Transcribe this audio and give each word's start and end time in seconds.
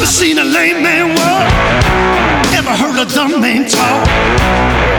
Never 0.00 0.12
seen 0.12 0.38
a 0.38 0.44
lame 0.44 0.82
man 0.82 1.08
walk. 1.14 1.52
Ever 2.56 2.74
heard 2.74 2.96
a 2.96 3.04
dumb 3.04 3.38
man 3.38 3.68
talk. 3.68 4.06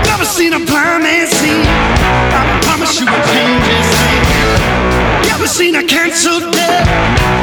Never 0.05 0.23
seen 0.23 0.53
a 0.53 0.59
blind 0.59 1.01
man 1.01 1.25
see. 1.25 1.63
I 1.65 2.59
promise 2.61 2.99
you 2.99 3.07
will 3.07 3.25
change 3.33 3.65
his 3.65 3.89
name. 3.97 5.25
Never 5.25 5.47
seen 5.47 5.75
a 5.75 5.83
cancer 5.83 6.39
dead. 6.51 6.85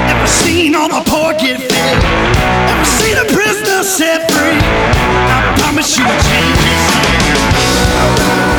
Never 0.07 0.29
seen 0.29 0.77
all 0.77 0.89
the 0.89 1.03
poor 1.11 1.33
get 1.35 1.59
fed. 1.59 1.99
Never 2.71 2.85
seen 2.85 3.17
a 3.19 3.25
prisoner 3.25 3.83
set 3.83 4.31
free. 4.31 4.63
I 4.63 5.53
promise 5.59 5.99
you 5.99 6.05
will 6.05 6.23
change 6.31 6.59
his 6.63 6.83
name. 8.55 8.58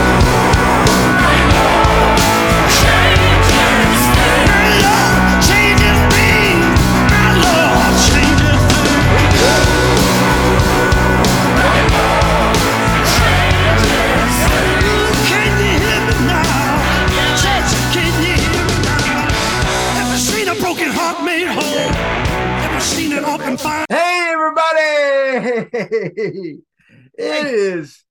It 25.92 27.48
is 27.48 28.04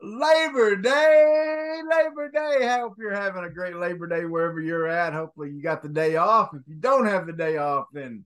Labor 0.00 0.76
Day. 0.76 1.80
Labor 1.90 2.30
Day. 2.30 2.66
I 2.68 2.80
hope 2.80 2.94
you're 2.98 3.14
having 3.14 3.44
a 3.44 3.50
great 3.50 3.76
Labor 3.76 4.06
Day 4.06 4.24
wherever 4.24 4.60
you're 4.60 4.88
at. 4.88 5.12
Hopefully, 5.12 5.50
you 5.50 5.62
got 5.62 5.82
the 5.82 5.88
day 5.88 6.16
off. 6.16 6.50
If 6.54 6.62
you 6.66 6.76
don't 6.76 7.06
have 7.06 7.26
the 7.26 7.32
day 7.32 7.56
off, 7.56 7.86
then 7.92 8.24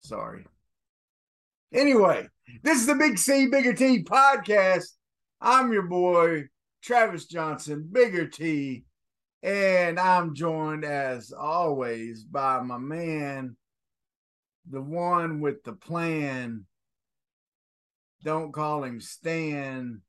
sorry. 0.00 0.46
Anyway, 1.72 2.28
this 2.62 2.78
is 2.78 2.86
the 2.86 2.94
Big 2.94 3.18
C, 3.18 3.46
Bigger 3.46 3.74
T 3.74 4.02
podcast. 4.04 4.86
I'm 5.40 5.72
your 5.72 5.82
boy, 5.82 6.44
Travis 6.82 7.26
Johnson, 7.26 7.88
Bigger 7.90 8.26
T, 8.28 8.84
and 9.42 9.98
I'm 9.98 10.34
joined 10.34 10.84
as 10.84 11.32
always 11.32 12.24
by 12.24 12.60
my 12.60 12.78
man, 12.78 13.56
the 14.70 14.80
one 14.80 15.40
with 15.40 15.62
the 15.64 15.72
plan. 15.72 16.64
Don't 18.26 18.50
call 18.50 18.82
him 18.82 19.00
Stan. 19.00 20.00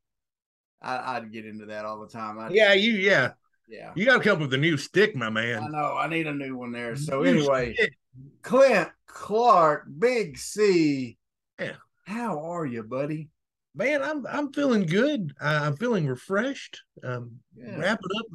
I, 0.81 1.17
I'd 1.17 1.31
get 1.31 1.45
into 1.45 1.67
that 1.67 1.85
all 1.85 1.99
the 1.99 2.07
time. 2.07 2.39
I, 2.39 2.49
Yeah, 2.49 2.73
you 2.73 2.93
yeah. 2.93 3.33
yeah. 3.69 3.91
You 3.95 4.05
gotta 4.05 4.23
come 4.23 4.33
up 4.33 4.39
with 4.39 4.53
a 4.55 4.57
new 4.57 4.75
stick, 4.75 5.15
my 5.15 5.29
man. 5.29 5.61
I 5.61 5.67
know. 5.67 5.95
I 5.95 6.07
need 6.07 6.25
a 6.25 6.33
new 6.33 6.57
one 6.57 6.71
there. 6.71 6.95
So 6.95 7.21
New 7.21 7.29
anyway, 7.29 7.75
stick. 7.75 7.93
Clint 8.41 8.89
Clark, 9.05 9.85
Big 9.99 10.35
C. 10.39 11.19
Yeah. 11.59 11.73
How 12.07 12.39
are 12.53 12.65
you, 12.65 12.81
buddy? 12.81 13.29
Man, 13.75 14.01
I'm 14.01 14.25
I'm 14.25 14.51
feeling 14.51 14.87
good. 14.87 15.33
I'm 15.39 15.77
feeling 15.77 16.07
refreshed. 16.07 16.81
Um 17.03 17.33
Yeah. 17.55 17.77
wrapping 17.77 18.09
up 18.17 18.25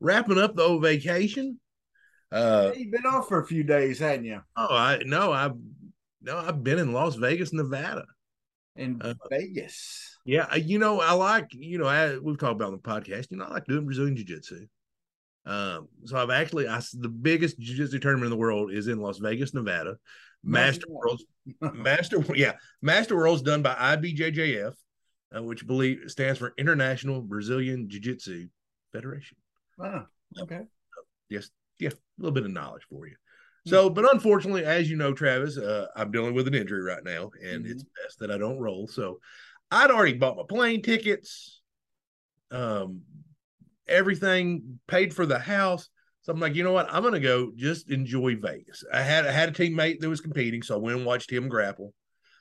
wrapping 0.00 0.38
up 0.38 0.56
the 0.56 0.64
old 0.64 0.82
vacation. 0.82 1.60
Uh 2.32 2.72
You've 2.74 2.90
been 2.90 3.06
off 3.06 3.28
for 3.28 3.40
a 3.40 3.46
few 3.46 3.62
days, 3.62 4.00
hadn't 4.00 4.24
you? 4.24 4.40
oh 4.56 4.74
I 4.74 5.00
no, 5.06 5.30
I've 5.30 5.54
no, 6.22 6.38
I've 6.38 6.64
been 6.64 6.80
in 6.80 6.92
Las 6.92 7.14
Vegas, 7.14 7.52
Nevada. 7.52 8.04
In 8.78 9.00
Uh, 9.02 9.14
Vegas. 9.28 10.16
Yeah, 10.24 10.54
you 10.54 10.78
know, 10.78 11.00
I 11.00 11.12
like, 11.12 11.48
you 11.52 11.78
know, 11.78 11.86
I, 11.86 12.16
we've 12.18 12.38
talked 12.38 12.52
about 12.52 12.68
on 12.68 12.72
the 12.72 12.78
podcast, 12.78 13.30
you 13.30 13.36
know, 13.36 13.44
I 13.44 13.54
like 13.54 13.66
doing 13.66 13.84
Brazilian 13.84 14.14
Jiu 14.14 14.24
Jitsu. 14.24 14.66
Um, 15.46 15.88
so 16.04 16.16
I've 16.16 16.30
actually, 16.30 16.68
I, 16.68 16.80
the 16.92 17.08
biggest 17.08 17.58
Jiu 17.58 17.76
Jitsu 17.76 17.98
tournament 17.98 18.26
in 18.26 18.30
the 18.30 18.36
world 18.36 18.70
is 18.70 18.86
in 18.86 19.00
Las 19.00 19.18
Vegas, 19.18 19.52
Nevada. 19.52 19.96
Master 20.44 20.86
Imagine 20.86 20.94
Worlds, 20.94 21.24
Master, 21.60 22.24
yeah, 22.36 22.52
Master 22.80 23.16
Worlds 23.16 23.42
done 23.42 23.62
by 23.62 23.74
IBJJF, 23.74 24.74
uh, 25.36 25.42
which 25.42 25.66
believe 25.66 26.04
stands 26.06 26.38
for 26.38 26.54
International 26.56 27.20
Brazilian 27.20 27.88
Jiu 27.88 28.00
Jitsu 28.00 28.48
Federation. 28.92 29.36
Ah, 29.80 30.06
okay. 30.40 30.60
Yes, 31.28 31.50
yeah, 31.80 31.90
a 31.90 31.92
little 32.18 32.34
bit 32.34 32.44
of 32.44 32.52
knowledge 32.52 32.86
for 32.88 33.08
you. 33.08 33.16
So, 33.68 33.90
but 33.90 34.12
unfortunately, 34.12 34.64
as 34.64 34.90
you 34.90 34.96
know, 34.96 35.12
Travis, 35.12 35.58
uh, 35.58 35.86
I'm 35.96 36.10
dealing 36.10 36.34
with 36.34 36.48
an 36.48 36.54
injury 36.54 36.82
right 36.82 37.04
now, 37.04 37.30
and 37.44 37.66
it's 37.66 37.84
best 38.02 38.18
that 38.20 38.30
I 38.30 38.38
don't 38.38 38.58
roll. 38.58 38.86
So, 38.86 39.20
I'd 39.70 39.90
already 39.90 40.14
bought 40.14 40.36
my 40.36 40.44
plane 40.48 40.82
tickets, 40.82 41.60
um, 42.50 43.02
everything 43.86 44.80
paid 44.86 45.14
for 45.14 45.26
the 45.26 45.38
house. 45.38 45.88
So 46.22 46.32
I'm 46.32 46.40
like, 46.40 46.54
you 46.54 46.62
know 46.62 46.72
what? 46.72 46.92
I'm 46.92 47.02
gonna 47.02 47.20
go 47.20 47.52
just 47.56 47.90
enjoy 47.90 48.36
Vegas. 48.36 48.84
I 48.92 49.02
had 49.02 49.26
I 49.26 49.32
had 49.32 49.48
a 49.48 49.52
teammate 49.52 50.00
that 50.00 50.08
was 50.08 50.20
competing, 50.20 50.62
so 50.62 50.74
I 50.74 50.78
went 50.78 50.98
and 50.98 51.06
watched 51.06 51.32
him 51.32 51.48
grapple. 51.48 51.94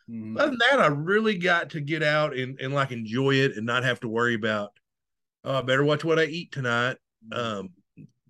Mhm. 0.10 0.38
Other 0.38 0.50
than 0.52 0.60
that, 0.60 0.80
I 0.80 0.88
really 0.88 1.38
got 1.38 1.70
to 1.72 1.82
get 1.82 2.04
out 2.04 2.36
and, 2.36 2.60
and 2.60 2.74
like 2.74 2.92
enjoy 2.92 3.36
it 3.36 3.56
and 3.56 3.66
not 3.66 3.84
have 3.84 4.00
to 4.02 4.10
worry 4.10 4.34
about, 4.36 4.72
oh, 5.44 5.60
I 5.60 5.62
better 5.62 5.84
watch 5.84 6.04
what 6.04 6.20
I 6.20 6.26
eat 6.26 6.52
tonight. 6.52 6.98
Um, 7.32 7.70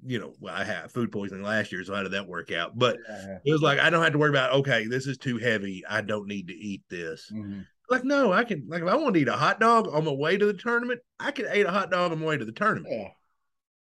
you 0.06 0.20
know, 0.20 0.34
well, 0.40 0.54
I 0.56 0.64
had 0.64 0.92
food 0.92 1.12
poisoning 1.12 1.44
last 1.44 1.72
year, 1.72 1.84
so 1.84 1.94
how 1.96 2.04
did 2.04 2.12
that 2.14 2.28
work 2.28 2.52
out? 2.52 2.78
But 2.78 2.98
Yeah. 3.08 3.40
it 3.46 3.52
was 3.52 3.62
like 3.62 3.80
I 3.80 3.90
don't 3.90 4.04
have 4.04 4.14
to 4.14 4.20
worry 4.20 4.30
about 4.30 4.54
okay, 4.54 4.86
this 4.88 5.08
is 5.08 5.18
too 5.18 5.38
heavy. 5.38 5.84
I 5.90 6.02
don't 6.02 6.28
need 6.28 6.48
to 6.48 6.54
eat 6.54 6.84
this. 6.90 7.32
Mhm. 7.34 7.66
Like, 7.90 8.04
no, 8.04 8.34
I 8.34 8.44
can 8.44 8.66
like 8.68 8.82
if 8.82 8.88
I 8.88 8.96
want 8.96 9.16
to 9.16 9.22
eat 9.22 9.28
a 9.28 9.34
hot 9.34 9.60
dog 9.60 9.88
on 9.88 10.06
my 10.06 10.12
way 10.12 10.38
to 10.38 10.46
the 10.46 10.54
tournament, 10.54 11.00
I 11.20 11.32
can 11.32 11.46
eat 11.56 11.66
a 11.66 11.72
hot 11.72 11.90
dog 11.92 12.12
on 12.12 12.20
my 12.20 12.26
way 12.26 12.38
to 12.38 12.46
the 12.46 12.52
tournament. 12.52 12.94
Yeah. 12.94 13.10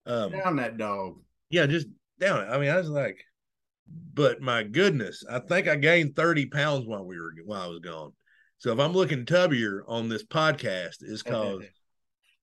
Um, 0.06 0.32
Down 0.32 0.56
that 0.56 0.78
dog. 0.78 1.22
yeah, 1.50 1.66
just 1.66 1.88
down 2.20 2.44
it. 2.44 2.48
I 2.50 2.58
mean, 2.58 2.70
I 2.70 2.78
was 2.78 2.90
like, 2.90 3.18
but 4.14 4.42
my 4.42 4.64
goodness, 4.64 5.24
I 5.30 5.40
think 5.40 5.68
I 5.68 5.76
gained 5.76 6.16
30 6.16 6.46
pounds 6.48 6.86
while 6.86 7.06
we 7.06 7.20
were 7.20 7.34
while 7.46 7.62
I 7.62 7.68
was 7.68 7.80
gone. 7.80 8.14
So 8.58 8.72
if 8.74 8.80
I'm 8.80 8.94
looking 8.94 9.26
tubbier 9.26 9.82
on 9.88 10.10
this 10.10 10.24
podcast, 10.24 10.98
it's 11.02 11.22
cause 11.24 11.64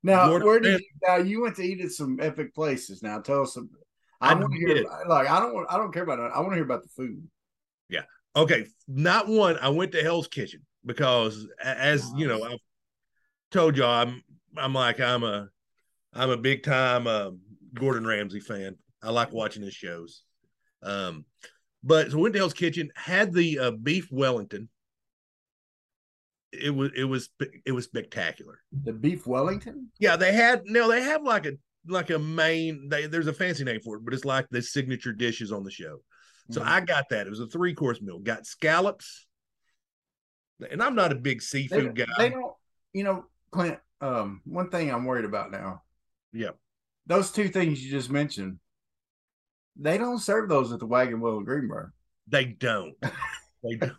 Now, 0.06 0.38
where 0.38 0.60
did 0.60 0.80
you, 0.80 0.86
now 1.02 1.16
you 1.16 1.42
went 1.42 1.56
to 1.56 1.62
eat 1.62 1.80
at 1.80 1.90
some 1.90 2.18
epic 2.20 2.54
places? 2.54 3.02
Now, 3.02 3.20
tell 3.20 3.42
us. 3.42 3.54
Some, 3.54 3.70
I, 4.20 4.30
I 4.30 4.34
want 4.34 4.52
to 4.52 4.58
hear. 4.58 4.68
did. 4.74 4.86
Like, 5.08 5.28
I 5.28 5.40
don't. 5.40 5.52
want- 5.54 5.66
I 5.70 5.76
don't 5.76 5.92
care 5.92 6.04
about 6.04 6.20
it. 6.20 6.30
I 6.34 6.38
want 6.40 6.50
to 6.52 6.54
hear 6.56 6.64
about 6.64 6.82
the 6.82 6.88
food. 6.88 7.26
Yeah. 7.88 8.02
Okay, 8.34 8.66
not 8.86 9.28
one. 9.28 9.58
I 9.58 9.68
went 9.70 9.92
to 9.92 10.02
Hell's 10.02 10.28
Kitchen 10.28 10.60
because 10.84 11.46
as 11.62 12.10
you 12.16 12.28
know, 12.28 12.44
I've 12.44 12.58
told 13.50 13.76
y'all 13.76 13.90
I'm 14.06 14.22
I'm 14.56 14.72
like 14.74 15.00
I'm 15.00 15.24
a 15.24 15.48
I'm 16.14 16.30
a 16.30 16.36
big 16.36 16.62
time 16.62 17.06
uh, 17.06 17.30
Gordon 17.74 18.06
Ramsay 18.06 18.40
fan. 18.40 18.76
I 19.02 19.10
like 19.10 19.32
watching 19.32 19.62
his 19.62 19.74
shows. 19.74 20.22
Um, 20.82 21.24
but 21.82 22.10
so 22.10 22.18
went 22.18 22.34
to 22.34 22.38
Hell's 22.40 22.54
Kitchen, 22.54 22.90
had 22.94 23.32
the 23.32 23.58
uh, 23.58 23.70
beef 23.70 24.08
Wellington. 24.10 24.68
It 26.60 26.70
was 26.74 26.90
it 26.96 27.04
was 27.04 27.30
it 27.64 27.72
was 27.72 27.84
spectacular. 27.84 28.58
The 28.84 28.92
beef 28.92 29.26
Wellington. 29.26 29.88
Yeah, 29.98 30.16
they 30.16 30.32
had 30.32 30.62
no, 30.66 30.88
they 30.88 31.02
have 31.02 31.22
like 31.22 31.46
a 31.46 31.52
like 31.88 32.10
a 32.10 32.18
main. 32.18 32.88
They, 32.88 33.06
there's 33.06 33.26
a 33.28 33.32
fancy 33.32 33.64
name 33.64 33.80
for 33.80 33.96
it, 33.96 34.04
but 34.04 34.14
it's 34.14 34.24
like 34.24 34.48
the 34.50 34.62
signature 34.62 35.12
dishes 35.12 35.52
on 35.52 35.62
the 35.64 35.70
show. 35.70 35.98
So 36.50 36.60
Mhm. 36.60 36.66
I 36.66 36.80
got 36.80 37.08
that. 37.10 37.26
It 37.26 37.30
was 37.30 37.40
a 37.40 37.46
three 37.46 37.74
course 37.74 38.00
meal. 38.00 38.18
Got 38.18 38.46
scallops, 38.46 39.26
and 40.70 40.82
I'm 40.82 40.94
not 40.94 41.12
a 41.12 41.16
big 41.16 41.38
they, 41.40 41.44
seafood 41.44 41.94
guy. 41.96 42.04
they 42.18 42.30
don't. 42.30 42.54
You 42.92 43.04
know, 43.04 43.24
Clint. 43.50 43.78
Um, 44.00 44.42
one 44.44 44.68
thing 44.70 44.90
I'm 44.92 45.04
worried 45.06 45.24
about 45.24 45.50
now. 45.50 45.82
yeah, 46.32 46.50
Those 47.06 47.30
two 47.30 47.48
things 47.48 47.82
you 47.82 47.90
just 47.90 48.10
mentioned. 48.10 48.58
They 49.78 49.96
don't 49.98 50.18
serve 50.18 50.48
those 50.48 50.72
at 50.72 50.78
the 50.80 50.86
Wagon 50.86 51.20
Wheel 51.20 51.38
in 51.38 51.44
Greenbrier. 51.44 51.92
they 52.26 52.44
don't. 52.46 52.94
they 53.62 53.76
don't. 53.76 53.92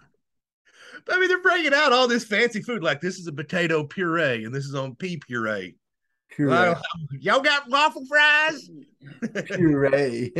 I 1.10 1.20
mean, 1.20 1.28
they're 1.28 1.42
bringing 1.42 1.74
out 1.74 1.94
all 1.94 2.08
this 2.08 2.24
fancy 2.26 2.62
food. 2.62 2.84
Like 2.84 3.02
this 3.02 3.18
is 3.18 3.28
a 3.28 3.34
potato 3.34 3.84
puree, 3.84 4.44
and 4.46 4.54
this 4.54 4.66
is 4.66 4.76
on 4.76 4.96
pea 4.96 5.18
puree. 5.18 5.76
Puree. 6.30 6.76
Y'all 7.20 7.40
got 7.40 7.70
waffle 7.70 8.06
fries? 8.06 8.70
puree. 9.46 10.32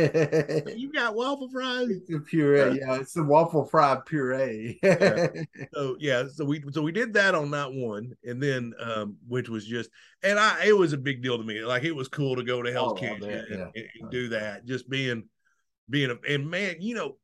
you 0.76 0.92
got 0.92 1.14
waffle 1.14 1.48
fries? 1.50 1.88
It's 1.88 2.08
the 2.08 2.20
puree. 2.20 2.78
Yeah, 2.78 2.96
it's 3.00 3.16
a 3.16 3.22
waffle 3.22 3.64
fry 3.64 3.98
puree. 4.06 4.78
so 5.74 5.96
yeah, 5.98 6.24
so 6.32 6.44
we 6.44 6.62
so 6.70 6.82
we 6.82 6.92
did 6.92 7.14
that 7.14 7.34
on 7.34 7.50
that 7.52 7.72
one, 7.72 8.12
and 8.24 8.40
then 8.42 8.74
um, 8.80 9.16
which 9.26 9.48
was 9.48 9.64
just, 9.66 9.90
and 10.22 10.38
I 10.38 10.66
it 10.66 10.76
was 10.76 10.92
a 10.92 10.98
big 10.98 11.22
deal 11.22 11.38
to 11.38 11.44
me. 11.44 11.62
Like 11.64 11.84
it 11.84 11.92
was 11.92 12.08
cool 12.08 12.36
to 12.36 12.44
go 12.44 12.62
to 12.62 12.70
Hell's 12.72 12.98
Oh, 13.00 13.04
and, 13.04 13.22
yeah. 13.22 13.42
and- 13.50 13.72
and 14.00 14.10
do 14.10 14.28
that. 14.28 14.66
Just 14.66 14.88
being, 14.88 15.24
being 15.88 16.10
a 16.10 16.18
and 16.32 16.48
man, 16.50 16.76
you 16.80 16.94
know, 16.94 17.16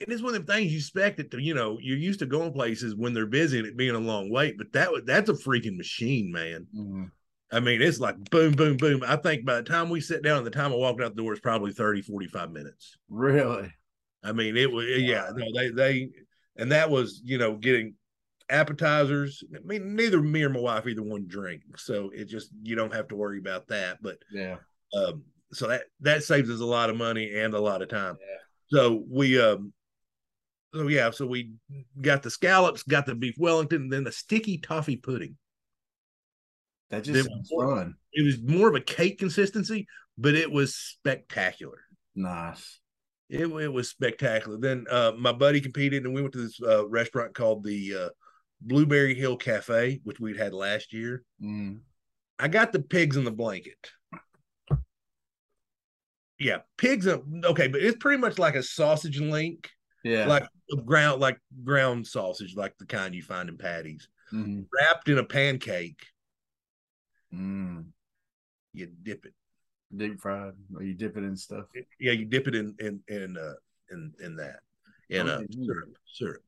it 0.00 0.10
is 0.10 0.22
one 0.22 0.34
of 0.34 0.46
the 0.46 0.52
things 0.52 0.72
you 0.72 0.78
expect 0.78 1.20
it 1.20 1.30
to. 1.32 1.42
You 1.42 1.54
know, 1.54 1.78
you're 1.80 1.96
used 1.96 2.20
to 2.20 2.26
going 2.26 2.52
places 2.52 2.94
when 2.94 3.14
they're 3.14 3.26
busy 3.26 3.58
and 3.58 3.66
it 3.66 3.76
being 3.76 3.94
a 3.94 3.98
long 3.98 4.30
wait, 4.30 4.56
but 4.56 4.72
that 4.72 4.92
was 4.92 5.02
that's 5.04 5.28
a 5.28 5.34
freaking 5.34 5.76
machine, 5.76 6.30
man. 6.30 6.66
Mhm. 6.74 7.10
I 7.50 7.60
mean, 7.60 7.80
it's 7.80 7.98
like 7.98 8.16
boom, 8.30 8.52
boom, 8.52 8.76
boom. 8.76 9.02
I 9.06 9.16
think 9.16 9.44
by 9.44 9.56
the 9.56 9.62
time 9.62 9.88
we 9.88 10.00
sit 10.00 10.22
down 10.22 10.38
and 10.38 10.46
the 10.46 10.50
time 10.50 10.72
I 10.72 10.76
walked 10.76 11.00
out 11.00 11.16
the 11.16 11.22
door, 11.22 11.32
it's 11.32 11.40
probably 11.40 11.72
30, 11.72 12.02
45 12.02 12.50
minutes. 12.50 12.96
Really? 13.08 13.72
I 14.22 14.32
mean, 14.32 14.56
it 14.56 14.70
was 14.70 14.86
yeah, 14.86 15.30
no, 15.34 15.46
they 15.54 15.70
they 15.70 16.08
and 16.56 16.72
that 16.72 16.90
was, 16.90 17.20
you 17.24 17.38
know, 17.38 17.56
getting 17.56 17.94
appetizers. 18.50 19.42
I 19.54 19.60
mean, 19.64 19.94
neither 19.94 20.20
me 20.20 20.42
or 20.42 20.50
my 20.50 20.60
wife 20.60 20.86
either 20.86 21.02
one 21.02 21.26
drink. 21.26 21.62
So 21.76 22.10
it 22.14 22.26
just 22.26 22.50
you 22.62 22.76
don't 22.76 22.94
have 22.94 23.08
to 23.08 23.16
worry 23.16 23.38
about 23.38 23.68
that. 23.68 23.98
But 24.02 24.18
Yeah. 24.30 24.56
um 24.94 25.24
so 25.52 25.68
that 25.68 25.84
that 26.00 26.22
saves 26.22 26.50
us 26.50 26.60
a 26.60 26.66
lot 26.66 26.90
of 26.90 26.96
money 26.96 27.34
and 27.34 27.54
a 27.54 27.60
lot 27.60 27.82
of 27.82 27.88
time. 27.88 28.16
Yeah. 28.20 28.78
So 28.78 29.04
we 29.08 29.40
um 29.40 29.72
so 30.74 30.88
yeah, 30.88 31.10
so 31.10 31.26
we 31.26 31.52
got 32.00 32.22
the 32.22 32.30
scallops, 32.30 32.82
got 32.82 33.06
the 33.06 33.14
beef 33.14 33.34
Wellington, 33.38 33.88
then 33.88 34.04
the 34.04 34.12
sticky 34.12 34.58
toffee 34.58 34.96
pudding. 34.96 35.36
That 36.90 37.04
just 37.04 37.26
It- 37.26 37.30
sounds 37.30 37.50
fun. 37.50 37.94
It 38.12 38.22
was 38.24 38.40
more 38.42 38.68
of 38.68 38.74
a 38.74 38.80
cake 38.80 39.18
consistency, 39.18 39.86
but 40.16 40.34
it 40.34 40.50
was 40.50 40.74
spectacular. 40.74 41.78
Nice. 42.14 42.80
It, 43.28 43.46
it 43.46 43.68
was 43.72 43.90
spectacular. 43.90 44.56
Then 44.58 44.86
uh, 44.90 45.12
my 45.18 45.32
buddy 45.32 45.60
competed, 45.60 46.04
and 46.04 46.14
we 46.14 46.22
went 46.22 46.32
to 46.32 46.42
this 46.42 46.58
uh, 46.62 46.86
restaurant 46.88 47.34
called 47.34 47.62
the 47.62 47.94
uh, 47.94 48.08
Blueberry 48.62 49.14
Hill 49.14 49.36
Cafe, 49.36 50.00
which 50.04 50.18
we'd 50.18 50.38
had 50.38 50.54
last 50.54 50.92
year. 50.94 51.22
Mm. 51.42 51.80
I 52.38 52.48
got 52.48 52.72
the 52.72 52.80
pigs 52.80 53.16
in 53.18 53.24
the 53.24 53.30
blanket. 53.30 53.90
Yeah, 56.38 56.58
pigs. 56.76 57.06
uh, 57.06 57.18
Okay, 57.44 57.68
but 57.68 57.82
it's 57.82 57.98
pretty 57.98 58.20
much 58.20 58.38
like 58.38 58.54
a 58.54 58.62
sausage 58.62 59.20
link, 59.20 59.68
Yeah. 60.04 60.26
like 60.26 60.46
ground, 60.86 61.20
like 61.20 61.38
ground 61.64 62.06
sausage, 62.06 62.54
like 62.54 62.76
the 62.78 62.86
kind 62.86 63.14
you 63.14 63.22
find 63.22 63.48
in 63.48 63.58
patties, 63.58 64.08
Mhm. 64.32 64.66
wrapped 64.72 65.08
in 65.08 65.18
a 65.18 65.24
pancake. 65.24 66.06
Mm. 67.32 67.86
You 68.72 68.86
dip 69.02 69.26
it. 69.26 69.34
Deep 69.94 70.20
fried. 70.20 70.54
Or 70.74 70.82
you 70.82 70.94
dip 70.94 71.16
it 71.16 71.24
in 71.24 71.36
stuff. 71.36 71.66
Yeah, 71.98 72.12
you 72.12 72.24
dip 72.26 72.46
it 72.48 72.54
in 72.54 72.74
in 72.78 73.02
in 73.08 73.36
uh, 73.36 73.54
in 73.90 74.12
in 74.20 74.36
that 74.36 74.60
in 75.08 75.28
uh, 75.28 75.42
syrup 75.50 75.96
syrup. 76.12 76.42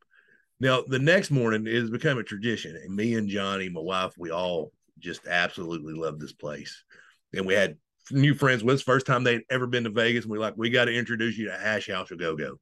Now 0.61 0.83
the 0.83 0.99
next 0.99 1.31
morning 1.31 1.67
it 1.67 1.75
has 1.75 1.91
become 1.91 2.19
a 2.19 2.23
tradition, 2.23 2.77
and 2.77 2.95
me 2.95 3.15
and 3.15 3.29
Johnny, 3.29 3.69
my 3.69 3.81
wife, 3.81 4.13
we 4.19 4.31
all 4.31 4.73
just 4.99 5.27
absolutely 5.27 5.95
love 5.95 6.19
this 6.19 6.33
place. 6.35 6.85
And 7.33 7.47
we 7.47 7.55
had 7.55 7.79
new 8.11 8.35
friends 8.35 8.63
with 8.63 8.75
us, 8.77 8.83
first 8.83 9.07
time 9.07 9.25
they'd 9.25 9.45
ever 9.51 9.67
been 9.67 9.85
to 9.85 9.91
Vegas, 9.91 10.25
and 10.25 10.33
we 10.33 10.39
like, 10.39 10.55
we 10.57 10.69
got 10.69 10.87
to 10.87 10.95
introduce 10.95 11.39
you 11.39 11.47
to 11.47 11.57
Hash 11.57 11.89
House 11.89 12.11
a 12.11 12.17
Go 12.17 12.37
Go. 12.37 12.59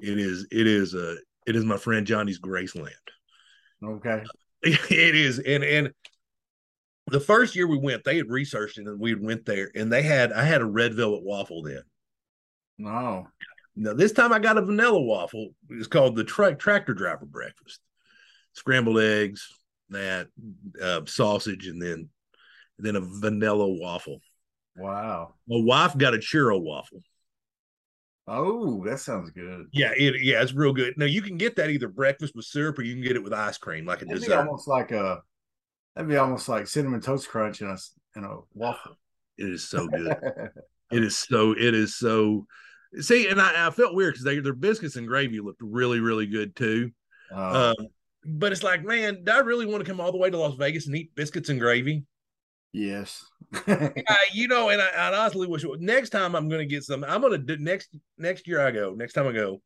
It 0.00 0.18
is 0.18 0.46
it 0.50 0.66
is 0.66 0.94
uh 0.94 1.16
it 1.46 1.56
is 1.56 1.64
my 1.64 1.76
friend 1.76 2.06
Johnny's 2.06 2.40
Graceland. 2.40 2.90
Okay. 3.82 4.22
it 4.62 5.14
is 5.14 5.38
and 5.38 5.64
and 5.64 5.90
the 7.06 7.20
first 7.20 7.56
year 7.56 7.66
we 7.66 7.78
went 7.78 8.04
they 8.04 8.16
had 8.16 8.28
researched 8.30 8.78
it 8.78 8.86
and 8.86 9.00
we 9.00 9.14
went 9.14 9.46
there 9.46 9.70
and 9.74 9.90
they 9.90 10.02
had 10.02 10.32
i 10.34 10.44
had 10.44 10.60
a 10.60 10.66
red 10.66 10.94
velvet 10.94 11.22
waffle 11.24 11.62
then 11.62 11.80
No. 12.76 13.26
now 13.74 13.94
this 13.94 14.12
time 14.12 14.34
i 14.34 14.38
got 14.38 14.58
a 14.58 14.62
vanilla 14.62 15.00
waffle 15.00 15.48
it's 15.70 15.86
called 15.88 16.14
the 16.14 16.24
tra- 16.24 16.54
tractor 16.54 16.92
driver 16.92 17.24
breakfast 17.24 17.80
scrambled 18.52 19.00
eggs 19.00 19.48
that 19.88 20.28
uh, 20.80 21.00
sausage 21.06 21.66
and 21.66 21.80
then 21.80 22.10
and 22.78 22.86
then 22.86 22.96
a 22.96 23.00
vanilla 23.00 23.66
waffle 23.66 24.20
Wow. 24.76 25.34
my 25.48 25.56
wife 25.64 25.96
got 25.96 26.14
a 26.14 26.18
churro 26.18 26.60
waffle 26.60 27.00
Oh, 28.32 28.84
that 28.86 29.00
sounds 29.00 29.30
good. 29.30 29.66
yeah 29.72 29.90
it 29.96 30.22
yeah 30.22 30.40
it's 30.40 30.52
real 30.54 30.72
good 30.72 30.94
now 30.96 31.04
you 31.06 31.20
can 31.20 31.36
get 31.36 31.56
that 31.56 31.68
either 31.70 31.88
breakfast 31.88 32.34
with 32.36 32.44
syrup 32.44 32.78
or 32.78 32.82
you 32.82 32.94
can 32.94 33.02
get 33.02 33.16
it 33.16 33.22
with 33.24 33.32
ice 33.32 33.58
cream 33.58 33.84
like 33.86 34.02
a 34.02 34.04
That'd 34.04 34.20
be 34.22 34.26
dessert 34.26 34.46
almost 34.46 34.68
like 34.68 34.92
a 34.92 35.22
that'd 35.94 36.08
be 36.08 36.16
almost 36.16 36.48
like 36.48 36.66
cinnamon 36.68 37.00
toast 37.00 37.28
crunch 37.28 37.60
in 37.60 37.68
a 37.68 37.76
in 38.16 38.24
a 38.24 38.36
waffle. 38.54 38.96
it 39.38 39.50
is 39.50 39.68
so 39.68 39.88
good 39.88 40.16
It 40.92 41.04
is 41.04 41.16
so. 41.16 41.52
It 41.52 41.72
is 41.74 41.96
so. 41.96 42.46
See, 42.98 43.28
and 43.28 43.40
I, 43.40 43.68
I 43.68 43.70
felt 43.70 43.94
weird 43.94 44.14
because 44.14 44.24
they 44.24 44.40
their 44.40 44.52
biscuits 44.52 44.96
and 44.96 45.06
gravy 45.06 45.38
looked 45.38 45.62
really, 45.62 46.00
really 46.00 46.26
good 46.26 46.56
too. 46.56 46.90
Uh, 47.32 47.74
Um, 47.78 47.86
but 48.24 48.50
it's 48.50 48.64
like, 48.64 48.82
man, 48.84 49.22
do 49.22 49.30
I 49.32 49.38
really 49.38 49.66
want 49.66 49.84
to 49.84 49.88
come 49.88 50.00
all 50.00 50.10
the 50.10 50.18
way 50.18 50.30
to 50.30 50.36
Las 50.36 50.56
Vegas 50.56 50.88
and 50.88 50.96
eat 50.96 51.14
biscuits 51.14 51.48
and 51.48 51.60
gravy? 51.60 52.04
yes. 52.72 53.24
Uh, 53.66 53.88
you 54.32 54.48
know, 54.48 54.68
and 54.68 54.80
I, 54.80 54.88
I 54.90 55.18
honestly 55.18 55.46
wish 55.46 55.64
next 55.78 56.10
time 56.10 56.34
I'm 56.34 56.48
going 56.48 56.60
to 56.60 56.66
get 56.66 56.84
some. 56.84 57.04
I'm 57.04 57.20
going 57.20 57.32
to 57.32 57.38
do 57.38 57.56
next 57.62 57.88
next 58.18 58.46
year. 58.46 58.60
I 58.60 58.70
go 58.70 58.94
next 58.94 59.14
time 59.14 59.26
I 59.26 59.32
go, 59.32 59.60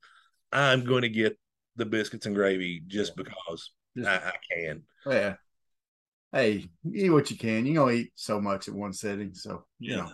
I'm 0.52 0.84
going 0.84 1.02
to 1.02 1.08
get 1.08 1.38
the 1.76 1.84
biscuits 1.86 2.26
and 2.26 2.34
gravy 2.34 2.82
just 2.86 3.16
because 3.16 3.70
Just- 3.96 4.08
I, 4.08 4.16
I 4.16 4.32
can. 4.52 4.82
yeah. 5.06 5.34
Hey, 6.32 6.66
eat 6.92 7.10
what 7.10 7.30
you 7.30 7.36
can. 7.38 7.64
You 7.64 7.74
gonna 7.74 7.92
eat 7.92 8.12
so 8.16 8.40
much 8.40 8.66
at 8.66 8.74
one 8.74 8.92
setting, 8.92 9.34
so 9.34 9.66
you 9.78 9.96
know. 9.96 10.10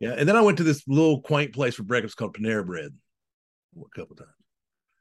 yeah. 0.00 0.14
And 0.16 0.26
then 0.26 0.34
I 0.34 0.40
went 0.40 0.56
to 0.58 0.64
this 0.64 0.82
little 0.88 1.20
quaint 1.20 1.52
place 1.52 1.74
for 1.74 1.82
breakfast 1.82 2.16
called 2.16 2.34
Panera 2.34 2.64
Bread 2.64 2.90
a 3.76 3.98
couple 3.98 4.16
times. 4.16 4.30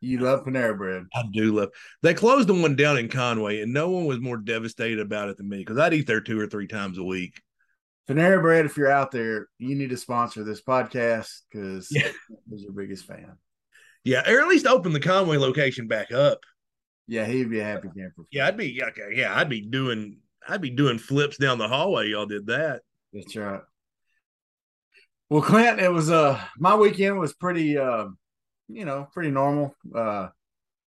You 0.01 0.19
love 0.19 0.43
Panera 0.43 0.77
Bread. 0.77 1.05
I 1.15 1.23
do 1.31 1.53
love. 1.55 1.69
They 2.03 2.13
closed 2.13 2.49
the 2.49 2.53
one 2.53 2.75
down 2.75 2.97
in 2.97 3.07
Conway, 3.07 3.61
and 3.61 3.71
no 3.73 3.89
one 3.89 4.05
was 4.05 4.19
more 4.19 4.35
devastated 4.35 4.99
about 4.99 5.29
it 5.29 5.37
than 5.37 5.47
me 5.47 5.59
because 5.59 5.77
I'd 5.77 5.93
eat 5.93 6.05
there 6.05 6.19
two 6.21 6.39
or 6.39 6.47
three 6.47 6.67
times 6.67 6.97
a 6.97 7.03
week. 7.03 7.41
Panera 8.07 8.41
Bread, 8.41 8.65
if 8.65 8.77
you're 8.77 8.91
out 8.91 9.11
there, 9.11 9.47
you 9.59 9.75
need 9.75 9.89
to 9.89 9.97
sponsor 9.97 10.43
this 10.43 10.61
podcast 10.61 11.29
because 11.51 11.89
Yeah. 11.91 12.09
he's 12.49 12.63
your 12.63 12.71
biggest 12.71 13.05
fan. 13.05 13.37
Yeah, 14.03 14.29
or 14.31 14.39
at 14.39 14.47
least 14.47 14.65
open 14.65 14.93
the 14.93 14.99
Conway 15.01 15.37
location 15.37 15.87
back 15.87 16.13
up. 16.13 16.39
Yeah, 17.07 17.25
he'd 17.25 17.49
be 17.49 17.59
a 17.59 17.63
happy 17.65 17.89
camper. 17.95 18.23
Yeah, 18.31 18.47
I'd 18.47 18.57
be 18.57 18.67
yeah, 18.69 18.85
okay, 18.85 19.09
yeah, 19.13 19.35
I'd 19.35 19.49
be 19.49 19.61
doing 19.61 20.19
I'd 20.47 20.61
be 20.61 20.69
doing 20.69 20.97
flips 20.97 21.37
down 21.37 21.57
the 21.57 21.67
hallway. 21.67 22.07
Y'all 22.09 22.25
did 22.25 22.47
that. 22.47 22.81
That's 23.11 23.35
right. 23.35 23.61
Well, 25.29 25.41
Clint, 25.41 25.79
it 25.81 25.91
was 25.91 26.09
uh 26.09 26.41
my 26.57 26.75
weekend 26.75 27.19
was 27.19 27.33
pretty 27.33 27.77
uh 27.77 28.05
you 28.69 28.85
know, 28.85 29.07
pretty 29.13 29.31
normal. 29.31 29.75
Uh 29.93 30.29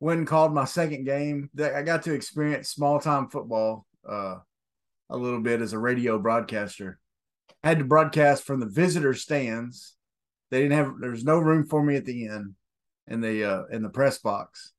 and 0.01 0.27
called 0.27 0.55
my 0.55 0.65
second 0.65 1.05
game. 1.05 1.51
That 1.55 1.75
I 1.75 1.83
got 1.83 2.05
to 2.05 2.15
experience 2.15 2.71
small 2.71 3.01
time 3.01 3.29
football 3.29 3.87
uh 4.09 4.37
a 5.11 5.17
little 5.17 5.41
bit 5.41 5.61
as 5.61 5.73
a 5.73 5.79
radio 5.79 6.19
broadcaster. 6.19 6.99
I 7.63 7.69
had 7.69 7.79
to 7.79 7.85
broadcast 7.85 8.45
from 8.45 8.61
the 8.61 8.67
visitor 8.67 9.13
stands. 9.13 9.97
They 10.51 10.63
didn't 10.63 10.79
have 10.79 10.95
there's 11.01 11.25
no 11.25 11.39
room 11.39 11.67
for 11.67 11.83
me 11.83 11.97
at 11.97 12.05
the 12.05 12.29
end 12.29 12.55
in 13.07 13.21
the 13.21 13.45
uh 13.45 13.63
in 13.71 13.83
the 13.83 13.91
press 13.91 14.19
box. 14.19 14.73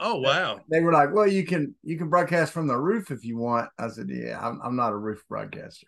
Oh 0.00 0.20
wow. 0.20 0.60
They 0.70 0.80
were 0.80 0.92
like, 0.92 1.12
"Well, 1.12 1.26
you 1.26 1.44
can 1.44 1.74
you 1.82 1.98
can 1.98 2.08
broadcast 2.08 2.52
from 2.52 2.66
the 2.66 2.76
roof 2.76 3.10
if 3.10 3.24
you 3.24 3.36
want." 3.36 3.68
I 3.78 3.88
said, 3.88 4.08
"Yeah, 4.10 4.38
I'm 4.40 4.60
I'm 4.62 4.76
not 4.76 4.92
a 4.92 4.96
roof 4.96 5.22
broadcaster." 5.28 5.86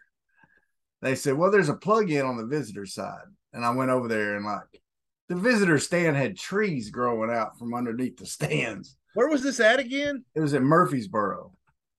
They 1.03 1.15
said, 1.15 1.35
"Well, 1.35 1.51
there's 1.51 1.69
a 1.69 1.75
plug-in 1.75 2.25
on 2.25 2.37
the 2.37 2.47
visitor 2.47 2.87
side," 2.87 3.27
and 3.53 3.65
I 3.65 3.71
went 3.71 3.91
over 3.91 4.09
there 4.09 4.37
and 4.37 4.45
like 4.45 4.83
the 5.29 5.37
visitor 5.37 5.79
stand 5.79 6.17
had 6.17 6.37
trees 6.37 6.91
growing 6.91 7.31
out 7.31 7.59
from 7.59 7.75
underneath 7.75 8.19
the 8.19 8.27
stands. 8.27 8.97
Where 9.15 9.29
was 9.29 9.43
this 9.43 9.61
at 9.61 9.81
again? 9.81 10.25
It 10.35 10.41
was 10.41 10.55
at 10.55 10.63
Murfreesboro. 10.63 11.53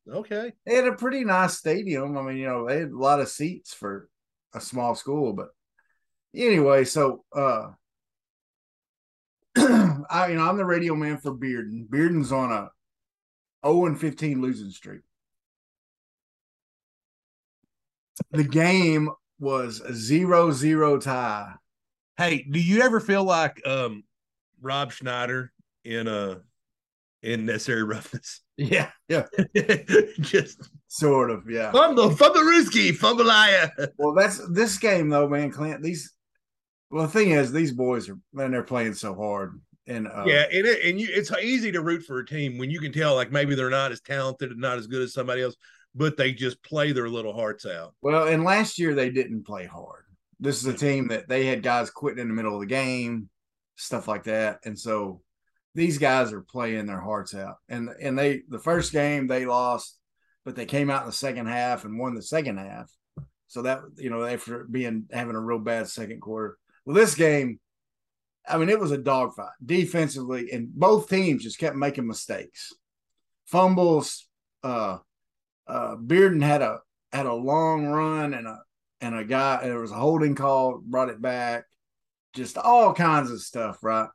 Okay. 0.10 0.54
They 0.66 0.76
had 0.76 0.88
a 0.88 0.94
pretty 0.94 1.24
nice 1.24 1.58
stadium. 1.58 2.18
I 2.18 2.22
mean, 2.22 2.38
you 2.38 2.48
know, 2.48 2.68
they 2.68 2.80
had 2.80 2.92
a 2.92 2.98
lot 2.98 3.20
of 3.20 3.30
seats 3.30 3.74
for 3.74 4.10
a 4.54 4.62
small 4.62 4.96
school, 4.96 5.34
but 5.34 5.50
anyway, 6.36 6.86
so 6.86 7.24
uh 7.36 7.70
I 9.58 10.28
you 10.30 10.36
know, 10.36 10.48
I'm 10.48 10.58
the 10.58 10.66
radio 10.66 10.96
man 10.96 11.18
for 11.18 11.34
Bearden. 11.34 11.88
Bearden's 11.90 12.32
on 12.32 12.52
a 12.52 12.70
0 13.66 13.88
and 13.88 14.00
15 14.00 14.42
losing 14.42 14.72
streak. 14.72 15.02
The 18.32 18.44
game 18.44 19.10
was 19.40 19.82
a 19.82 19.94
zero 19.94 20.52
zero 20.52 21.00
tie. 21.00 21.54
Hey, 22.18 22.46
do 22.50 22.60
you 22.60 22.82
ever 22.82 23.00
feel 23.00 23.24
like 23.24 23.66
um 23.68 24.04
Rob 24.62 24.92
Schneider 24.92 25.52
in 25.84 26.08
uh 26.08 26.40
in 27.24 27.46
necessary 27.46 27.84
roughness? 27.84 28.42
Yeah, 28.60 28.90
yeah, 29.08 29.28
Just 30.20 30.68
sort 30.88 31.30
of, 31.30 31.48
yeah. 31.48 31.72
fumble, 31.72 32.10
fumblerooski, 32.10 32.90
fumbleia. 32.90 33.70
Well, 34.00 34.16
that's 34.16 34.42
this 34.52 34.80
game 34.80 35.10
though, 35.10 35.30
man. 35.30 35.52
Clint, 35.52 35.84
these. 35.84 36.12
Well, 36.90 37.04
the 37.04 37.12
thing 37.12 37.30
is, 37.30 37.52
these 37.52 37.72
boys 37.72 38.10
are 38.10 38.18
man, 38.34 38.50
they're 38.50 38.64
playing 38.64 38.96
so 38.96 39.14
hard, 39.14 39.62
and 39.86 40.08
uh, 40.08 40.24
Yeah, 40.26 40.46
and 40.52 40.66
it, 40.66 40.84
and 40.84 41.00
you 41.00 41.08
it's 41.12 41.32
easy 41.34 41.72
to 41.72 41.84
root 41.84 42.02
for 42.02 42.18
a 42.18 42.26
team 42.26 42.58
when 42.58 42.72
you 42.72 42.80
can 42.80 42.92
tell 42.92 43.14
like 43.14 43.32
maybe 43.32 43.54
they're 43.54 43.70
not 43.70 43.92
as 43.92 44.02
talented 44.02 44.50
and 44.50 44.60
not 44.60 44.80
as 44.80 44.88
good 44.88 45.04
as 45.04 45.14
somebody 45.14 45.44
else, 45.44 45.56
but 45.94 46.18
they 46.18 46.32
just 46.34 46.64
play 46.64 46.94
their 46.94 47.10
little 47.10 47.34
hearts 47.36 47.68
out. 47.68 47.94
Well, 48.02 48.28
and 48.28 48.44
last 48.44 48.80
year 48.80 48.96
they 48.96 49.12
didn't 49.12 49.46
play 49.46 49.66
hard. 49.68 50.06
This 50.40 50.58
is 50.58 50.66
a 50.66 50.74
team 50.76 51.10
that 51.10 51.30
they 51.30 51.46
had 51.46 51.62
guys 51.62 51.92
quitting 51.92 52.24
in 52.24 52.28
the 52.28 52.34
middle 52.34 52.56
of 52.56 52.62
the 52.62 52.66
game, 52.66 53.30
stuff 53.76 54.08
like 54.08 54.24
that, 54.24 54.62
and 54.66 54.80
so 54.80 55.22
these 55.78 56.00
guys 56.00 56.34
are 56.34 56.42
playing 56.42 56.88
their 56.88 57.00
hearts 57.00 57.36
out. 57.36 57.58
And 57.70 57.90
and 58.02 58.18
they 58.18 58.42
the 58.50 58.58
first 58.58 58.92
game 58.92 59.28
they 59.28 59.46
lost, 59.46 59.96
but 60.44 60.56
they 60.56 60.66
came 60.66 60.90
out 60.90 61.04
in 61.04 61.08
the 61.08 61.14
second 61.14 61.46
half 61.46 61.86
and 61.86 62.00
won 62.00 62.16
the 62.16 62.22
second 62.24 62.58
half. 62.58 62.92
So 63.48 63.62
that 63.62 63.82
you 63.96 64.10
know 64.10 64.26
after 64.26 64.64
being 64.64 65.06
having 65.12 65.36
a 65.36 65.40
real 65.40 65.60
bad 65.60 65.88
second 65.88 66.20
quarter. 66.20 66.58
Well, 66.84 66.96
this 66.96 67.14
game, 67.14 67.60
I 68.50 68.58
mean, 68.58 68.70
it 68.70 68.80
was 68.80 68.90
a 68.90 68.98
dogfight 68.98 69.52
defensively, 69.64 70.52
and 70.52 70.74
both 70.74 71.10
teams 71.10 71.44
just 71.44 71.60
kept 71.60 71.76
making 71.76 72.08
mistakes, 72.08 72.74
fumbles. 73.46 74.28
Uh, 74.64 74.98
uh, 75.68 75.96
Bearden 75.96 76.42
had 76.42 76.64
a 76.64 76.80
had 77.12 77.28
a 77.28 77.34
long 77.34 77.86
run 77.86 78.34
and 78.34 78.48
a 78.48 78.58
and 79.00 79.14
a 79.14 79.24
guy 79.24 79.60
And 79.62 79.70
there 79.70 79.80
was 79.80 79.92
a 79.92 79.96
holding 79.96 80.34
call, 80.34 80.82
brought 80.84 81.10
it 81.10 81.22
back, 81.22 81.66
just 82.34 82.58
all 82.58 82.96
kinds 82.96 83.30
of 83.30 83.42
stuff, 83.42 83.78
right? 83.84 84.10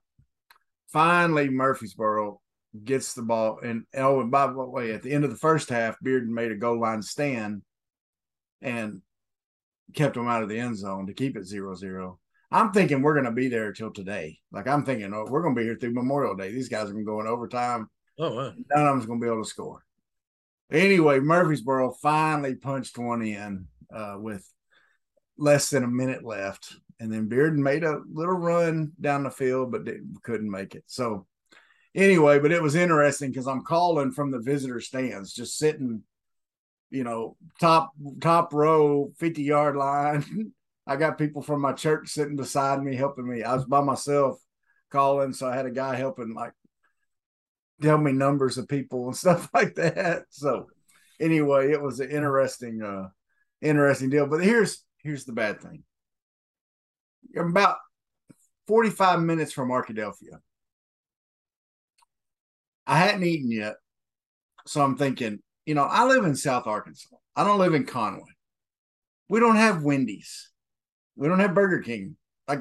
Finally, 0.93 1.49
Murfreesboro 1.49 2.41
gets 2.85 3.15
the 3.15 3.23
ball, 3.23 3.59
and 3.63 3.85
oh, 3.97 4.21
and 4.21 4.31
by 4.31 4.47
the 4.47 4.53
way, 4.53 4.93
at 4.93 5.03
the 5.03 5.13
end 5.13 5.25
of 5.25 5.31
the 5.31 5.37
first 5.37 5.69
half, 5.69 5.97
Bearden 6.05 6.29
made 6.29 6.53
a 6.53 6.57
goal 6.57 6.81
line 6.81 7.03
stand 7.03 7.63
and 8.61 9.03
kept 9.95 10.15
them 10.15 10.29
out 10.29 10.43
of 10.43 10.49
the 10.49 10.59
end 10.59 10.77
zone 10.77 11.07
to 11.07 11.15
keep 11.15 11.37
it 11.37 11.45
zero 11.45 11.75
zero. 11.75 12.19
I'm 12.51 12.73
thinking 12.73 13.01
we're 13.01 13.15
gonna 13.15 13.33
be 13.33 13.49
there 13.49 13.73
till 13.73 13.93
today. 13.93 14.39
Like 14.51 14.69
I'm 14.69 14.85
thinking, 14.85 15.13
oh, 15.15 15.27
we're 15.29 15.43
gonna 15.43 15.55
be 15.55 15.65
here 15.65 15.77
through 15.77 15.95
Memorial 15.95 16.37
Day. 16.37 16.53
These 16.53 16.69
guys 16.69 16.89
are 16.89 16.93
gonna 16.93 17.05
go 17.05 17.21
in 17.21 17.27
overtime. 17.27 17.89
Oh, 18.19 18.35
wow. 18.35 18.53
None 18.75 18.87
of 18.87 18.95
them's 18.95 19.07
gonna 19.07 19.21
be 19.21 19.27
able 19.27 19.43
to 19.43 19.49
score. 19.49 19.85
Anyway, 20.71 21.21
Murfreesboro 21.21 21.93
finally 22.03 22.55
punched 22.55 22.99
one 22.99 23.23
in 23.23 23.67
uh, 23.95 24.17
with 24.19 24.47
less 25.39 25.71
than 25.71 25.85
a 25.85 25.89
minute 25.89 26.25
left, 26.25 26.77
and 27.03 27.13
then 27.13 27.29
Bearden 27.29 27.57
made 27.57 27.83
a 27.83 28.01
little 28.13 28.37
run 28.37 28.93
down 29.01 29.25
the 29.25 29.31
field, 29.31 29.73
but 29.73 29.89
couldn't 30.23 30.49
make 30.49 30.77
it. 30.77 30.85
So 30.87 31.27
anyway, 31.97 32.39
but 32.39 32.53
it 32.53 32.63
was 32.63 32.77
interesting 32.77 33.33
because 33.33 33.49
I'm 33.49 33.65
calling 33.65 34.13
from 34.13 34.31
the 34.31 34.39
visitor 34.39 34.79
stands, 34.79 35.33
just 35.33 35.59
sitting, 35.59 36.05
you 36.91 37.03
know, 37.03 37.37
top 37.61 37.91
top 38.21 38.55
row, 38.55 39.11
50 39.19 39.43
yard 39.43 39.75
line. 39.75 40.53
I 40.87 40.95
got 40.95 41.19
people 41.19 41.43
from 41.43 41.61
my 41.61 41.73
church 41.73 42.11
sitting 42.11 42.37
beside 42.37 42.81
me 42.81 42.95
helping 42.95 43.29
me. 43.29 43.43
I 43.43 43.55
was 43.57 43.65
by 43.65 43.81
myself 43.81 44.39
calling, 44.89 45.33
so 45.33 45.49
I 45.49 45.57
had 45.57 45.67
a 45.67 45.73
guy 45.73 45.97
helping 45.97 46.35
like 46.35 46.53
tell 47.81 47.99
me 47.99 48.13
numbers 48.13 48.59
of 48.59 48.69
people 48.69 49.07
and 49.07 49.17
stuff 49.25 49.51
like 49.53 49.75
that. 49.75 50.27
So 50.31 50.69
anyway, 51.21 51.73
it 51.73 51.83
was 51.83 51.99
an 51.99 52.13
interesting 52.13 52.81
uh 52.81 53.09
interesting 53.61 54.09
deal. 54.09 54.29
But 54.29 54.45
here's 54.45 54.85
here's 54.99 55.25
the 55.25 55.33
bad 55.33 55.61
thing. 55.61 55.83
I'm 57.39 57.51
about 57.51 57.77
45 58.67 59.21
minutes 59.21 59.53
from 59.53 59.71
Arkadelphia. 59.71 60.39
I 62.87 62.99
hadn't 62.99 63.25
eaten 63.25 63.51
yet. 63.51 63.77
So 64.67 64.83
I'm 64.83 64.97
thinking, 64.97 65.41
you 65.67 65.75
know, 65.75 65.85
I 65.85 66.05
live 66.05 66.25
in 66.25 66.35
South 66.37 66.67
Arkansas. 66.67 67.17
I 67.35 67.45
don't 67.45 67.59
live 67.59 67.75
in 67.75 67.85
Conway. 67.85 68.23
We 69.29 69.41
don't 69.41 69.57
have 69.57 69.83
Wendy's. 69.83 70.51
We 71.17 71.29
don't 71.29 71.41
have 71.41 71.55
Burger 71.55 71.81
King. 71.81 72.17
Like 72.49 72.61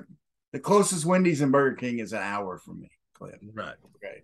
the 0.53 0.59
closest 0.59 1.05
Wendy's 1.05 1.41
and 1.41 1.51
Burger 1.51 1.75
King 1.75 1.99
is 1.99 2.13
an 2.13 2.21
hour 2.21 2.57
from 2.57 2.81
me, 2.81 2.89
Cliff. 3.13 3.35
Right. 3.53 3.75
Okay. 3.97 4.21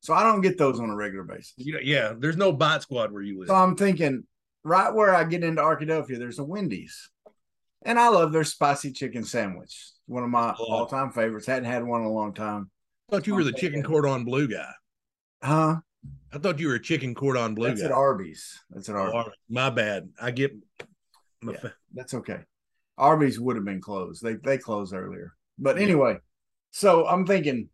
So 0.00 0.14
I 0.14 0.22
don't 0.22 0.40
get 0.40 0.58
those 0.58 0.80
on 0.80 0.90
a 0.90 0.96
regular 0.96 1.24
basis. 1.24 1.54
You 1.56 1.74
know, 1.74 1.80
yeah, 1.82 2.14
there's 2.16 2.36
no 2.36 2.52
bot 2.52 2.82
squad 2.82 3.12
where 3.12 3.22
you 3.22 3.40
live. 3.40 3.48
So 3.48 3.54
I'm 3.54 3.76
thinking, 3.76 4.24
right 4.64 4.92
where 4.92 5.14
I 5.14 5.24
get 5.24 5.44
into 5.44 5.60
Arkadelphia, 5.60 6.18
there's 6.18 6.38
a 6.38 6.44
Wendy's. 6.44 7.10
And 7.82 7.98
I 7.98 8.08
love 8.08 8.32
their 8.32 8.44
spicy 8.44 8.92
chicken 8.92 9.24
sandwich. 9.24 9.90
One 10.06 10.24
of 10.24 10.30
my 10.30 10.54
Oh. 10.58 10.64
all 10.72 10.86
time 10.86 11.10
favorites. 11.12 11.46
Hadn't 11.46 11.64
had 11.70 11.84
one 11.84 12.00
in 12.00 12.06
a 12.06 12.12
long 12.12 12.34
time. 12.34 12.70
I 13.08 13.16
thought 13.16 13.26
you 13.26 13.34
were 13.34 13.44
the 13.44 13.52
chicken 13.52 13.82
cordon 13.82 14.24
bleu 14.24 14.48
guy. 14.48 14.72
Huh? 15.42 15.76
I 16.32 16.38
thought 16.38 16.58
you 16.58 16.68
were 16.68 16.74
a 16.74 16.82
chicken 16.82 17.14
cordon 17.14 17.54
bleu 17.54 17.68
That's 17.68 17.80
guy. 17.80 17.86
at 17.86 17.92
Arby's. 17.92 18.58
That's 18.70 18.88
at 18.88 18.96
Oh, 18.96 18.98
Arby's. 19.00 19.14
right. 19.14 19.32
my 19.48 19.70
bad. 19.70 20.10
I 20.20 20.30
get. 20.30 20.52
Yeah. 21.42 21.52
fa- 21.58 21.74
That's 21.94 22.14
okay. 22.14 22.40
Arby's 22.96 23.38
would 23.38 23.56
have 23.56 23.64
been 23.64 23.80
closed. 23.80 24.22
They 24.22 24.34
they 24.34 24.58
closed 24.58 24.92
earlier. 24.92 25.34
But 25.58 25.78
anyway, 25.78 26.18
so 26.72 27.06
I'm 27.06 27.26
thinking 27.26 27.68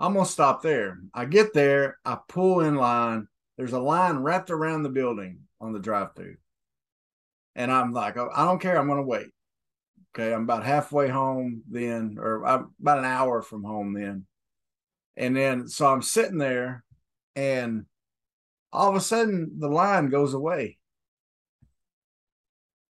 I'm 0.00 0.14
gonna 0.14 0.24
stop 0.26 0.62
there. 0.62 0.98
I 1.14 1.26
get 1.26 1.52
there, 1.52 1.98
I 2.04 2.18
pull 2.28 2.60
in 2.60 2.76
line. 2.76 3.28
There's 3.58 3.72
a 3.74 3.78
line 3.80 4.16
wrapped 4.18 4.50
around 4.50 4.82
the 4.82 4.88
building 4.88 5.40
on 5.60 5.72
the 5.72 5.78
drive-through. 5.78 6.36
And 7.54 7.70
I'm 7.70 7.92
like, 7.92 8.16
oh, 8.16 8.30
I 8.34 8.44
don't 8.44 8.60
care, 8.60 8.78
I'm 8.78 8.88
gonna 8.88 9.02
wait. 9.02 9.28
Okay, 10.14 10.32
I'm 10.32 10.42
about 10.42 10.64
halfway 10.64 11.08
home 11.08 11.62
then, 11.70 12.16
or 12.18 12.44
I'm 12.46 12.70
about 12.80 12.98
an 12.98 13.04
hour 13.04 13.42
from 13.42 13.64
home 13.64 13.94
then. 13.94 14.26
And 15.16 15.36
then 15.36 15.68
so 15.68 15.86
I'm 15.86 16.02
sitting 16.02 16.38
there 16.38 16.84
and 17.36 17.86
all 18.72 18.88
of 18.88 18.96
a 18.96 19.00
sudden 19.00 19.58
the 19.58 19.68
line 19.68 20.08
goes 20.08 20.34
away. 20.34 20.78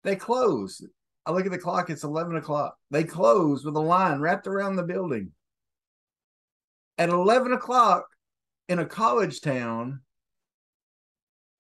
They 0.04 0.16
close. 0.16 0.84
I 1.26 1.32
look 1.32 1.46
at 1.46 1.52
the 1.52 1.58
clock, 1.58 1.88
it's 1.88 2.04
11 2.04 2.36
o'clock. 2.36 2.76
They 2.90 3.04
close 3.04 3.64
with 3.64 3.76
a 3.76 3.80
line 3.80 4.20
wrapped 4.20 4.46
around 4.46 4.76
the 4.76 4.82
building. 4.82 5.32
At 6.98 7.08
11 7.08 7.52
o'clock 7.52 8.06
in 8.68 8.78
a 8.78 8.86
college 8.86 9.40
town 9.40 10.00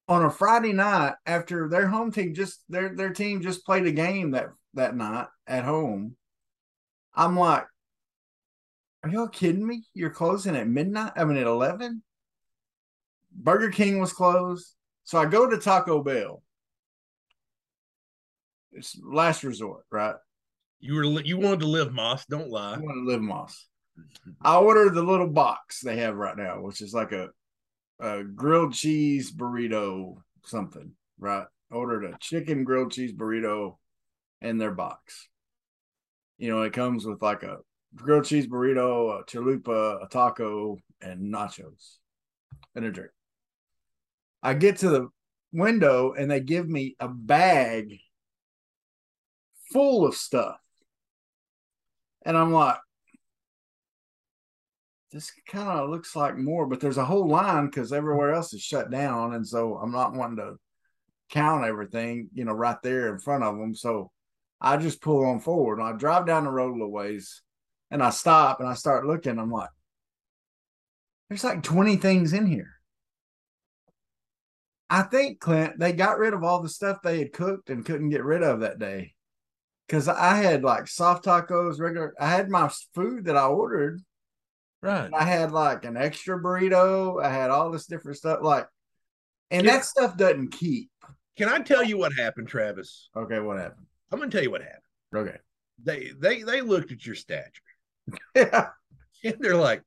on 0.08 0.24
a 0.24 0.30
Friday 0.30 0.72
night 0.72 1.14
after 1.26 1.68
their 1.68 1.86
home 1.88 2.12
team 2.12 2.34
just 2.34 2.60
their 2.68 2.94
their 2.94 3.12
team 3.12 3.40
just 3.40 3.64
played 3.64 3.86
a 3.86 3.92
game 3.92 4.32
that 4.32 4.48
that 4.74 4.96
night 4.96 5.28
at 5.46 5.64
home. 5.64 6.16
I'm 7.14 7.38
like, 7.38 7.64
are 9.02 9.10
y'all 9.10 9.28
kidding 9.28 9.66
me? 9.66 9.84
You're 9.94 10.10
closing 10.10 10.56
at 10.56 10.68
midnight? 10.68 11.12
I 11.16 11.24
mean 11.24 11.36
at 11.36 11.46
11? 11.46 12.02
Burger 13.32 13.70
King 13.70 14.00
was 14.00 14.12
closed. 14.12 14.74
So 15.04 15.18
I 15.18 15.26
go 15.26 15.48
to 15.48 15.58
Taco 15.58 16.02
Bell 16.02 16.42
it's 18.74 18.98
last 19.02 19.44
resort, 19.44 19.84
right? 19.90 20.16
You 20.80 20.94
were 20.94 21.04
you 21.04 21.38
wanted 21.38 21.60
to 21.60 21.66
live 21.66 21.88
Más. 21.88 22.26
Don't 22.28 22.50
lie. 22.50 22.74
I 22.74 22.78
want 22.78 22.96
to 22.96 23.06
live 23.06 23.20
Más. 23.20 23.54
I 24.42 24.56
ordered 24.56 24.94
the 24.94 25.02
little 25.02 25.28
box 25.28 25.80
they 25.80 25.96
have 25.98 26.16
right 26.16 26.36
now, 26.36 26.60
which 26.60 26.80
is 26.80 26.92
like 26.92 27.12
a, 27.12 27.28
a 28.00 28.24
grilled 28.24 28.74
cheese 28.74 29.32
burrito 29.32 30.16
something, 30.44 30.92
right? 31.18 31.46
Ordered 31.70 32.04
a 32.04 32.18
chicken 32.20 32.64
grilled 32.64 32.92
cheese 32.92 33.12
burrito 33.12 33.76
in 34.40 34.58
their 34.58 34.72
box. 34.72 35.28
You 36.38 36.50
know, 36.50 36.62
it 36.62 36.72
comes 36.72 37.06
with 37.06 37.22
like 37.22 37.42
a 37.42 37.58
grilled 37.94 38.24
cheese 38.24 38.46
burrito, 38.46 39.20
a 39.20 39.24
chalupa, 39.24 40.04
a 40.04 40.08
taco, 40.08 40.78
and 41.00 41.32
nachos 41.32 41.96
and 42.74 42.84
a 42.84 42.90
drink. 42.90 43.10
I 44.42 44.54
get 44.54 44.78
to 44.78 44.88
the 44.90 45.08
window 45.52 46.12
and 46.12 46.30
they 46.30 46.40
give 46.40 46.68
me 46.68 46.96
a 47.00 47.08
bag 47.08 47.98
full 49.72 50.06
of 50.06 50.14
stuff. 50.14 50.56
And 52.26 52.36
I'm 52.36 52.52
like, 52.52 52.76
this 55.14 55.30
kind 55.46 55.78
of 55.78 55.90
looks 55.90 56.16
like 56.16 56.36
more, 56.36 56.66
but 56.66 56.80
there's 56.80 56.98
a 56.98 57.04
whole 57.04 57.28
line 57.28 57.66
because 57.66 57.92
everywhere 57.92 58.34
else 58.34 58.52
is 58.52 58.62
shut 58.62 58.90
down. 58.90 59.34
And 59.34 59.46
so 59.46 59.76
I'm 59.76 59.92
not 59.92 60.12
wanting 60.12 60.38
to 60.38 60.56
count 61.30 61.64
everything, 61.64 62.30
you 62.34 62.44
know, 62.44 62.52
right 62.52 62.82
there 62.82 63.12
in 63.12 63.20
front 63.20 63.44
of 63.44 63.56
them. 63.56 63.76
So 63.76 64.10
I 64.60 64.76
just 64.76 65.00
pull 65.00 65.24
on 65.24 65.38
forward 65.38 65.78
and 65.78 65.86
I 65.86 65.92
drive 65.92 66.26
down 66.26 66.44
the 66.44 66.50
road 66.50 66.80
a 66.82 66.88
ways 66.88 67.42
and 67.92 68.02
I 68.02 68.10
stop 68.10 68.58
and 68.58 68.68
I 68.68 68.74
start 68.74 69.06
looking. 69.06 69.38
I'm 69.38 69.52
like, 69.52 69.70
there's 71.28 71.44
like 71.44 71.62
20 71.62 71.94
things 71.96 72.32
in 72.32 72.46
here. 72.46 72.72
I 74.90 75.02
think, 75.02 75.38
Clint, 75.38 75.78
they 75.78 75.92
got 75.92 76.18
rid 76.18 76.34
of 76.34 76.42
all 76.42 76.60
the 76.60 76.68
stuff 76.68 76.98
they 77.04 77.20
had 77.20 77.32
cooked 77.32 77.70
and 77.70 77.84
couldn't 77.84 78.10
get 78.10 78.24
rid 78.24 78.42
of 78.42 78.60
that 78.60 78.80
day. 78.80 79.14
Cause 79.88 80.08
I 80.08 80.36
had 80.36 80.64
like 80.64 80.88
soft 80.88 81.24
tacos, 81.24 81.78
regular. 81.78 82.14
I 82.18 82.30
had 82.30 82.50
my 82.50 82.68
food 82.94 83.26
that 83.26 83.36
I 83.36 83.46
ordered. 83.46 84.00
Right. 84.84 85.10
I 85.14 85.24
had 85.24 85.50
like 85.50 85.84
an 85.86 85.96
extra 85.96 86.38
burrito. 86.38 87.22
I 87.24 87.30
had 87.32 87.50
all 87.50 87.70
this 87.70 87.86
different 87.86 88.18
stuff. 88.18 88.40
Like, 88.42 88.66
and 89.50 89.64
Yeah. 89.66 89.76
that 89.76 89.84
stuff 89.86 90.16
doesn't 90.16 90.48
keep. 90.52 90.90
Can 91.36 91.48
I 91.48 91.58
tell 91.60 91.82
you 91.82 91.96
what 91.96 92.12
happened, 92.12 92.48
Travis? 92.48 93.08
Okay, 93.16 93.40
what 93.40 93.56
happened? 93.58 93.86
I'm 94.12 94.18
gonna 94.18 94.30
tell 94.30 94.42
you 94.42 94.50
what 94.50 94.60
happened. 94.62 94.82
Okay. 95.16 95.38
They 95.82 96.12
they 96.18 96.42
they 96.42 96.60
looked 96.60 96.92
at 96.92 97.04
your 97.04 97.14
stature 97.16 97.62
Yeah, 98.36 98.68
and 99.24 99.36
they're 99.40 99.56
like, 99.56 99.82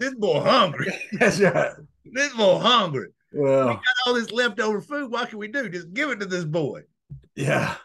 "This 0.00 0.14
boy 0.16 0.40
hungry. 0.40 0.92
that's 1.12 1.40
right. 1.40 1.72
This 2.04 2.34
boy 2.34 2.58
hungry. 2.58 3.08
Well, 3.32 3.68
Got 3.68 3.82
all 4.06 4.14
this 4.14 4.32
leftover 4.32 4.80
food. 4.80 5.10
What 5.12 5.28
can 5.30 5.38
we 5.38 5.46
do? 5.48 5.68
Just 5.68 5.94
give 5.94 6.10
it 6.10 6.18
to 6.20 6.26
this 6.26 6.44
boy." 6.44 6.82
yeah. 7.36 7.76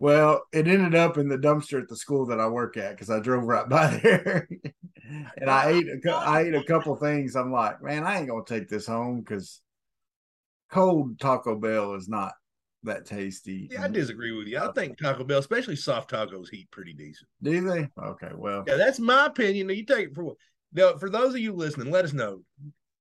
Well, 0.00 0.44
it 0.52 0.68
ended 0.68 0.94
up 0.94 1.18
in 1.18 1.28
the 1.28 1.36
dumpster 1.36 1.82
at 1.82 1.88
the 1.88 1.96
school 1.96 2.26
that 2.26 2.38
I 2.38 2.46
work 2.46 2.76
at 2.76 2.90
because 2.92 3.10
I 3.10 3.18
drove 3.18 3.42
right 3.44 3.68
by 3.68 3.96
there, 4.02 4.48
and 5.36 5.50
I 5.50 5.70
ate 5.70 5.86
a, 5.86 6.10
I 6.10 6.40
ate 6.42 6.54
a 6.54 6.64
couple 6.68 6.94
things. 6.96 7.36
I'm 7.36 7.52
like, 7.52 7.82
man, 7.82 8.04
I 8.04 8.18
ain't 8.18 8.28
gonna 8.28 8.44
take 8.44 8.68
this 8.68 8.86
home 8.86 9.20
because 9.20 9.60
cold 10.70 11.18
Taco 11.18 11.56
Bell 11.56 11.94
is 11.94 12.08
not 12.08 12.32
that 12.84 13.06
tasty. 13.06 13.68
Yeah, 13.70 13.84
I 13.84 13.88
disagree 13.88 14.32
with 14.36 14.46
you. 14.46 14.58
I 14.58 14.70
think 14.72 14.98
Taco 14.98 15.24
Bell, 15.24 15.38
especially 15.38 15.76
soft 15.76 16.10
tacos, 16.10 16.48
heat 16.50 16.70
pretty 16.70 16.92
decent. 16.92 17.28
Do 17.42 17.60
they? 17.68 17.88
Okay, 18.02 18.30
well, 18.34 18.64
Yeah, 18.66 18.76
that's 18.76 19.00
my 19.00 19.26
opinion. 19.26 19.68
You 19.68 19.84
take 19.84 20.08
it 20.08 20.14
for 20.14 20.24
what. 20.24 20.36
Now, 20.72 20.96
for 20.96 21.08
those 21.08 21.34
of 21.34 21.40
you 21.40 21.52
listening, 21.52 21.90
let 21.90 22.04
us 22.04 22.12
know: 22.12 22.42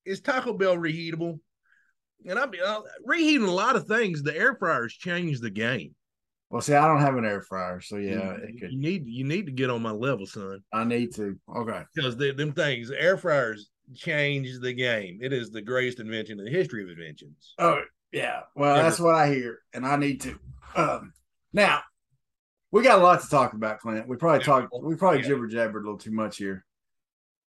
is 0.06 0.22
Taco 0.22 0.54
Bell 0.54 0.78
reheatable? 0.78 1.40
And 2.26 2.40
I'll 2.40 2.48
be 2.48 2.60
uh, 2.60 2.82
reheating 3.06 3.48
a 3.48 3.52
lot 3.52 3.76
of 3.76 3.88
things. 3.88 4.24
The 4.24 4.36
air 4.36 4.56
fryers 4.56 4.94
changed 4.94 5.42
the 5.42 5.52
game. 5.52 5.94
Well, 6.50 6.62
see, 6.62 6.74
I 6.74 6.88
don't 6.88 7.02
have 7.02 7.18
an 7.18 7.26
air 7.26 7.42
fryer, 7.42 7.82
so 7.82 7.98
yeah, 7.98 8.12
you, 8.12 8.30
it 8.44 8.60
could. 8.60 8.72
you 8.72 8.80
need 8.80 9.06
you 9.08 9.24
need 9.26 9.46
to 9.48 9.52
get 9.52 9.70
on 9.70 9.82
my 9.82 9.92
level, 9.92 10.26
son, 10.26 10.64
I 10.74 10.84
need 10.84 11.14
to. 11.16 11.38
Okay. 11.56 11.84
because 11.94 12.16
them 12.18 12.54
things, 12.54 12.90
air 12.92 13.18
fryers, 13.18 13.70
change 13.96 14.60
the 14.62 14.74
game. 14.74 15.20
It 15.22 15.34
is 15.34 15.50
the 15.52 15.62
greatest 15.62 16.00
invention 16.00 16.40
in 16.40 16.46
the 16.46 16.52
history 16.52 16.84
of 16.84 16.90
inventions. 16.90 17.54
Oh 17.60 17.82
yeah. 18.12 18.42
Well, 18.56 18.76
Never. 18.76 18.88
that's 18.90 19.00
what 19.00 19.16
I 19.16 19.28
hear, 19.30 19.60
and 19.74 19.86
I 19.86 19.98
need 19.98 20.22
to. 20.22 20.40
Um, 20.76 21.14
now 21.54 21.82
we 22.72 22.84
got 22.84 23.00
a 23.00 23.02
lot 23.04 23.22
to 23.22 23.30
talk 23.30 23.54
about, 23.54 23.80
Clint. 23.80 24.08
We 24.08 24.16
probably 24.18 24.40
Yeah. 24.40 24.46
talked. 24.46 24.74
We 24.82 24.96
probably 24.96 25.22
Yeah. 25.22 25.28
jibber 25.28 25.48
jabbered 25.48 25.82
a 25.82 25.86
little 25.86 25.98
too 25.98 26.12
much 26.12 26.38
here. 26.38 26.66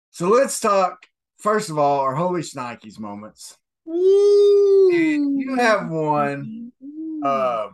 So 0.10 0.28
let's 0.30 0.60
talk. 0.60 1.06
First 1.38 1.70
of 1.70 1.78
all, 1.78 2.02
our 2.02 2.16
holy 2.16 2.42
shnikes 2.42 3.00
moments. 3.00 3.58
And 3.86 5.40
you 5.40 5.56
have 5.58 5.90
one 5.90 6.72
uh, 7.24 7.70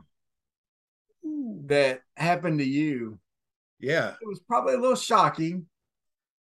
that 1.66 2.02
happened 2.16 2.60
to 2.60 2.66
you 2.66 3.20
Yeah, 3.80 4.10
it 4.22 4.28
was 4.28 4.40
probably 4.48 4.76
a 4.76 4.80
little 4.80 4.96
shocking. 4.96 5.66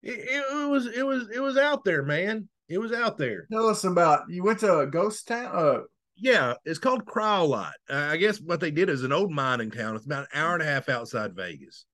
it, 0.04 0.20
it 0.20 0.70
was 0.70 0.88
it 0.88 1.06
was 1.06 1.30
it 1.34 1.40
was 1.40 1.58
out 1.58 1.84
there, 1.84 2.04
man. 2.04 2.48
It 2.68 2.78
was 2.80 2.92
out 2.92 3.18
there. 3.18 3.48
Tell 3.52 3.68
us 3.70 3.84
about 3.84 4.30
you 4.30 4.44
went 4.44 4.60
to 4.60 4.80
a 4.80 4.88
ghost 4.88 5.28
town. 5.28 5.52
Uh, 5.54 5.82
Yeah, 6.18 6.56
it's 6.66 6.80
called 6.80 7.04
Rhyolite. 7.14 7.74
Uh, 7.90 8.08
I 8.12 8.18
guess 8.18 8.40
what 8.40 8.60
they 8.60 8.72
did 8.72 8.90
is 8.90 9.04
an 9.04 9.12
old 9.12 9.32
mining 9.32 9.72
town. 9.72 9.96
It's 9.96 10.06
about 10.06 10.24
an 10.34 10.40
hour 10.42 10.54
and 10.54 10.64
a 10.64 10.66
half 10.66 10.90
outside 10.90 11.36
Vegas. 11.36 11.86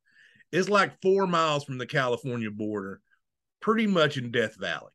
It's 0.51 0.69
like 0.69 1.01
four 1.01 1.27
miles 1.27 1.63
from 1.63 1.77
the 1.77 1.85
California 1.87 2.51
border, 2.51 3.01
pretty 3.61 3.87
much 3.87 4.17
in 4.17 4.31
Death 4.31 4.55
Valley. 4.59 4.91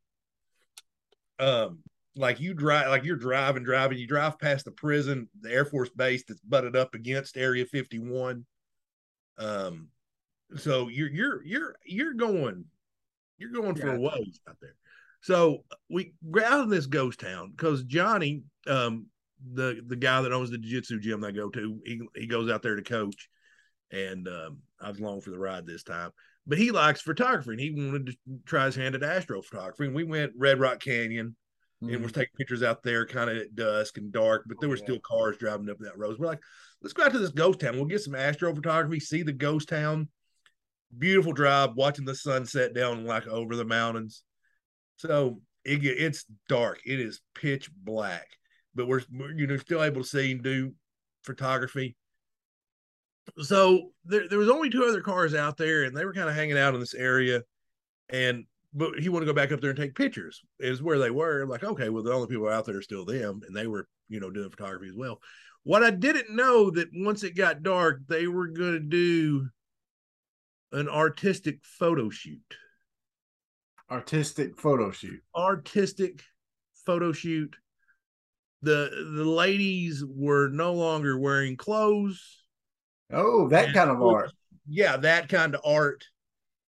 Um, 1.38 1.80
like 2.16 2.40
you 2.40 2.54
drive, 2.54 2.88
like 2.88 3.04
you're 3.04 3.16
driving, 3.16 3.62
driving, 3.62 3.98
you 3.98 4.06
drive 4.06 4.38
past 4.38 4.64
the 4.64 4.70
prison, 4.70 5.28
the 5.40 5.50
Air 5.50 5.64
Force 5.64 5.90
base 5.90 6.24
that's 6.26 6.40
butted 6.40 6.74
up 6.76 6.94
against 6.94 7.36
Area 7.36 7.66
51. 7.66 8.44
Um, 9.38 9.88
so 10.56 10.88
you're 10.88 11.10
you're 11.10 11.44
you're 11.44 11.76
you're 11.84 12.14
going, 12.14 12.64
you're 13.38 13.52
going 13.52 13.74
for 13.74 13.88
a 13.88 14.00
Yeah. 14.00 14.10
ways 14.10 14.40
out 14.48 14.56
there. 14.60 14.76
So 15.20 15.64
we 15.90 16.14
we're 16.22 16.44
out 16.44 16.64
in 16.64 16.70
this 16.70 16.86
ghost 16.86 17.20
town 17.20 17.50
because 17.50 17.84
Johnny, 17.84 18.44
um, 18.66 19.06
the 19.52 19.82
the 19.86 19.96
guy 19.96 20.22
that 20.22 20.32
owns 20.32 20.50
the 20.50 20.58
jiu-jitsu 20.58 21.00
gym 21.00 21.20
that 21.20 21.28
I 21.28 21.32
go 21.32 21.50
to, 21.50 21.80
he 21.84 22.00
he 22.14 22.26
goes 22.26 22.50
out 22.50 22.62
there 22.62 22.76
to 22.76 22.82
coach, 22.82 23.28
and 23.90 24.26
um, 24.28 24.58
I 24.80 24.88
was 24.88 25.00
long 25.00 25.20
for 25.20 25.30
the 25.30 25.38
ride 25.38 25.66
this 25.66 25.82
time. 25.82 26.12
But 26.46 26.58
he 26.58 26.70
likes 26.70 27.00
photography, 27.00 27.50
and 27.50 27.60
he 27.60 27.70
wanted 27.72 28.06
to 28.06 28.16
try 28.46 28.66
his 28.66 28.76
hand 28.76 28.94
at 28.94 29.00
astrophotography. 29.02 29.80
And 29.86 29.94
we 29.94 30.04
went 30.04 30.32
Red 30.36 30.60
Rock 30.60 30.78
Canyon, 30.78 31.34
and 31.90 32.02
was 32.02 32.12
mm-hmm. 32.12 32.20
taking 32.20 32.36
pictures 32.36 32.62
out 32.62 32.82
there, 32.82 33.06
kind 33.06 33.30
of 33.30 33.36
at 33.36 33.54
dusk 33.54 33.98
and 33.98 34.12
dark. 34.12 34.44
But 34.46 34.60
there 34.60 34.68
were 34.68 34.76
oh, 34.76 34.78
Yeah. 34.78 34.84
still 34.84 35.00
cars 35.00 35.36
driving 35.38 35.70
up 35.70 35.78
that 35.80 35.98
road. 35.98 36.18
We're 36.18 36.26
like, 36.26 36.42
let's 36.82 36.92
go 36.92 37.04
out 37.04 37.12
to 37.12 37.18
this 37.18 37.30
ghost 37.30 37.60
town. 37.60 37.76
We'll 37.76 37.86
get 37.86 38.02
some 38.02 38.14
astrophotography, 38.14 39.02
see 39.02 39.22
the 39.22 39.32
ghost 39.32 39.68
town. 39.68 40.08
Beautiful 40.96 41.32
drive, 41.32 41.74
watching 41.74 42.04
the 42.04 42.14
sunset 42.14 42.74
down 42.74 43.04
like 43.04 43.26
over 43.26 43.56
the 43.56 43.64
mountains. 43.64 44.22
So 44.96 45.40
it 45.64 45.84
it's 45.84 46.24
dark. 46.48 46.80
It 46.86 47.00
is 47.00 47.20
pitch 47.34 47.70
black, 47.74 48.26
but 48.74 48.86
we're, 48.86 49.02
we're 49.12 49.32
you 49.32 49.46
know 49.46 49.56
still 49.56 49.82
able 49.82 50.02
to 50.02 50.08
see 50.08 50.32
and 50.32 50.42
do 50.42 50.72
photography. 51.24 51.96
So 53.42 53.90
there, 54.04 54.28
there 54.28 54.38
was 54.38 54.48
only 54.48 54.70
two 54.70 54.84
other 54.84 55.00
cars 55.00 55.34
out 55.34 55.56
there, 55.56 55.82
and 55.82 55.96
they 55.96 56.04
were 56.04 56.14
kind 56.14 56.28
of 56.28 56.36
hanging 56.36 56.56
out 56.56 56.74
in 56.74 56.80
this 56.80 56.94
area. 56.94 57.42
And 58.08 58.44
but 58.76 58.98
he 59.00 59.08
wanted 59.08 59.26
to 59.26 59.32
go 59.32 59.36
back 59.36 59.50
up 59.52 59.60
there 59.60 59.70
and 59.70 59.78
take 59.78 59.94
pictures. 59.96 60.42
Is 60.60 60.82
where 60.82 60.98
they 60.98 61.10
were. 61.10 61.46
Like, 61.46 61.64
okay, 61.64 61.88
well, 61.88 62.02
the 62.04 62.12
only 62.12 62.28
people 62.28 62.48
out 62.48 62.64
there 62.66 62.76
are 62.76 62.82
still 62.82 63.04
them, 63.04 63.40
and 63.46 63.56
they 63.56 63.66
were 63.66 63.88
you 64.08 64.20
know 64.20 64.30
doing 64.30 64.50
photography 64.50 64.88
as 64.88 64.96
well. 64.96 65.20
What 65.64 65.82
I 65.82 65.90
didn't 65.90 66.30
know 66.36 66.70
that 66.70 66.88
once 66.94 67.24
it 67.24 67.34
got 67.36 67.62
dark, 67.64 68.02
they 68.08 68.28
were 68.28 68.46
going 68.48 68.74
to 68.74 68.78
do 68.80 69.48
an 70.72 70.88
artistic 70.88 71.58
photo 71.64 72.10
shoot 72.10 72.40
artistic 73.90 74.58
photo 74.58 74.90
shoot. 74.90 75.20
artistic 75.34 76.20
photo 76.84 77.12
shoot. 77.12 77.54
The 78.62 78.90
the 79.14 79.24
ladies 79.24 80.04
were 80.04 80.48
no 80.48 80.72
longer 80.74 81.18
wearing 81.18 81.56
clothes. 81.56 82.42
Oh, 83.12 83.48
that 83.48 83.66
And 83.66 83.74
kind 83.74 83.90
of 83.90 83.98
was- 83.98 84.14
art. 84.14 84.30
Yeah, 84.68 84.96
that 84.96 85.28
kind 85.28 85.54
of 85.54 85.60
art. 85.64 86.04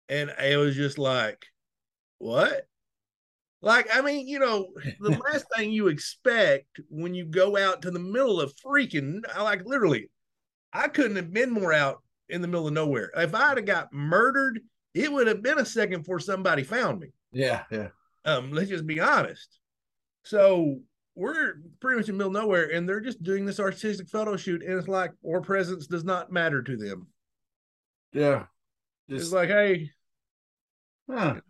And 0.08 0.30
it 0.42 0.56
was 0.56 0.74
just 0.74 0.96
like, 0.96 1.44
what? 2.22 2.68
Like, 3.62 3.88
I 3.92 4.00
mean, 4.00 4.28
you 4.28 4.38
know, 4.38 4.68
the 5.00 5.10
last 5.32 5.46
thing 5.56 5.72
you 5.72 5.88
expect 5.88 6.80
when 6.88 7.14
you 7.14 7.24
go 7.24 7.56
out 7.56 7.82
to 7.82 7.90
the 7.90 7.98
middle 7.98 8.40
of 8.40 8.54
freaking, 8.56 9.22
I 9.34 9.42
like 9.42 9.64
literally, 9.64 10.08
I 10.72 10.88
couldn't 10.88 11.16
have 11.16 11.32
been 11.32 11.50
more 11.50 11.72
out 11.72 12.02
in 12.28 12.40
the 12.40 12.48
middle 12.48 12.68
of 12.68 12.74
nowhere. 12.74 13.10
If 13.16 13.34
I'd 13.34 13.58
have 13.58 13.66
got 13.66 13.92
murdered, 13.92 14.60
it 14.94 15.12
would 15.12 15.26
have 15.26 15.42
been 15.42 15.58
a 15.58 15.64
second 15.64 16.00
before 16.02 16.20
somebody 16.20 16.62
found 16.62 17.00
me. 17.00 17.08
Yeah, 17.32 17.64
yeah. 17.70 17.88
Um, 18.24 18.52
let's 18.52 18.70
just 18.70 18.86
be 18.86 19.00
honest. 19.00 19.58
So 20.22 20.78
we're 21.16 21.54
pretty 21.80 21.98
much 21.98 22.08
in 22.08 22.16
the 22.16 22.24
middle 22.24 22.36
of 22.36 22.42
nowhere, 22.44 22.72
and 22.72 22.88
they're 22.88 23.00
just 23.00 23.22
doing 23.22 23.44
this 23.44 23.60
artistic 23.60 24.08
photo 24.08 24.36
shoot, 24.36 24.62
and 24.62 24.78
it's 24.78 24.88
like 24.88 25.10
our 25.28 25.40
presence 25.40 25.88
does 25.88 26.04
not 26.04 26.32
matter 26.32 26.62
to 26.62 26.76
them. 26.76 27.08
Yeah. 28.12 28.44
It's 29.08 29.24
Just 29.24 29.32
like, 29.32 29.48
hey, 29.48 29.90
huh. 31.10 31.40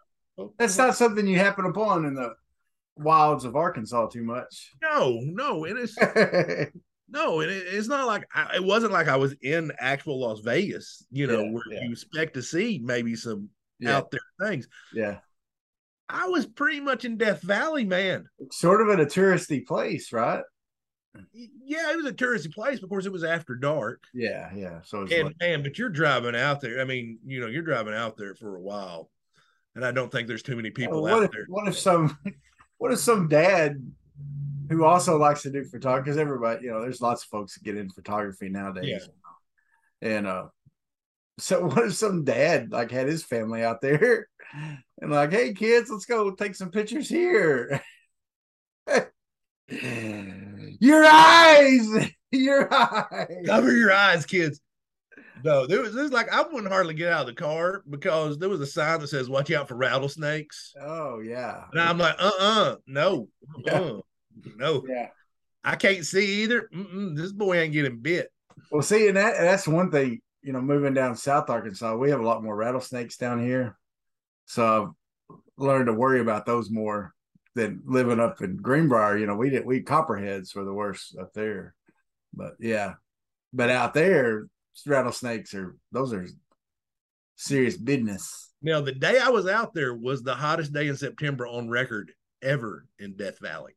That's 0.59 0.79
not 0.79 0.97
something 0.97 1.27
you 1.27 1.39
happen 1.39 1.65
upon 1.67 2.05
in 2.05 2.15
the 2.15 2.35
wilds 2.97 3.45
of 3.45 3.57
Arkansas 3.57 4.09
too 4.09 4.23
much. 4.25 4.73
no, 4.83 5.21
no, 5.23 5.65
it's 5.65 5.97
no, 7.09 7.41
and 7.41 7.51
it, 7.51 7.65
it's 7.69 7.89
not 7.89 8.07
like 8.07 8.25
I, 8.35 8.57
it 8.57 8.65
wasn't 8.65 8.93
like 8.93 9.09
I 9.09 9.17
was 9.17 9.35
in 9.43 9.73
actual 9.79 10.21
Las 10.21 10.41
Vegas, 10.41 11.05
you 11.11 11.27
know, 11.27 11.43
Yeah, 11.43 11.51
where 11.51 11.65
yeah. 11.71 11.81
you 11.85 11.93
expect 11.93 12.35
to 12.35 12.43
see 12.43 12.81
maybe 12.83 13.15
some 13.17 13.49
yeah, 13.79 13.97
out 13.97 14.11
there 14.11 14.21
things. 14.41 14.69
yeah. 14.93 15.19
I 16.09 16.27
was 16.29 16.45
pretty 16.47 16.81
much 16.81 17.05
in 17.07 17.17
Death 17.17 17.41
Valley, 17.43 17.85
man. 17.85 18.27
Sort 18.51 18.83
of 18.83 18.89
at 18.91 19.01
a 19.01 19.07
touristy 19.07 19.65
place, 19.67 20.13
right? 20.13 20.43
Yeah, 21.33 21.93
it 21.93 21.97
was 21.97 22.07
a 22.07 22.13
touristy 22.13 22.53
place. 22.53 22.83
Of 22.83 22.89
course, 22.89 23.07
it 23.07 23.13
was 23.13 23.25
after 23.25 23.55
dark. 23.55 24.03
Yeah, 24.15 24.51
yeah. 24.55 24.81
So 24.83 25.03
it's 25.03 25.13
And 25.13 25.25
like, 25.29 25.37
man, 25.41 25.63
but 25.63 25.79
you're 25.79 25.89
driving 25.91 26.35
out 26.37 26.61
there. 26.61 26.81
I 26.81 26.85
mean, 26.85 27.19
you 27.25 27.41
know, 27.41 27.47
you're 27.47 27.63
driving 27.63 27.95
out 27.95 28.17
there 28.17 28.35
for 28.35 28.57
a 28.57 28.61
while, 28.61 29.11
and 29.75 29.85
I 29.85 29.93
don't 29.93 30.11
think 30.11 30.29
there's 30.29 30.43
too 30.43 30.57
many 30.57 30.71
people 30.71 31.03
what 31.03 31.13
out 31.13 31.23
if 31.25 31.31
there. 31.31 31.47
what 31.49 31.69
if 31.69 31.79
some 31.79 32.19
what 32.79 32.93
if 32.93 32.99
some 32.99 33.29
dad 33.29 33.77
who 34.69 34.85
also 34.85 35.19
likes 35.19 35.43
to 35.43 35.51
do 35.51 35.65
photography 35.65 36.05
because 36.05 36.19
everybody, 36.19 36.65
you 36.65 36.71
know, 36.71 36.81
there's 36.81 37.01
lots 37.01 37.25
of 37.25 37.29
folks 37.29 37.55
that 37.55 37.65
get 37.65 37.77
into 37.77 37.95
photography 37.95 38.49
nowadays. 38.49 39.09
Yeah. 40.03 40.09
And 40.09 40.27
uh 40.27 40.45
so 41.39 41.67
what 41.67 41.85
if 41.87 41.95
some 41.95 42.25
dad 42.25 42.73
like 42.73 42.91
had 42.91 43.09
his 43.09 43.25
family 43.25 43.63
out 43.63 43.81
there 43.81 44.29
and 45.01 45.11
like, 45.11 45.33
hey 45.33 45.53
kids, 45.55 45.91
let's 45.91 46.07
go 46.07 46.31
take 46.33 46.55
some 46.55 46.71
pictures 46.71 47.09
here. 47.09 47.81
your 49.69 51.05
eyes, 51.05 51.89
your 52.31 52.73
eyes. 52.73 53.47
Cover 53.47 53.73
your 53.73 53.93
eyes, 53.93 54.27
kids. 54.27 54.61
No, 55.45 55.67
there 55.67 55.81
was, 55.81 55.95
was 55.95 56.13
like 56.13 56.33
I 56.33 56.43
wouldn't 56.43 56.73
hardly 56.73 56.95
get 56.95 57.13
out 57.13 57.23
of 57.23 57.27
the 57.35 57.41
car 57.41 57.83
because 57.89 58.39
there 58.39 58.49
was 58.49 58.61
a 58.61 58.67
sign 58.67 59.01
that 59.01 59.09
says 59.09 59.29
"Watch 59.29 59.51
out 59.51 59.69
for 59.69 59.77
rattlesnakes," 59.77 60.75
Oh 60.81 61.21
yeah. 61.21 61.65
and 61.73 61.81
I'm 61.81 61.99
like, 61.99 62.17
"Uh, 62.19 62.31
uh 62.39 62.77
no, 62.87 63.29
Yeah. 63.65 63.81
uh, 63.81 64.01
no, 64.57 64.85
Yeah. 64.89 65.09
I 65.65 65.77
can't 65.77 66.05
see 66.05 66.43
either. 66.43 66.69
Mm-mm, 66.75 67.17
this 67.17 67.33
boy 67.33 67.59
ain't 67.59 67.73
getting 67.73 67.99
bit." 67.99 68.31
Well, 68.71 68.83
see, 68.83 69.09
and 69.09 69.17
that 69.17 69.35
that's 69.39 69.67
one 69.69 69.91
thing, 69.91 70.21
you 70.43 70.53
know, 70.53 70.61
moving 70.61 70.95
down 70.95 71.17
South 71.17 71.51
Arkansas, 71.51 71.97
we 71.97 72.11
have 72.11 72.21
a 72.21 72.27
lot 72.27 72.43
more 72.43 72.57
rattlesnakes 72.57 73.17
down 73.17 73.43
here. 73.45 73.77
So 74.47 74.95
I've 75.31 75.37
learned 75.57 75.87
to 75.87 75.93
worry 75.93 76.21
about 76.21 76.47
those 76.47 76.71
more 76.71 77.15
than 77.55 77.83
living 77.85 78.21
up 78.21 78.41
in 78.43 78.57
Greenbrier. 78.57 79.19
You 79.19 79.27
know, 79.27 79.37
we 79.37 79.51
did 79.51 79.67
we 79.67 79.83
copperheads 79.83 80.55
were 80.55 80.65
the 80.65 80.73
worst 80.73 81.17
up 81.19 81.33
there. 81.33 81.75
But 82.35 82.55
yeah. 82.59 82.95
But 83.53 83.69
out 83.69 83.93
there, 83.93 84.47
rattlesnakes 84.87 85.55
are 85.55 85.77
those 85.93 86.13
are 86.13 86.27
serious 87.37 87.77
business. 87.77 88.51
Now, 88.63 88.81
the 88.81 88.93
day 88.93 89.19
I 89.19 89.29
was 89.29 89.49
out 89.49 89.75
there 89.75 89.95
was 89.95 90.23
the 90.23 90.35
hottest 90.35 90.73
day 90.73 90.89
in 90.89 90.97
September 90.97 91.47
on 91.47 91.69
record 91.69 92.13
ever 92.43 92.87
in 92.99 93.17
Death 93.17 93.41
Valley. 93.41 93.73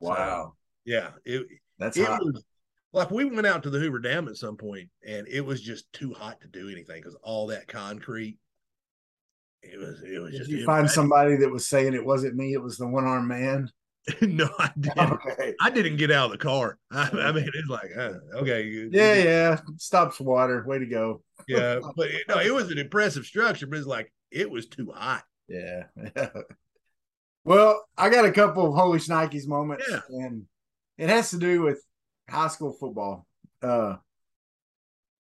Wow. 0.00 0.54
Yeah, 0.84 1.10
it 1.24 1.46
That's 1.78 1.96
it 1.96 2.06
hot. 2.06 2.22
was 2.24 2.44
like 2.92 3.10
we 3.10 3.24
went 3.24 3.46
out 3.46 3.62
to 3.62 3.70
the 3.70 3.78
Hoover 3.78 3.98
Dam 3.98 4.28
at 4.28 4.36
some 4.36 4.56
point, 4.56 4.88
and 5.06 5.26
it 5.26 5.40
was 5.40 5.60
just 5.60 5.90
too 5.92 6.12
hot 6.12 6.40
to 6.42 6.48
do 6.48 6.68
anything 6.68 6.96
because 7.00 7.16
all 7.22 7.46
that 7.48 7.66
concrete. 7.66 8.38
It 9.62 9.78
was. 9.78 10.02
It 10.02 10.18
was 10.20 10.32
Did 10.32 10.38
just. 10.40 10.50
you 10.50 10.66
find 10.66 10.90
somebody 10.90 11.36
that 11.36 11.50
was 11.50 11.66
saying 11.66 11.94
it 11.94 12.04
wasn't 12.04 12.36
me, 12.36 12.52
it 12.52 12.62
was 12.62 12.76
the 12.76 12.86
one 12.86 13.04
armed 13.04 13.28
man? 13.28 13.70
no, 14.22 14.48
I 14.58 14.70
didn't. 14.78 14.98
Okay. 15.12 15.54
I 15.62 15.70
didn't 15.70 15.96
get 15.96 16.10
out 16.10 16.26
of 16.26 16.32
the 16.32 16.38
car. 16.38 16.78
I, 16.90 17.08
I 17.12 17.32
mean, 17.32 17.48
it's 17.52 17.68
like, 17.68 17.90
uh, 17.96 18.12
okay, 18.36 18.88
Yeah, 18.90 19.14
yeah. 19.14 19.60
Stops 19.78 20.20
water. 20.20 20.62
Way 20.66 20.78
to 20.80 20.86
go. 20.86 21.22
yeah. 21.48 21.78
But 21.96 22.08
it, 22.10 22.22
no, 22.28 22.38
it 22.38 22.52
was 22.52 22.70
an 22.70 22.78
impressive 22.78 23.24
structure, 23.24 23.66
but 23.66 23.78
it's 23.78 23.86
like 23.86 24.12
it 24.30 24.50
was 24.50 24.66
too 24.66 24.92
hot. 24.94 25.24
Yeah. 25.48 25.84
well, 27.44 27.84
I 27.96 28.10
got 28.10 28.24
a 28.24 28.32
couple 28.32 28.66
of 28.68 28.74
holy 28.74 28.98
shnikes 28.98 29.46
moments, 29.46 29.86
Yeah. 29.90 30.00
and 30.10 30.44
it 30.98 31.08
has 31.08 31.30
to 31.30 31.38
do 31.38 31.62
with 31.62 31.82
high 32.28 32.48
school 32.48 32.72
football. 32.72 33.26
Uh 33.62 33.96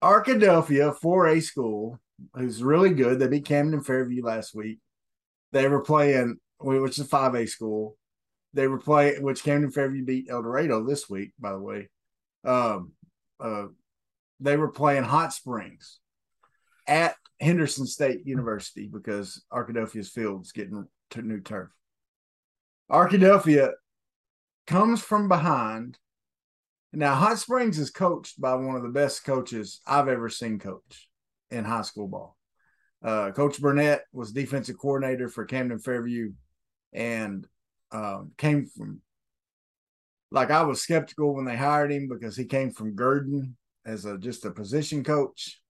Arkadelphia 0.04 0.96
4A 1.00 1.42
school, 1.42 2.00
who's 2.36 2.62
really 2.64 2.92
good. 2.92 3.20
They 3.20 3.28
beat 3.28 3.46
Camden 3.46 3.82
Fairview 3.82 4.24
last 4.24 4.54
week. 4.54 4.80
They 5.52 5.68
were 5.68 5.82
playing, 5.82 6.38
which 6.60 7.00
is 7.00 7.06
a 7.06 7.10
5A 7.10 7.50
school. 7.50 7.98
They 8.58 8.68
were 8.68 8.80
playing, 8.80 9.22
which 9.22 9.44
Camden 9.44 9.70
Fairview 9.70 10.04
beat 10.04 10.32
El 10.32 10.42
Dorado 10.42 10.84
this 10.84 11.08
week, 11.08 11.32
by 11.38 11.52
the 11.52 11.60
way. 11.60 11.90
Um, 12.44 12.94
uh, 13.40 13.66
they 14.40 14.58
were 14.58 14.72
playing 14.72 15.04
Hot 15.04 15.32
Springs 15.32 16.00
at 16.88 17.14
Henderson 17.40 17.86
State 17.86 18.26
University 18.26 18.90
because 18.92 19.44
Arkadelphia's 19.54 20.10
field's 20.10 20.54
getting 20.54 20.88
to 21.12 21.22
new 21.22 21.40
turf. 21.40 21.70
Arkadelphia 22.92 23.74
comes 24.66 25.04
from 25.04 25.28
behind. 25.28 26.00
Now, 26.92 27.14
Hot 27.14 27.38
Springs 27.38 27.78
is 27.78 27.92
coached 27.92 28.42
by 28.42 28.56
one 28.56 28.76
of 28.76 28.82
the 28.82 28.90
best 28.90 29.24
coaches 29.24 29.82
I've 29.86 30.08
ever 30.08 30.30
seen 30.30 30.58
coach. 30.58 31.08
in 31.52 31.64
high 31.64 31.84
school 31.84 32.08
ball. 32.08 32.36
Uh, 33.04 33.30
Coach 33.34 33.62
Burnett 33.62 34.02
was 34.12 34.32
defensive 34.32 34.80
coordinator 34.80 35.30
for 35.30 35.46
Camden 35.46 35.78
Fairview, 35.78 36.32
and 36.92 37.48
um, 37.92 38.32
came 38.38 38.66
from 38.66 39.02
like 40.32 40.52
I 40.52 40.64
was 40.64 40.82
skeptical 40.82 41.36
when 41.36 41.46
they 41.46 41.56
hired 41.56 41.92
him 41.92 42.10
because 42.10 42.36
he 42.36 42.46
came 42.46 42.72
from 42.72 42.96
Gurdon 42.96 43.56
as 43.86 44.06
a 44.06 44.18
just 44.18 44.46
a 44.46 44.52
position 44.52 45.04
coach. 45.04 45.62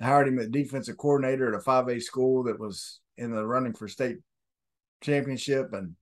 I 0.00 0.04
hired 0.04 0.28
him 0.28 0.38
as 0.38 0.48
defensive 0.48 0.98
coordinator 0.98 1.48
at 1.48 1.60
a 1.60 1.64
5A 1.64 2.02
school 2.02 2.44
that 2.44 2.60
was 2.60 3.00
in 3.16 3.32
the 3.32 3.44
running 3.44 3.72
for 3.72 3.88
state 3.88 4.18
championship 5.02 5.72
and 5.72 5.94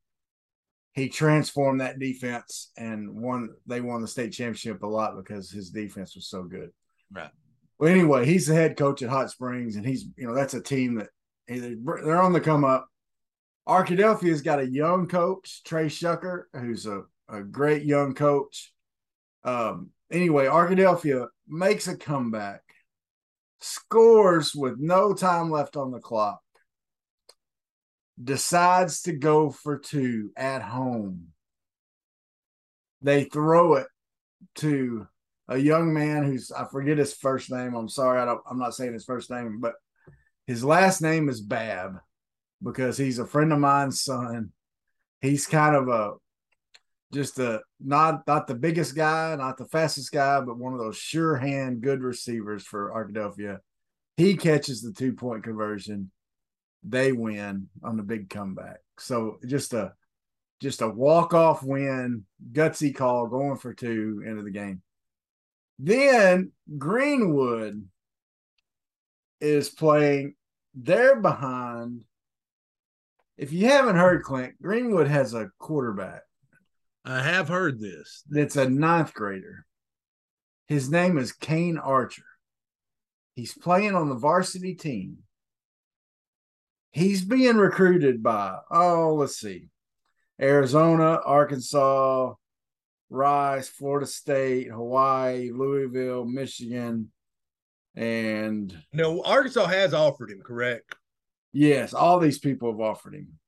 he 0.97 1.11
transformed 1.11 1.81
that 1.83 1.99
defense 1.99 2.73
and 2.79 3.15
won 3.15 3.51
they 3.67 3.83
won 3.83 4.01
the 4.01 4.09
state 4.09 4.33
championship 4.33 4.83
a 4.83 4.87
lot 4.87 5.17
because 5.17 5.51
his 5.51 5.71
defense 5.71 6.15
was 6.15 6.27
so 6.27 6.43
good. 6.43 6.71
Right. 7.13 7.31
Well, 7.79 7.93
anyway, 7.93 8.25
he's 8.25 8.47
the 8.47 8.55
head 8.55 8.79
coach 8.79 9.03
at 9.03 9.11
Hot 9.11 9.31
Springs, 9.31 9.77
and 9.77 9.87
he's 9.87 10.07
you 10.17 10.27
know 10.27 10.35
that's 10.35 10.55
a 10.55 10.63
team 10.63 10.95
that 10.95 11.09
they're 11.49 12.23
on 12.23 12.33
the 12.33 12.41
come 12.41 12.65
up. 12.65 12.89
Arkadelphia's 13.69 14.43
got 14.43 14.61
a 14.61 14.69
young 14.69 15.09
coach, 15.09 15.63
Trey 15.65 15.87
Shucker, 15.87 16.45
who's 16.53 16.87
a, 16.87 17.03
a 17.29 17.43
great 17.43 17.83
young 17.83 18.15
coach. 18.15 18.73
Um, 19.45 19.91
anyway, 20.11 20.47
Arkadelphia 20.47 21.27
makes 21.49 21.89
a 21.89 21.97
comeback, 21.97 22.63
scores 23.61 24.55
with 24.55 24.79
no 24.79 25.15
time 25.15 25.51
left 25.51 25.77
on 25.77 25.91
the 25.91 25.99
clock, 25.99 26.41
decides 28.23 29.03
to 29.03 29.13
go 29.13 29.51
for 29.51 29.79
two 29.79 30.31
at 30.37 30.63
home. 30.63 31.29
They 33.03 33.25
throw 33.25 33.75
it 33.75 33.89
to 34.57 35.09
a 35.49 35.59
young 35.59 35.93
man 35.93 36.25
who's 36.25 36.51
I 36.51 36.67
forget 36.67 36.99
his 36.99 37.15
first 37.15 37.51
name. 37.51 37.75
I'm 37.75 37.89
sorry, 37.89 38.21
I 38.21 38.25
don't 38.25 38.41
I'm 38.49 38.59
not 38.59 38.75
saying 38.75 38.93
his 38.93 39.05
first 39.05 39.31
name, 39.31 39.59
but 39.61 39.75
his 40.47 40.65
last 40.65 41.03
name 41.03 41.29
is 41.29 41.41
Bab 41.41 41.99
because 42.67 42.99
he's 42.99 43.19
a 43.19 43.27
friend 43.27 43.53
of 43.53 43.61
mine's 43.61 44.03
son. 44.03 44.51
He's 45.21 45.47
kind 45.47 45.77
of 45.77 45.89
a 45.89 46.15
just 47.13 47.39
a 47.39 47.63
not 47.81 48.27
not 48.27 48.47
the 48.47 48.55
biggest 48.55 48.95
guy, 48.95 49.35
not 49.37 49.57
the 49.57 49.67
fastest 49.67 50.13
guy, 50.13 50.41
but 50.41 50.59
one 50.59 50.73
of 50.73 50.81
those 50.81 50.97
sure 50.97 51.37
hand 51.37 51.81
good 51.81 52.03
receivers 52.03 52.65
for 52.65 52.91
Arkadelphia. 52.91 53.59
He 54.17 54.37
catches 54.37 54.83
the 54.83 54.93
two 54.93 55.13
point 55.13 55.45
conversion. 55.45 56.11
They 56.83 57.13
win 57.13 57.69
on 57.83 57.97
the 57.97 58.03
big 58.03 58.29
comeback. 58.29 58.81
So 58.99 59.39
just 59.47 59.73
a 59.73 59.93
just 60.61 60.83
a 60.83 60.89
walk 60.89 61.35
off 61.35 61.63
win, 61.63 62.25
gutsy 62.53 62.95
call, 62.95 63.27
going 63.29 63.57
for 63.57 63.75
two 63.75 64.23
into 64.27 64.43
the 64.43 64.51
game. 64.51 64.83
Then 65.79 66.53
Greenwood 66.77 67.87
is 69.41 69.69
playing. 69.69 70.35
They're 70.75 71.21
behind. 71.21 72.03
If 73.37 73.53
you 73.53 73.67
haven't 73.67 73.97
heard, 73.97 74.23
Clint, 74.23 74.55
Greenwood 74.63 75.09
has 75.09 75.35
a 75.35 75.51
quarterback. 75.59 76.23
I 77.05 77.21
have 77.23 77.49
heard 77.49 77.79
this. 77.79 78.23
That's 78.29 78.57
a 78.57 78.69
ninth 78.69 79.13
grader. 79.15 79.67
His 80.69 80.91
name 80.91 81.19
is 81.19 81.33
Kane 81.33 81.79
Archer. 81.79 82.25
He's 83.35 83.55
playing 83.55 83.95
on 83.95 84.09
the 84.09 84.15
varsity 84.15 84.75
team. 84.75 85.19
He's 86.91 87.25
being 87.25 87.57
recruited 87.57 88.23
by, 88.23 88.57
oh, 88.71 89.15
let's 89.15 89.39
see, 89.39 89.69
Arizona, 90.41 91.21
Arkansas, 91.25 92.33
Rice, 93.11 93.69
Florida 93.69 94.07
State, 94.07 94.71
Hawaii, 94.71 95.51
Louisville, 95.53 96.25
Michigan, 96.25 97.13
and 97.95 98.77
no, 98.93 99.23
Arkansas 99.23 99.67
has 99.67 99.93
offered 99.93 100.31
him, 100.31 100.41
correct? 100.43 100.95
Yes, 101.59 101.95
all 101.95 102.19
these 102.19 102.39
people 102.39 102.71
have 102.71 102.81
offered 102.83 103.15
him. 103.15 103.39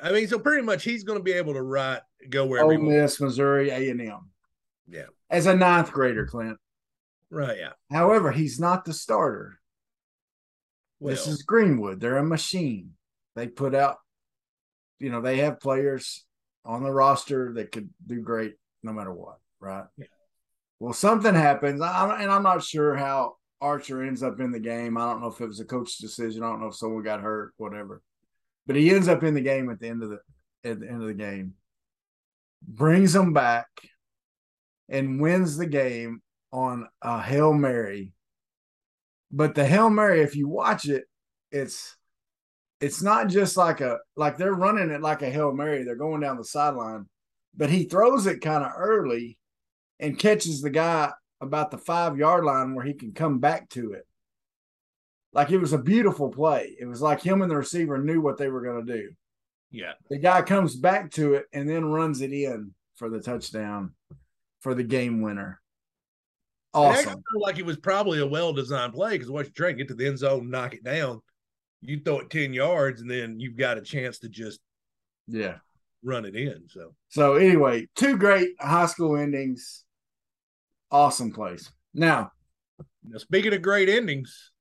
I 0.00 0.12
mean, 0.12 0.28
so 0.28 0.38
pretty 0.38 0.62
much 0.62 0.84
he's 0.84 1.02
going 1.02 1.18
to 1.18 1.22
be 1.24 1.32
able 1.32 1.54
to 1.54 1.62
write 1.62 2.00
go 2.30 2.46
wherever. 2.46 2.72
Ole 2.72 2.78
Miss, 2.78 3.20
Missouri, 3.20 3.70
A 3.70 3.90
and 3.90 4.00
M. 4.00 4.30
Yeah, 4.88 5.06
as 5.30 5.46
a 5.46 5.56
ninth 5.56 5.90
grader, 5.90 6.26
Clint. 6.26 6.58
Right. 7.28 7.58
Yeah. 7.58 7.72
However, 7.90 8.30
he's 8.30 8.60
not 8.60 8.84
the 8.84 8.92
starter. 8.92 9.58
Well, 11.00 11.10
this 11.10 11.26
is 11.26 11.42
Greenwood. 11.42 11.98
They're 11.98 12.18
a 12.18 12.24
machine. 12.24 12.92
They 13.34 13.48
put 13.48 13.74
out, 13.74 13.96
you 15.00 15.10
know, 15.10 15.20
they 15.20 15.38
have 15.38 15.58
players 15.58 16.24
on 16.64 16.84
the 16.84 16.92
roster 16.92 17.52
that 17.54 17.72
could 17.72 17.90
do 18.06 18.20
great 18.20 18.54
no 18.84 18.92
matter 18.92 19.12
what, 19.12 19.38
right? 19.58 19.86
Yeah. 19.98 20.06
Well, 20.78 20.92
something 20.92 21.34
happens, 21.34 21.80
and 21.80 22.30
I'm 22.30 22.44
not 22.44 22.62
sure 22.62 22.94
how 22.94 23.35
Archer 23.60 24.02
ends 24.02 24.22
up 24.22 24.40
in 24.40 24.52
the 24.52 24.60
game. 24.60 24.96
I 24.96 25.10
don't 25.10 25.20
know 25.20 25.28
if 25.28 25.40
it 25.40 25.46
was 25.46 25.60
a 25.60 25.64
coach's 25.64 25.98
decision. 25.98 26.42
I 26.42 26.50
don't 26.50 26.60
know 26.60 26.68
if 26.68 26.76
someone 26.76 27.02
got 27.02 27.20
hurt, 27.20 27.54
whatever. 27.56 28.02
But 28.66 28.76
he 28.76 28.90
ends 28.90 29.08
up 29.08 29.22
in 29.22 29.34
the 29.34 29.40
game 29.40 29.70
at 29.70 29.80
the 29.80 29.88
end 29.88 30.02
of 30.02 30.10
the 30.10 30.18
at 30.64 30.80
the 30.80 30.88
end 30.88 31.00
of 31.00 31.08
the 31.08 31.14
game, 31.14 31.54
brings 32.66 33.12
them 33.12 33.32
back, 33.32 33.68
and 34.88 35.20
wins 35.20 35.56
the 35.56 35.66
game 35.66 36.20
on 36.52 36.88
a 37.02 37.22
hail 37.22 37.52
mary. 37.52 38.12
But 39.30 39.54
the 39.54 39.66
hail 39.66 39.90
mary, 39.90 40.22
if 40.22 40.36
you 40.36 40.48
watch 40.48 40.88
it, 40.88 41.04
it's 41.50 41.96
it's 42.80 43.02
not 43.02 43.28
just 43.28 43.56
like 43.56 43.80
a 43.80 43.98
like 44.16 44.36
they're 44.36 44.54
running 44.54 44.90
it 44.90 45.00
like 45.00 45.22
a 45.22 45.30
hail 45.30 45.52
mary. 45.52 45.84
They're 45.84 45.96
going 45.96 46.20
down 46.20 46.36
the 46.36 46.44
sideline, 46.44 47.06
but 47.56 47.70
he 47.70 47.84
throws 47.84 48.26
it 48.26 48.40
kind 48.40 48.64
of 48.64 48.72
early 48.76 49.38
and 49.98 50.18
catches 50.18 50.60
the 50.60 50.70
guy 50.70 51.12
about 51.40 51.70
the 51.70 51.78
five 51.78 52.16
yard 52.16 52.44
line 52.44 52.74
where 52.74 52.84
he 52.84 52.94
can 52.94 53.12
come 53.12 53.38
back 53.38 53.68
to 53.70 53.92
it. 53.92 54.06
Like 55.32 55.50
it 55.50 55.58
was 55.58 55.72
a 55.72 55.78
beautiful 55.78 56.30
play. 56.30 56.76
It 56.80 56.86
was 56.86 57.02
like 57.02 57.22
him 57.22 57.42
and 57.42 57.50
the 57.50 57.56
receiver 57.56 57.98
knew 57.98 58.20
what 58.20 58.38
they 58.38 58.48
were 58.48 58.62
going 58.62 58.86
to 58.86 58.92
do. 58.92 59.10
Yeah. 59.70 59.92
The 60.08 60.18
guy 60.18 60.42
comes 60.42 60.74
back 60.76 61.10
to 61.12 61.34
it 61.34 61.46
and 61.52 61.68
then 61.68 61.84
runs 61.84 62.20
it 62.22 62.32
in 62.32 62.72
for 62.94 63.10
the 63.10 63.20
touchdown 63.20 63.92
for 64.60 64.74
the 64.74 64.84
game 64.84 65.20
winner. 65.20 65.60
Awesome. 66.72 67.22
like 67.40 67.58
it 67.58 67.64
was 67.64 67.78
probably 67.78 68.20
a 68.20 68.26
well 68.26 68.52
designed 68.52 68.92
play 68.92 69.12
because 69.12 69.30
once 69.30 69.46
you're 69.48 69.54
trying 69.54 69.76
to 69.76 69.84
get 69.84 69.88
to 69.88 69.94
the 69.94 70.06
end 70.06 70.18
zone, 70.18 70.50
knock 70.50 70.74
it 70.74 70.84
down. 70.84 71.22
You 71.80 72.00
throw 72.00 72.20
it 72.20 72.30
10 72.30 72.52
yards 72.52 73.00
and 73.00 73.10
then 73.10 73.40
you've 73.40 73.56
got 73.56 73.78
a 73.78 73.82
chance 73.82 74.18
to 74.20 74.28
just 74.28 74.60
yeah 75.26 75.56
run 76.02 76.24
it 76.24 76.36
in. 76.36 76.64
So 76.68 76.94
so 77.08 77.34
anyway, 77.34 77.88
two 77.96 78.16
great 78.18 78.50
high 78.60 78.86
school 78.86 79.16
endings. 79.16 79.84
Awesome 80.90 81.32
place. 81.32 81.70
Now, 81.94 82.32
now 83.04 83.18
speaking 83.18 83.54
of 83.54 83.62
great 83.62 83.88
endings, 83.88 84.52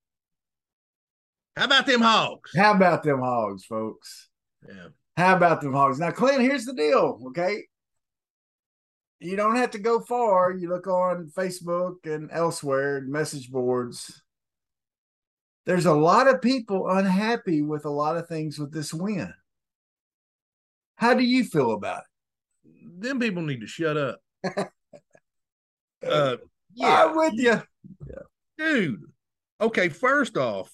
how 1.56 1.66
about 1.66 1.86
them 1.86 2.02
hogs? 2.02 2.52
How 2.56 2.74
about 2.74 3.04
them 3.04 3.20
hogs, 3.20 3.66
folks? 3.66 4.30
Yeah. 4.68 4.88
How 5.16 5.38
about 5.38 5.62
them 5.62 5.74
hogs? 5.74 6.00
Now, 6.00 6.12
Clint, 6.12 6.42
here's 6.42 6.66
the 6.66 6.74
deal, 6.74 7.22
okay? 7.28 7.64
You 9.20 9.38
don't 9.38 9.56
have 9.56 9.72
to 9.72 9.80
go 9.80 10.02
far. 10.02 10.52
You 10.52 10.70
look 10.70 10.88
on 10.88 11.32
Facebook 11.36 11.96
and 12.04 12.30
elsewhere, 12.32 13.02
message 13.02 13.50
boards. 13.50 14.22
There's 15.66 15.86
a 15.86 15.94
lot 15.94 16.28
of 16.28 16.42
people 16.42 16.90
unhappy 16.90 17.62
with 17.62 17.86
a 17.86 17.90
lot 17.90 18.18
of 18.18 18.28
things 18.28 18.60
with 18.60 18.74
this 18.74 18.94
win. 18.94 19.34
How 20.98 21.14
do 21.14 21.24
you 21.24 21.44
feel 21.44 21.72
about 21.72 22.04
it? 22.04 23.02
Them 23.02 23.20
people 23.20 23.42
need 23.44 23.62
to 23.62 23.68
shut 23.68 23.98
up. 23.98 24.20
uh, 26.08 26.38
yeah, 26.74 27.06
I'm 27.06 27.16
with 27.16 27.34
you. 27.34 27.62
Yeah. 28.08 28.22
Dude. 28.58 29.02
Okay, 29.62 29.90
first 29.90 30.38
off, 30.38 30.72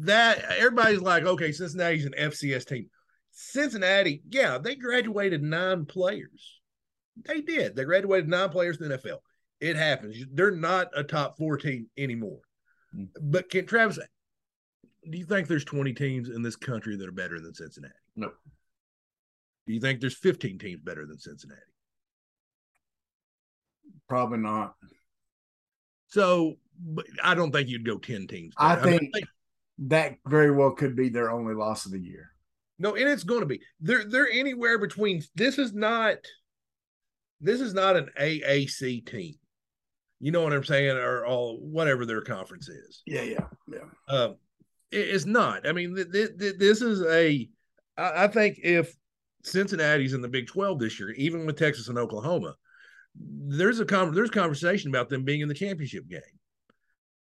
that 0.00 0.42
everybody's 0.56 1.00
like, 1.00 1.24
okay, 1.24 1.52
Cincinnati's 1.52 2.06
an 2.06 2.14
FCS 2.18 2.66
team. 2.66 2.86
Cincinnati, 3.30 4.22
yeah, 4.28 4.58
they 4.58 4.74
graduated 4.74 5.42
nine 5.42 5.86
players. 5.86 6.60
They 7.24 7.40
did. 7.40 7.76
They 7.76 7.84
graduated 7.84 8.28
nine 8.28 8.50
players 8.50 8.80
in 8.80 8.88
the 8.88 8.98
NFL. 8.98 9.18
It 9.60 9.76
happens. 9.76 10.16
They're 10.32 10.50
not 10.50 10.88
a 10.94 11.04
top 11.04 11.36
four 11.36 11.56
team 11.56 11.88
anymore. 11.98 12.40
Mm. 12.96 13.08
But 13.20 13.50
can 13.50 13.66
Travis, 13.66 13.98
do 15.08 15.18
you 15.18 15.24
think 15.24 15.48
there's 15.48 15.64
20 15.64 15.92
teams 15.92 16.28
in 16.28 16.42
this 16.42 16.56
country 16.56 16.96
that 16.96 17.08
are 17.08 17.12
better 17.12 17.40
than 17.40 17.54
Cincinnati? 17.54 17.94
No. 18.16 18.30
Do 19.66 19.74
you 19.74 19.80
think 19.80 20.00
there's 20.00 20.16
15 20.16 20.58
teams 20.58 20.80
better 20.82 21.06
than 21.06 21.18
Cincinnati? 21.18 21.60
Probably 24.10 24.38
not. 24.38 24.74
So 26.08 26.56
I 27.22 27.36
don't 27.36 27.52
think 27.52 27.68
you'd 27.68 27.86
go 27.86 27.96
10 27.96 28.26
teams. 28.26 28.54
I 28.58 28.74
think, 28.74 28.86
I, 28.86 28.90
mean, 28.90 29.10
I 29.14 29.18
think 29.18 29.28
that 29.86 30.14
very 30.26 30.50
well 30.50 30.72
could 30.72 30.96
be 30.96 31.08
their 31.08 31.30
only 31.30 31.54
loss 31.54 31.86
of 31.86 31.92
the 31.92 32.00
year. 32.00 32.32
No, 32.80 32.96
and 32.96 33.08
it's 33.08 33.22
going 33.22 33.40
to 33.40 33.46
be. 33.46 33.60
They're 33.80 34.04
they're 34.04 34.28
anywhere 34.28 34.78
between. 34.78 35.22
This 35.36 35.58
is 35.58 35.72
not. 35.72 36.16
This 37.40 37.60
is 37.60 37.72
not 37.72 37.96
an 37.96 38.08
AAC 38.18 39.06
team. 39.06 39.34
You 40.18 40.32
know 40.32 40.42
what 40.42 40.52
I'm 40.52 40.64
saying, 40.64 40.96
or 40.96 41.24
all 41.24 41.58
whatever 41.60 42.04
their 42.04 42.22
conference 42.22 42.68
is. 42.68 43.02
Yeah, 43.06 43.22
yeah, 43.22 43.46
yeah. 43.68 43.78
Um, 44.08 44.36
it, 44.90 45.08
it's 45.08 45.26
not. 45.26 45.68
I 45.68 45.72
mean, 45.72 45.94
th- 45.94 46.10
th- 46.10 46.38
th- 46.38 46.58
this 46.58 46.82
is 46.82 47.02
a. 47.02 47.48
I, 47.96 48.24
I 48.24 48.28
think 48.28 48.58
if 48.62 48.92
Cincinnati's 49.44 50.14
in 50.14 50.22
the 50.22 50.28
Big 50.28 50.48
12 50.48 50.80
this 50.80 50.98
year, 50.98 51.10
even 51.10 51.46
with 51.46 51.58
Texas 51.58 51.88
and 51.88 51.98
Oklahoma, 51.98 52.56
there's 53.16 53.80
a 53.80 53.84
con- 53.84 54.14
there's 54.14 54.30
conversation 54.30 54.90
about 54.90 55.08
them 55.08 55.24
being 55.24 55.40
in 55.40 55.48
the 55.48 55.54
championship 55.54 56.08
game. 56.08 56.20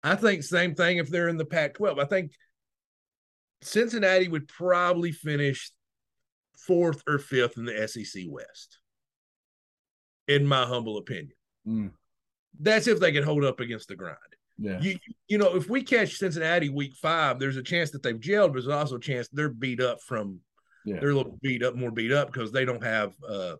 I 0.03 0.15
think 0.15 0.43
same 0.43 0.75
thing 0.75 0.97
if 0.97 1.09
they're 1.09 1.27
in 1.29 1.37
the 1.37 1.45
Pac-12. 1.45 1.99
I 1.99 2.05
think 2.05 2.31
Cincinnati 3.61 4.27
would 4.27 4.47
probably 4.47 5.11
finish 5.11 5.71
fourth 6.57 7.01
or 7.07 7.17
fifth 7.17 7.57
in 7.57 7.65
the 7.65 7.87
SEC 7.87 8.23
West, 8.27 8.79
in 10.27 10.45
my 10.45 10.65
humble 10.65 10.97
opinion. 10.97 11.31
Mm. 11.67 11.91
That's 12.59 12.87
if 12.87 12.99
they 12.99 13.11
can 13.11 13.23
hold 13.23 13.43
up 13.43 13.59
against 13.59 13.87
the 13.87 13.95
grind. 13.95 14.17
Yeah. 14.57 14.79
You 14.81 14.97
you 15.27 15.37
know, 15.37 15.55
if 15.55 15.69
we 15.69 15.83
catch 15.83 16.17
Cincinnati 16.17 16.69
week 16.69 16.93
five, 16.95 17.39
there's 17.39 17.57
a 17.57 17.63
chance 17.63 17.91
that 17.91 18.01
they've 18.01 18.19
gelled, 18.19 18.47
but 18.47 18.53
there's 18.53 18.67
also 18.67 18.95
a 18.95 18.99
chance 18.99 19.27
they're 19.31 19.49
beat 19.49 19.81
up 19.81 20.01
from 20.01 20.39
Yeah. 20.85 20.99
they're 20.99 21.11
a 21.11 21.15
little 21.15 21.37
beat 21.41 21.63
up, 21.63 21.75
more 21.75 21.91
beat 21.91 22.11
up 22.11 22.31
because 22.31 22.51
they 22.51 22.65
don't 22.65 22.83
have 22.83 23.13
uh 23.27 23.55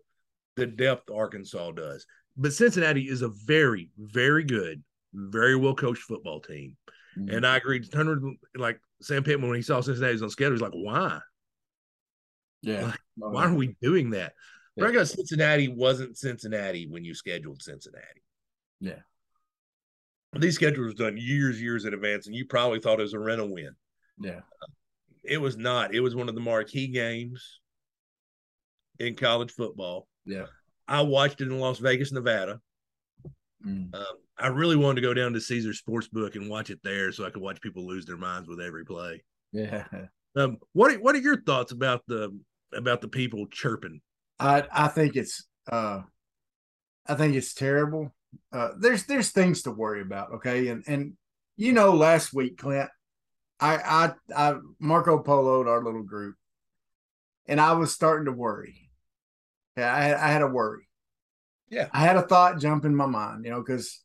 the 0.58 0.66
depth 0.66 1.10
Arkansas 1.10 1.70
does. 1.72 2.04
But 2.36 2.52
Cincinnati 2.52 3.08
is 3.08 3.22
a 3.22 3.28
very, 3.28 3.90
very 3.96 4.44
good, 4.44 4.82
very 5.12 5.56
well 5.56 5.74
coached 5.74 6.02
football 6.02 6.40
team. 6.40 6.76
Mhm. 7.16 7.36
And 7.36 7.46
I 7.46 7.56
agree. 7.56 7.80
Turner, 7.80 8.20
like 8.56 8.80
Sam 9.00 9.24
Pittman, 9.24 9.48
when 9.48 9.56
he 9.56 9.62
saw 9.62 9.80
Cincinnati 9.80 10.12
was 10.12 10.22
on 10.22 10.30
schedule, 10.30 10.52
he's 10.52 10.60
like, 10.62 10.72
why? 10.72 11.20
yeah. 12.62 12.92
Why 13.14 13.44
are 13.46 13.54
we 13.54 13.76
doing 13.80 14.10
that? 14.10 14.34
Yeah. 14.76 14.86
Because 14.86 15.12
Cincinnati 15.12 15.68
wasn't 15.68 16.16
Cincinnati 16.18 16.86
when 16.88 17.04
you 17.04 17.14
scheduled 17.14 17.62
Cincinnati. 17.62 18.22
Yeah. 18.80 19.00
These 20.36 20.56
schedules 20.56 20.94
done 20.94 21.16
years, 21.16 21.60
years 21.60 21.84
in 21.84 21.94
advance, 21.94 22.26
and 22.26 22.36
you 22.36 22.44
probably 22.46 22.80
thought 22.80 23.00
it 23.00 23.02
was 23.02 23.14
a 23.14 23.18
rental 23.18 23.52
win. 23.52 23.74
Yeah. 24.20 24.40
It 25.24 25.38
was 25.38 25.56
not. 25.56 25.94
It 25.94 26.00
was 26.00 26.14
one 26.14 26.28
of 26.28 26.34
the 26.34 26.40
marquee 26.40 26.88
games 26.88 27.60
in 28.98 29.14
college 29.14 29.52
football. 29.52 30.08
Yeah. 30.28 30.46
I 30.86 31.02
watched 31.02 31.40
it 31.40 31.48
in 31.48 31.58
Las 31.58 31.78
Vegas, 31.78 32.12
Nevada. 32.12 32.60
Mm. 33.66 33.94
Um, 33.94 34.04
I 34.38 34.48
really 34.48 34.76
wanted 34.76 34.96
to 34.96 35.06
go 35.06 35.14
down 35.14 35.32
to 35.32 35.40
Caesar 35.40 35.72
Sportsbook 35.72 36.36
and 36.36 36.48
watch 36.48 36.70
it 36.70 36.80
there, 36.84 37.10
so 37.12 37.24
I 37.24 37.30
could 37.30 37.42
watch 37.42 37.60
people 37.60 37.86
lose 37.86 38.06
their 38.06 38.16
minds 38.16 38.48
with 38.48 38.60
every 38.60 38.84
play. 38.84 39.22
Yeah. 39.52 39.84
Um, 40.36 40.58
what 40.72 40.92
are, 40.92 40.98
what 41.00 41.14
are 41.16 41.20
your 41.20 41.42
thoughts 41.42 41.72
about 41.72 42.02
the 42.06 42.38
about 42.72 43.00
the 43.00 43.08
people 43.08 43.46
chirping? 43.46 44.00
I 44.38 44.64
I 44.70 44.88
think 44.88 45.16
it's 45.16 45.46
uh 45.70 46.02
I 47.06 47.14
think 47.14 47.34
it's 47.34 47.54
terrible. 47.54 48.14
Uh 48.52 48.70
there's 48.78 49.04
there's 49.06 49.30
things 49.30 49.62
to 49.62 49.72
worry 49.72 50.02
about, 50.02 50.34
okay? 50.34 50.68
And 50.68 50.84
and 50.86 51.14
you 51.56 51.72
know 51.72 51.94
last 51.94 52.32
week, 52.32 52.58
Clint, 52.58 52.90
I 53.58 53.76
I 53.76 54.12
I 54.36 54.58
Marco 54.78 55.22
Poloed 55.22 55.66
our 55.66 55.82
little 55.82 56.04
group 56.04 56.36
and 57.48 57.60
I 57.60 57.72
was 57.72 57.92
starting 57.92 58.26
to 58.26 58.32
worry. 58.32 58.87
Yeah, 59.78 59.94
I 59.94 60.28
I 60.28 60.30
had 60.32 60.42
a 60.42 60.48
worry. 60.48 60.88
Yeah. 61.70 61.88
I 61.92 62.00
had 62.00 62.16
a 62.16 62.22
thought 62.22 62.58
jump 62.58 62.84
in 62.84 62.96
my 62.96 63.06
mind, 63.06 63.44
you 63.44 63.50
know, 63.50 63.60
because 63.60 64.02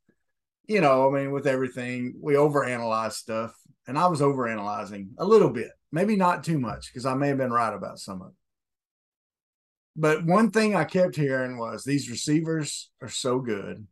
you 0.68 0.80
know, 0.80 1.10
I 1.10 1.20
mean, 1.20 1.32
with 1.32 1.48
everything, 1.48 2.16
we 2.22 2.36
overanalyze 2.36 3.14
stuff, 3.14 3.54
and 3.88 3.98
I 3.98 4.08
was 4.08 4.22
overanalyzing 4.22 5.10
a 5.18 5.26
little 5.26 5.50
bit, 5.50 5.72
maybe 5.92 6.16
not 6.16 6.44
too 6.44 6.58
much, 6.58 6.90
because 6.90 7.06
I 7.06 7.16
may 7.16 7.30
have 7.30 7.38
been 7.38 7.52
right 7.52 7.74
about 7.74 8.00
some 8.00 8.22
of 8.22 8.30
it. 8.30 8.34
But 9.96 10.26
one 10.26 10.52
thing 10.52 10.76
I 10.76 10.86
kept 10.86 11.16
hearing 11.16 11.58
was 11.58 11.84
these 11.84 12.10
receivers 12.10 12.92
are 13.02 13.10
so 13.10 13.40
good, 13.40 13.86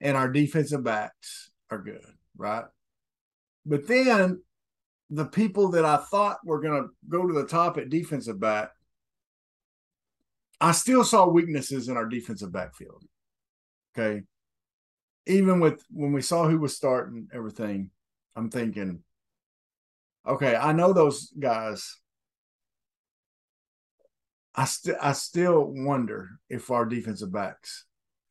and 0.00 0.16
our 0.16 0.28
defensive 0.28 0.84
backs 0.84 1.50
are 1.70 1.82
good, 1.82 2.04
right? 2.36 2.64
But 3.64 3.86
then 3.88 4.42
the 5.10 5.24
people 5.24 5.70
that 5.70 5.84
I 5.84 5.96
thought 5.96 6.38
were 6.44 6.60
going 6.60 6.82
to 6.82 6.88
go 7.08 7.26
to 7.26 7.32
the 7.32 7.46
top 7.46 7.78
at 7.78 7.90
defensive 7.90 8.38
back, 8.38 8.70
I 10.60 10.72
still 10.72 11.04
saw 11.04 11.28
weaknesses 11.28 11.88
in 11.88 11.96
our 11.96 12.06
defensive 12.06 12.52
backfield. 12.52 13.02
Okay. 13.96 14.22
Even 15.26 15.60
with 15.60 15.82
when 15.90 16.12
we 16.12 16.22
saw 16.22 16.48
who 16.48 16.58
was 16.58 16.76
starting 16.76 17.28
everything, 17.32 17.90
I'm 18.36 18.50
thinking, 18.50 19.00
okay, 20.26 20.54
I 20.54 20.72
know 20.72 20.92
those 20.92 21.32
guys. 21.38 21.96
I 24.54 24.64
still 24.64 24.96
I 25.00 25.12
still 25.12 25.64
wonder 25.66 26.38
if 26.48 26.70
our 26.70 26.86
defensive 26.86 27.32
backs. 27.32 27.84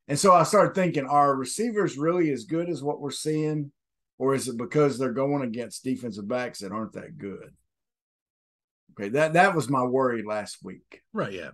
And 0.07 0.17
so 0.17 0.33
I 0.33 0.43
started 0.43 0.75
thinking, 0.75 1.05
are 1.05 1.35
receivers 1.35 1.97
really 1.97 2.31
as 2.31 2.45
good 2.45 2.69
as 2.69 2.83
what 2.83 3.01
we're 3.01 3.11
seeing? 3.11 3.71
Or 4.17 4.33
is 4.33 4.47
it 4.47 4.57
because 4.57 4.97
they're 4.97 5.11
going 5.11 5.43
against 5.43 5.83
defensive 5.83 6.27
backs 6.27 6.59
that 6.59 6.71
aren't 6.71 6.93
that 6.93 7.17
good? 7.17 7.53
Okay, 8.93 9.09
that 9.09 9.33
that 9.33 9.55
was 9.55 9.69
my 9.69 9.83
worry 9.83 10.23
last 10.23 10.63
week. 10.63 11.01
Right. 11.11 11.33
Yeah. 11.33 11.49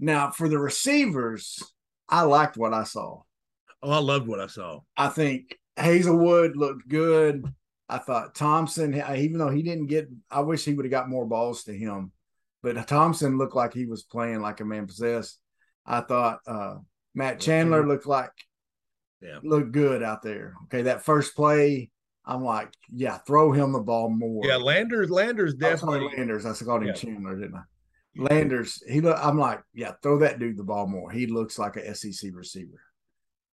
Now 0.00 0.30
for 0.30 0.48
the 0.48 0.58
receivers, 0.58 1.62
I 2.08 2.22
liked 2.22 2.56
what 2.56 2.74
I 2.74 2.84
saw. 2.84 3.22
Oh, 3.82 3.90
I 3.90 3.98
loved 3.98 4.28
what 4.28 4.40
I 4.40 4.46
saw. 4.46 4.80
I 4.96 5.08
think 5.08 5.58
Haselwood 5.76 6.54
looked 6.56 6.88
good. 6.88 7.44
I 7.88 7.98
thought 7.98 8.34
Thompson, 8.34 8.94
even 8.94 9.38
though 9.38 9.50
he 9.50 9.62
didn't 9.62 9.86
get, 9.86 10.08
I 10.30 10.40
wish 10.40 10.64
he 10.64 10.72
would 10.74 10.84
have 10.86 10.90
got 10.90 11.08
more 11.08 11.26
balls 11.26 11.64
to 11.64 11.76
him. 11.76 12.12
But 12.62 12.86
Thompson 12.86 13.38
looked 13.38 13.56
like 13.56 13.74
he 13.74 13.86
was 13.86 14.02
playing 14.04 14.40
like 14.40 14.60
a 14.60 14.64
man 14.64 14.86
possessed. 14.86 15.38
I 15.84 16.00
thought 16.00 16.38
uh, 16.46 16.76
Matt 17.14 17.40
Chandler 17.40 17.86
looked 17.86 18.06
like 18.06 18.30
Yeah. 19.20 19.40
looked 19.42 19.72
good 19.72 20.02
out 20.02 20.22
there. 20.22 20.54
Okay, 20.64 20.82
that 20.82 21.04
first 21.04 21.34
play, 21.34 21.90
I'm 22.24 22.44
like, 22.44 22.72
yeah, 22.94 23.18
throw 23.18 23.50
him 23.50 23.72
the 23.72 23.80
ball 23.80 24.08
more. 24.10 24.46
Yeah. 24.46 24.56
Landers. 24.56 25.10
Landers 25.10 25.54
definitely. 25.54 26.08
Landers. 26.16 26.46
I 26.46 26.52
called 26.64 26.82
him 26.82 26.88
Yeah. 26.88 26.94
Chandler, 26.94 27.34
didn't 27.36 27.56
I? 27.56 27.62
Landers, 28.16 28.82
he 28.86 29.00
look. 29.00 29.16
I'm 29.20 29.38
like, 29.38 29.60
yeah, 29.72 29.92
throw 30.02 30.18
that 30.18 30.38
dude 30.38 30.56
the 30.58 30.64
ball 30.64 30.86
more. 30.86 31.10
He 31.10 31.26
looks 31.26 31.58
like 31.58 31.76
a 31.76 31.94
SEC 31.94 32.30
receiver. 32.34 32.80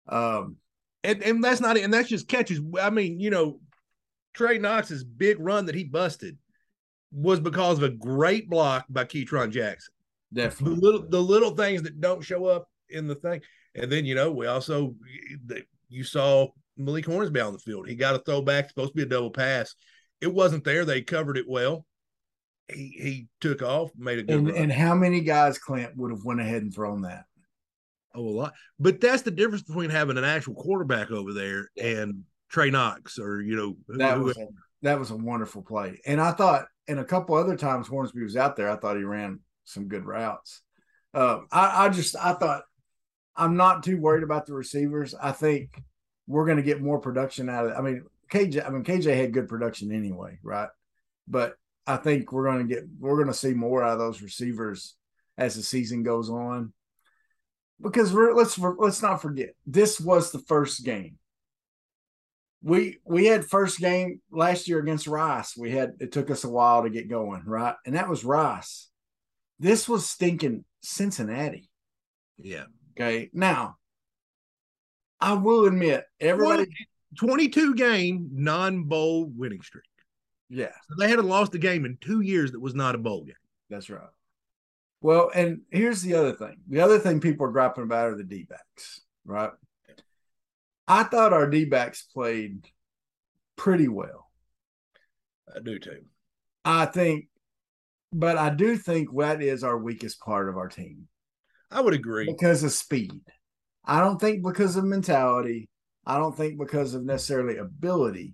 Um, 0.08 0.58
And 1.04 1.22
and 1.22 1.44
that's 1.44 1.62
not 1.62 1.78
it. 1.78 1.84
And 1.84 1.94
that's 1.94 2.10
just 2.10 2.28
catches. 2.28 2.60
I 2.82 2.90
mean, 2.90 3.20
you 3.20 3.30
know, 3.30 3.60
Trey 4.34 4.58
Knox's 4.58 5.04
big 5.04 5.38
run 5.40 5.66
that 5.68 5.76
he 5.76 5.84
busted 5.84 6.38
was 7.12 7.40
because 7.40 7.78
of 7.78 7.84
a 7.84 7.90
great 7.90 8.50
block 8.50 8.86
by 8.90 9.06
Ketron 9.06 9.52
Jackson. 9.52 9.94
Definitely, 10.34 10.76
The 10.76 10.82
little 10.82 11.10
the 11.10 11.22
little 11.22 11.56
things 11.56 11.84
that 11.84 12.02
don't 12.02 12.24
show 12.24 12.46
up 12.46 12.68
in 12.90 13.08
the 13.08 13.16
thing. 13.16 13.42
And 13.76 13.92
then 13.92 14.06
you 14.06 14.16
know, 14.16 14.32
we 14.32 14.48
also 14.48 14.96
you 15.90 16.04
saw 16.04 16.48
Malik 16.78 17.06
Hornsby 17.06 17.40
on 17.40 17.54
the 17.54 17.60
field. 17.60 17.88
He 17.88 17.96
got 17.96 18.16
a 18.16 18.20
throwback, 18.20 18.70
supposed 18.70 18.92
to 18.92 18.96
be 18.96 19.04
a 19.04 19.06
double 19.06 19.32
pass. 19.32 19.74
It 20.20 20.34
wasn't 20.34 20.64
there. 20.64 20.84
They 20.84 21.02
covered 21.02 21.38
it 21.38 21.48
well. 21.48 21.86
He 22.74 22.88
he 23.00 23.28
took 23.40 23.62
off, 23.62 23.92
made 23.98 24.20
a 24.20 24.24
good 24.24 24.36
And, 24.36 24.48
run. 24.48 24.56
and 24.58 24.72
how 24.72 24.94
many 24.94 25.22
guys 25.22 25.58
Clint 25.58 25.96
would 25.96 26.12
have 26.12 26.24
went 26.26 26.42
ahead 26.42 26.62
and 26.62 26.74
thrown 26.74 27.02
that? 27.04 27.26
Oh, 28.14 28.22
a 28.22 28.30
lot. 28.30 28.54
But 28.80 29.00
that's 29.00 29.22
the 29.22 29.32
difference 29.32 29.64
between 29.64 29.90
having 29.90 30.18
an 30.18 30.24
actual 30.24 30.56
quarterback 30.56 31.12
over 31.12 31.34
there 31.34 31.70
and 31.82 32.24
Trey 32.50 32.70
Knox 32.70 33.20
or 33.20 33.42
you 33.42 33.56
know 33.56 33.78
That 33.98 34.20
was 34.20 34.38
a, 34.38 34.48
that 34.82 35.00
was 35.00 35.12
a 35.12 35.16
wonderful 35.16 35.62
play. 35.62 36.02
And 36.06 36.20
I 36.20 36.32
thought, 36.32 36.66
and 36.88 37.00
a 37.00 37.06
couple 37.06 37.36
other 37.36 37.56
times 37.56 37.88
Hornsby 37.88 38.24
was 38.24 38.36
out 38.38 38.56
there, 38.56 38.70
I 38.70 38.78
thought 38.78 38.98
he 38.98 39.04
ran 39.04 39.40
some 39.66 39.88
good 39.88 40.06
routes. 40.06 40.62
Uh, 41.14 41.40
I, 41.52 41.86
I 41.86 41.90
just 41.90 42.16
I 42.16 42.34
thought 42.34 42.64
I'm 43.36 43.56
not 43.56 43.84
too 43.84 44.00
worried 44.00 44.24
about 44.24 44.46
the 44.46 44.54
receivers. 44.54 45.14
I 45.14 45.32
think 45.32 45.82
we're 46.26 46.46
going 46.46 46.58
to 46.58 46.64
get 46.64 46.82
more 46.82 47.00
production 47.00 47.50
out 47.50 47.68
of. 47.68 47.78
I 47.78 47.82
mean, 47.82 48.04
KJ. 48.32 48.66
I 48.66 48.70
mean, 48.70 48.84
KJ 48.84 49.16
had 49.16 49.34
good 49.34 49.48
production 49.48 49.92
anyway, 49.92 50.40
right? 50.44 50.70
But 51.28 51.56
I 51.88 51.98
think 51.98 52.32
we're 52.32 52.46
going 52.46 52.68
to 52.68 52.76
get 52.76 52.84
we're 53.00 53.16
going 53.16 53.28
to 53.28 53.34
see 53.34 53.54
more 53.54 53.84
out 53.84 53.94
of 53.94 54.00
those 54.00 54.22
receivers 54.22 54.96
as 55.38 55.56
the 55.56 55.64
season 55.64 56.04
goes 56.04 56.30
on. 56.30 56.74
Because 57.82 58.14
we're 58.14 58.34
let's 58.34 58.58
let's 58.58 59.02
not 59.02 59.22
forget 59.22 59.50
this 59.66 60.00
was 60.00 60.32
the 60.32 60.40
first 60.40 60.84
game 60.84 61.18
we 62.62 62.98
we 63.06 63.26
had 63.26 63.46
first 63.46 63.80
game 63.80 64.22
last 64.32 64.68
year 64.68 64.80
against 64.80 65.08
Rice. 65.08 65.56
We 65.56 65.72
had 65.72 65.94
it 66.00 66.12
took 66.12 66.32
us 66.32 66.44
a 66.44 66.50
while 66.50 66.84
to 66.84 66.90
get 66.90 67.10
going, 67.10 67.44
right? 67.46 67.76
And 67.86 67.96
that 67.96 68.10
was 68.10 68.26
Rice. 68.26 68.90
This 69.60 69.88
was 69.88 70.10
stinking 70.10 70.66
Cincinnati. 70.82 71.70
yeah. 72.38 72.66
Okay. 73.00 73.30
Now, 73.32 73.76
I 75.22 75.34
will 75.34 75.66
admit, 75.66 76.04
everybody 76.20 76.68
22 77.20 77.76
game 77.76 78.30
non 78.34 78.84
bowl 78.84 79.26
winning 79.26 79.62
streak. 79.62 79.86
Yeah, 80.50 80.72
So 80.90 80.96
they 80.98 81.10
hadn't 81.10 81.28
lost 81.28 81.54
a 81.56 81.58
game 81.60 81.86
in 81.86 81.98
two 82.00 82.22
years 82.22 82.52
that 82.54 82.60
was 82.62 82.74
not 82.76 82.96
a 82.96 82.98
bowl 83.00 83.24
game. 83.26 83.36
that's 83.70 83.90
right. 83.90 84.02
Well, 85.02 85.30
and 85.36 85.62
here's 85.70 86.02
the 86.02 86.16
other 86.16 86.34
thing. 86.34 86.58
The 86.70 86.80
other 86.82 86.98
thing 87.00 87.20
people 87.20 87.46
are 87.46 87.52
griping 87.52 87.84
about 87.84 88.08
are 88.08 88.16
the 88.16 88.24
D 88.24 88.46
backs, 88.50 89.02
right? 89.26 89.52
I 90.88 91.04
thought 91.04 91.34
our 91.34 91.50
D 91.50 91.66
backs 91.66 92.04
played 92.14 92.66
pretty 93.58 93.88
well. 93.90 94.30
I 95.56 95.60
do 95.60 95.78
too. 95.80 96.02
I 96.66 96.86
think, 96.86 97.28
but 98.12 98.38
I 98.38 98.50
do 98.50 98.76
think 98.78 99.10
that 99.18 99.42
is 99.42 99.64
our 99.64 99.78
weakest 99.78 100.20
part 100.20 100.50
of 100.50 100.58
our 100.58 100.68
team. 100.70 101.08
I 101.70 101.82
would 101.82 101.94
agree. 101.94 102.26
because 102.26 102.64
of 102.64 102.72
speed. 102.72 103.22
I 103.86 104.00
don't 104.00 104.20
think 104.20 104.44
because 104.44 104.78
of 104.78 104.86
mentality. 104.86 105.70
I 106.06 106.18
don't 106.18 106.36
think 106.36 106.58
because 106.58 106.94
of 106.94 107.04
necessarily 107.04 107.58
ability. 107.58 108.34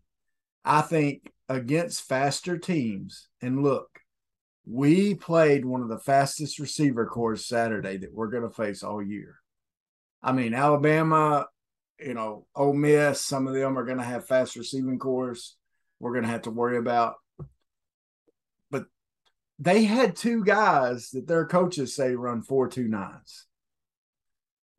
I 0.63 0.81
think 0.81 1.29
against 1.49 2.07
faster 2.07 2.57
teams, 2.57 3.27
and 3.41 3.63
look, 3.63 3.99
we 4.65 5.13
played 5.15 5.65
one 5.65 5.81
of 5.81 5.89
the 5.89 5.99
fastest 5.99 6.59
receiver 6.59 7.05
corps 7.05 7.35
Saturday 7.35 7.97
that 7.97 8.13
we're 8.13 8.29
going 8.29 8.43
to 8.43 8.49
face 8.49 8.83
all 8.83 9.01
year. 9.01 9.35
I 10.21 10.31
mean, 10.31 10.53
Alabama, 10.53 11.47
you 11.99 12.13
know, 12.13 12.45
Ole 12.55 12.73
Miss, 12.73 13.21
some 13.21 13.47
of 13.47 13.53
them 13.53 13.77
are 13.77 13.85
going 13.85 13.97
to 13.97 14.03
have 14.03 14.25
fast 14.25 14.55
receiving 14.55 14.99
corps. 14.99 15.57
We're 15.99 16.13
going 16.13 16.23
to 16.23 16.29
have 16.29 16.43
to 16.43 16.51
worry 16.51 16.77
about. 16.77 17.15
But 18.71 18.85
they 19.59 19.83
had 19.83 20.15
two 20.15 20.45
guys 20.45 21.09
that 21.11 21.27
their 21.27 21.45
coaches 21.45 21.95
say 21.95 22.15
run 22.15 22.41
four 22.41 22.69
two 22.69 22.87
nines. 22.87 23.47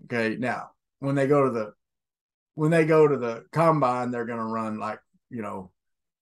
Okay, 0.05 0.37
now 0.39 0.71
when 1.01 1.15
they 1.15 1.27
go 1.27 1.45
to 1.45 1.51
the 1.51 1.73
when 2.55 2.71
they 2.71 2.85
go 2.85 3.07
to 3.07 3.17
the 3.17 3.45
combine, 3.53 4.11
they're 4.11 4.27
going 4.27 4.39
to 4.39 4.45
run 4.45 4.79
like 4.79 5.01
you 5.31 5.43
know 5.43 5.71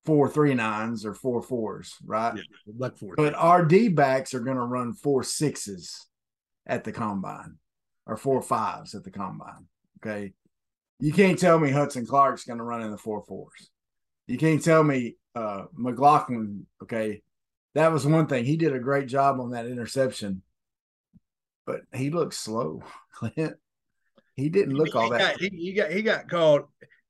four 0.05 0.29
three 0.29 0.55
nines 0.55 1.05
or 1.05 1.15
four 1.15 1.43
fours, 1.43 1.95
right? 2.05 2.37
Yeah, 2.37 2.43
like 2.77 2.97
four. 2.97 3.15
But 3.17 3.35
our 3.35 3.65
D 3.65 3.89
backs 3.89 4.35
are 4.35 4.41
going 4.41 4.57
to 4.57 4.63
run 4.63 4.95
four 4.95 5.23
sixes 5.23 6.07
at 6.67 6.85
the 6.85 6.93
combine 6.93 7.59
or 8.07 8.17
four 8.17 8.43
fives 8.43 8.95
at 8.95 9.05
the 9.05 9.11
combine. 9.11 9.67
Okay. 10.05 10.33
You 11.01 11.13
can't 11.13 11.39
tell 11.39 11.59
me 11.59 11.71
Hudson 11.71 12.07
Clark's 12.07 12.45
going 12.45 12.59
to 12.59 12.65
run 12.65 12.83
in 12.83 12.91
the 12.91 12.99
four 12.99 13.25
fours. 13.27 13.71
You 14.27 14.39
can't 14.39 14.63
tell 14.63 14.85
me 14.85 15.17
uh, 15.35 15.65
McLaughlin. 15.75 16.67
Okay. 16.83 17.23
That 17.75 17.93
was 17.93 18.07
one 18.07 18.27
thing. 18.27 18.45
He 18.45 18.57
did 18.57 18.75
a 18.75 18.79
great 18.79 19.09
job 19.09 19.41
on 19.41 19.51
that 19.51 19.67
interception, 19.67 20.43
but 21.67 21.81
he 21.95 22.11
looked 22.11 22.35
slow, 22.35 22.83
Clint. 23.13 23.57
He 24.35 24.49
didn't 24.49 24.75
look 24.75 24.89
he, 24.89 24.93
all 24.95 25.05
he 25.05 25.11
that. 25.11 25.33
Got, 25.33 25.41
he, 25.41 25.49
he, 25.49 25.73
got 25.73 25.91
he 25.91 26.03
got 26.03 26.29
called. 26.29 26.63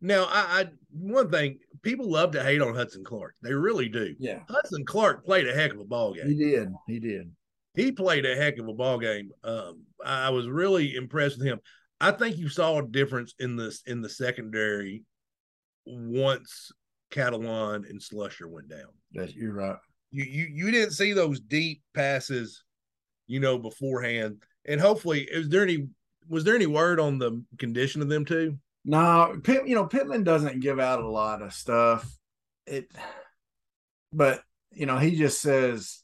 Now, 0.02 0.24
I, 0.24 0.60
I 0.60 0.66
one 0.90 1.30
thing 1.30 1.58
people 1.82 2.10
love 2.10 2.32
to 2.32 2.42
hate 2.42 2.60
on 2.60 2.74
Hudson 2.74 3.04
Clark. 3.04 3.36
They 3.42 3.52
really 3.52 3.88
do. 3.88 4.14
Yeah, 4.18 4.40
Hudson 4.48 4.84
Clark 4.84 5.24
played 5.24 5.46
a 5.46 5.54
heck 5.54 5.72
of 5.72 5.78
a 5.78 5.84
ball 5.84 6.12
game. 6.12 6.28
he 6.28 6.34
did. 6.34 6.68
He 6.86 6.98
did. 6.98 7.30
He 7.74 7.92
played 7.92 8.26
a 8.26 8.36
heck 8.36 8.58
of 8.58 8.68
a 8.68 8.74
ball 8.74 8.98
game. 8.98 9.30
Um, 9.44 9.84
I 10.04 10.28
was 10.30 10.48
really 10.48 10.94
impressed 10.96 11.38
with 11.38 11.46
him. 11.46 11.60
I 12.00 12.10
think 12.10 12.36
you 12.36 12.48
saw 12.48 12.78
a 12.78 12.86
difference 12.86 13.34
in 13.38 13.56
this 13.56 13.82
in 13.86 14.02
the 14.02 14.08
secondary 14.08 15.04
once 15.86 16.72
Catalon 17.12 17.88
and 17.88 18.00
Slusher 18.00 18.50
went 18.50 18.68
down. 18.68 18.88
That's 19.12 19.34
you're 19.34 19.54
right. 19.54 19.76
You 20.10 20.24
you 20.24 20.48
you 20.52 20.70
didn't 20.72 20.92
see 20.92 21.12
those 21.12 21.38
deep 21.38 21.80
passes, 21.94 22.64
you 23.28 23.38
know, 23.38 23.56
beforehand. 23.56 24.42
And 24.66 24.80
hopefully, 24.80 25.28
is 25.30 25.48
there 25.48 25.62
any 25.62 25.86
was 26.28 26.42
there 26.42 26.56
any 26.56 26.66
word 26.66 26.98
on 26.98 27.18
the 27.18 27.42
condition 27.58 28.02
of 28.02 28.08
them 28.08 28.24
too? 28.24 28.58
No, 28.84 29.38
Pitt, 29.42 29.66
you 29.66 29.74
know, 29.74 29.86
Pittman 29.86 30.24
doesn't 30.24 30.60
give 30.60 30.80
out 30.80 31.00
a 31.00 31.08
lot 31.08 31.42
of 31.42 31.52
stuff. 31.52 32.08
It, 32.66 32.90
but 34.12 34.42
you 34.72 34.86
know, 34.86 34.98
he 34.98 35.16
just 35.16 35.40
says 35.40 36.02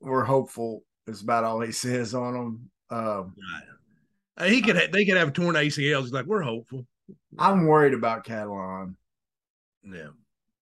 we're 0.00 0.24
hopeful. 0.24 0.82
Is 1.06 1.22
about 1.22 1.44
all 1.44 1.60
he 1.60 1.72
says 1.72 2.14
on 2.14 2.34
them. 2.34 2.70
Um, 2.90 3.34
he 4.44 4.60
could 4.60 4.92
they 4.92 5.04
could 5.04 5.16
have 5.16 5.32
torn 5.32 5.54
ACLs. 5.54 6.02
He's 6.02 6.12
like, 6.12 6.26
we're 6.26 6.42
hopeful. 6.42 6.86
I'm 7.38 7.66
worried 7.66 7.94
about 7.94 8.24
Catalon. 8.24 8.94
Yeah. 9.84 10.08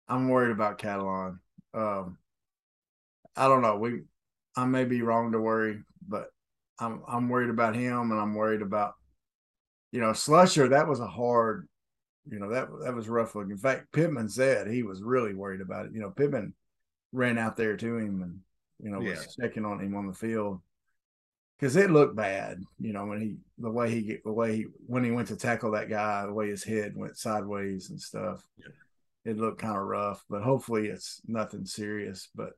I'm 0.08 0.28
worried 0.28 0.52
about 0.52 0.78
Catalon. 0.78 1.38
Um, 1.72 2.18
I 3.36 3.48
don't 3.48 3.62
know. 3.62 3.76
We, 3.76 4.02
I 4.56 4.66
may 4.66 4.84
be 4.84 5.02
wrong 5.02 5.32
to 5.32 5.40
worry, 5.40 5.82
but 6.06 6.28
I'm 6.78 7.02
I'm 7.08 7.28
worried 7.28 7.50
about 7.50 7.74
him, 7.74 8.10
and 8.10 8.20
I'm 8.20 8.34
worried 8.34 8.62
about, 8.62 8.94
you 9.94 10.00
know, 10.00 10.10
Slusher. 10.10 10.68
That 10.70 10.88
was 10.88 10.98
a 10.98 11.06
hard, 11.06 11.68
you 12.28 12.40
know, 12.40 12.50
that 12.50 12.68
that 12.82 12.96
was 12.96 13.08
rough 13.08 13.36
looking. 13.36 13.52
In 13.52 13.56
fact, 13.56 13.92
Pittman 13.92 14.28
said 14.28 14.66
he 14.66 14.82
was 14.82 15.00
really 15.04 15.34
worried 15.34 15.60
about 15.60 15.86
it. 15.86 15.92
You 15.92 16.00
know, 16.00 16.10
Pittman 16.10 16.52
ran 17.12 17.38
out 17.38 17.56
there 17.56 17.76
to 17.76 17.96
him 17.96 18.22
and 18.22 18.40
you 18.82 18.90
know 18.90 18.98
was 18.98 19.06
Yeah. 19.38 19.46
checking 19.46 19.64
on 19.64 19.78
him 19.78 19.94
on 19.94 20.08
the 20.08 20.12
field 20.12 20.60
because 21.56 21.76
it 21.76 21.92
looked 21.92 22.16
bad. 22.16 22.60
You 22.80 22.92
know, 22.92 23.06
when 23.06 23.20
he 23.20 23.36
the 23.58 23.70
way 23.70 23.88
he 23.88 24.02
get 24.02 24.24
the 24.24 24.32
way 24.32 24.56
he 24.56 24.66
when 24.84 25.04
he 25.04 25.12
went 25.12 25.28
to 25.28 25.36
tackle 25.36 25.70
that 25.70 25.88
guy, 25.88 26.26
the 26.26 26.32
way 26.32 26.48
his 26.48 26.64
head 26.64 26.96
went 26.96 27.16
sideways 27.16 27.90
and 27.90 28.00
stuff. 28.00 28.44
Yeah. 28.58 29.30
It 29.30 29.38
looked 29.38 29.60
kind 29.60 29.76
of 29.76 29.84
rough, 29.84 30.24
but 30.28 30.42
hopefully 30.42 30.88
it's 30.88 31.22
nothing 31.28 31.66
serious. 31.66 32.28
But 32.34 32.54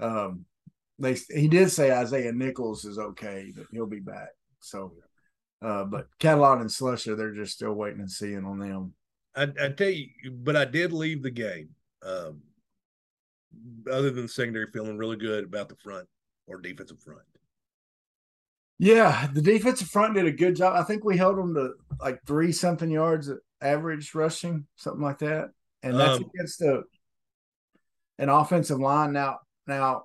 um, 0.00 0.46
they 0.98 1.14
he 1.30 1.46
did 1.46 1.70
say 1.70 1.92
Isaiah 1.92 2.32
Nichols 2.32 2.84
is 2.84 2.98
okay, 2.98 3.52
that 3.54 3.66
he'll 3.70 3.86
be 3.86 4.00
back. 4.00 4.30
So, 4.58 4.94
uh, 5.66 5.84
but 5.84 6.06
Catalon 6.20 6.60
and 6.60 6.70
Slusher, 6.70 7.16
they're 7.16 7.34
just 7.34 7.54
still 7.54 7.72
waiting 7.72 8.00
and 8.00 8.10
seeing 8.10 8.44
on 8.44 8.58
them. 8.58 8.94
I, 9.34 9.48
I 9.60 9.68
tell 9.70 9.88
you, 9.90 10.08
but 10.30 10.54
I 10.54 10.64
did 10.64 10.92
leave 10.92 11.22
the 11.22 11.30
game. 11.30 11.70
Um, 12.02 12.42
other 13.90 14.10
than 14.10 14.28
secondary, 14.28 14.66
feeling 14.72 14.96
really 14.96 15.16
good 15.16 15.44
about 15.44 15.68
the 15.68 15.76
front 15.76 16.06
or 16.46 16.60
defensive 16.60 17.00
front. 17.00 17.22
Yeah, 18.78 19.26
the 19.32 19.42
defensive 19.42 19.88
front 19.88 20.14
did 20.14 20.26
a 20.26 20.30
good 20.32 20.54
job. 20.54 20.76
I 20.76 20.84
think 20.84 21.04
we 21.04 21.16
held 21.16 21.38
them 21.38 21.54
to 21.54 21.72
like 22.00 22.20
three 22.26 22.52
something 22.52 22.90
yards 22.90 23.30
average 23.60 24.14
rushing, 24.14 24.66
something 24.76 25.02
like 25.02 25.18
that. 25.18 25.50
And 25.82 25.98
that's 25.98 26.18
Um, 26.18 26.30
against 26.34 26.58
the 26.58 26.84
an 28.18 28.28
offensive 28.28 28.78
line. 28.78 29.12
Now, 29.12 29.40
now, 29.66 30.04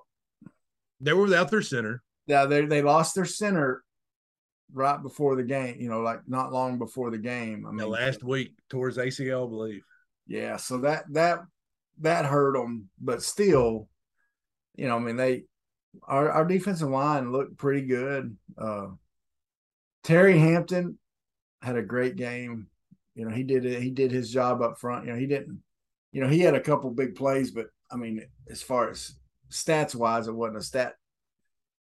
They 1.00 1.12
were 1.12 1.22
without 1.24 1.50
their 1.50 1.62
center. 1.62 2.02
yeah, 2.26 2.46
they 2.46 2.64
they 2.66 2.82
lost 2.82 3.14
their 3.14 3.26
center 3.26 3.84
right 4.72 5.02
before 5.02 5.36
the 5.36 5.42
game. 5.42 5.76
You 5.80 5.88
know, 5.88 6.00
like 6.00 6.20
not 6.26 6.52
long 6.52 6.78
before 6.78 7.10
the 7.10 7.18
game. 7.18 7.66
I 7.66 7.72
mean, 7.72 7.88
last 7.88 8.22
week 8.22 8.54
towards 8.68 8.96
ACL, 8.96 9.46
I 9.46 9.50
believe. 9.50 9.82
Yeah, 10.26 10.56
so 10.56 10.78
that 10.78 11.04
that 11.12 11.40
that 12.00 12.24
hurt 12.24 12.54
them, 12.54 12.88
but 13.00 13.22
still, 13.22 13.88
you 14.76 14.88
know, 14.88 14.96
I 14.96 14.98
mean, 14.98 15.16
they 15.16 15.44
our 16.04 16.30
our 16.30 16.44
defensive 16.44 16.88
line 16.88 17.32
looked 17.32 17.58
pretty 17.58 17.86
good. 17.86 18.36
Uh, 18.56 18.88
Terry 20.02 20.38
Hampton 20.38 20.98
had 21.60 21.76
a 21.76 21.82
great 21.82 22.16
game. 22.16 22.68
You 23.14 23.26
know, 23.26 23.34
he 23.34 23.42
did 23.42 23.64
it. 23.66 23.82
He 23.82 23.90
did 23.90 24.10
his 24.10 24.30
job 24.30 24.62
up 24.62 24.78
front. 24.78 25.06
You 25.06 25.12
know, 25.12 25.18
he 25.18 25.26
didn't. 25.26 25.62
You 26.12 26.22
know, 26.22 26.28
he 26.28 26.40
had 26.40 26.54
a 26.54 26.60
couple 26.60 26.90
big 26.90 27.14
plays, 27.14 27.50
but 27.50 27.66
I 27.90 27.96
mean, 27.96 28.24
as 28.50 28.62
far 28.62 28.90
as 28.90 29.14
stats 29.50 29.94
wise, 29.94 30.28
it 30.28 30.34
wasn't 30.34 30.58
a 30.58 30.62
stat, 30.62 30.94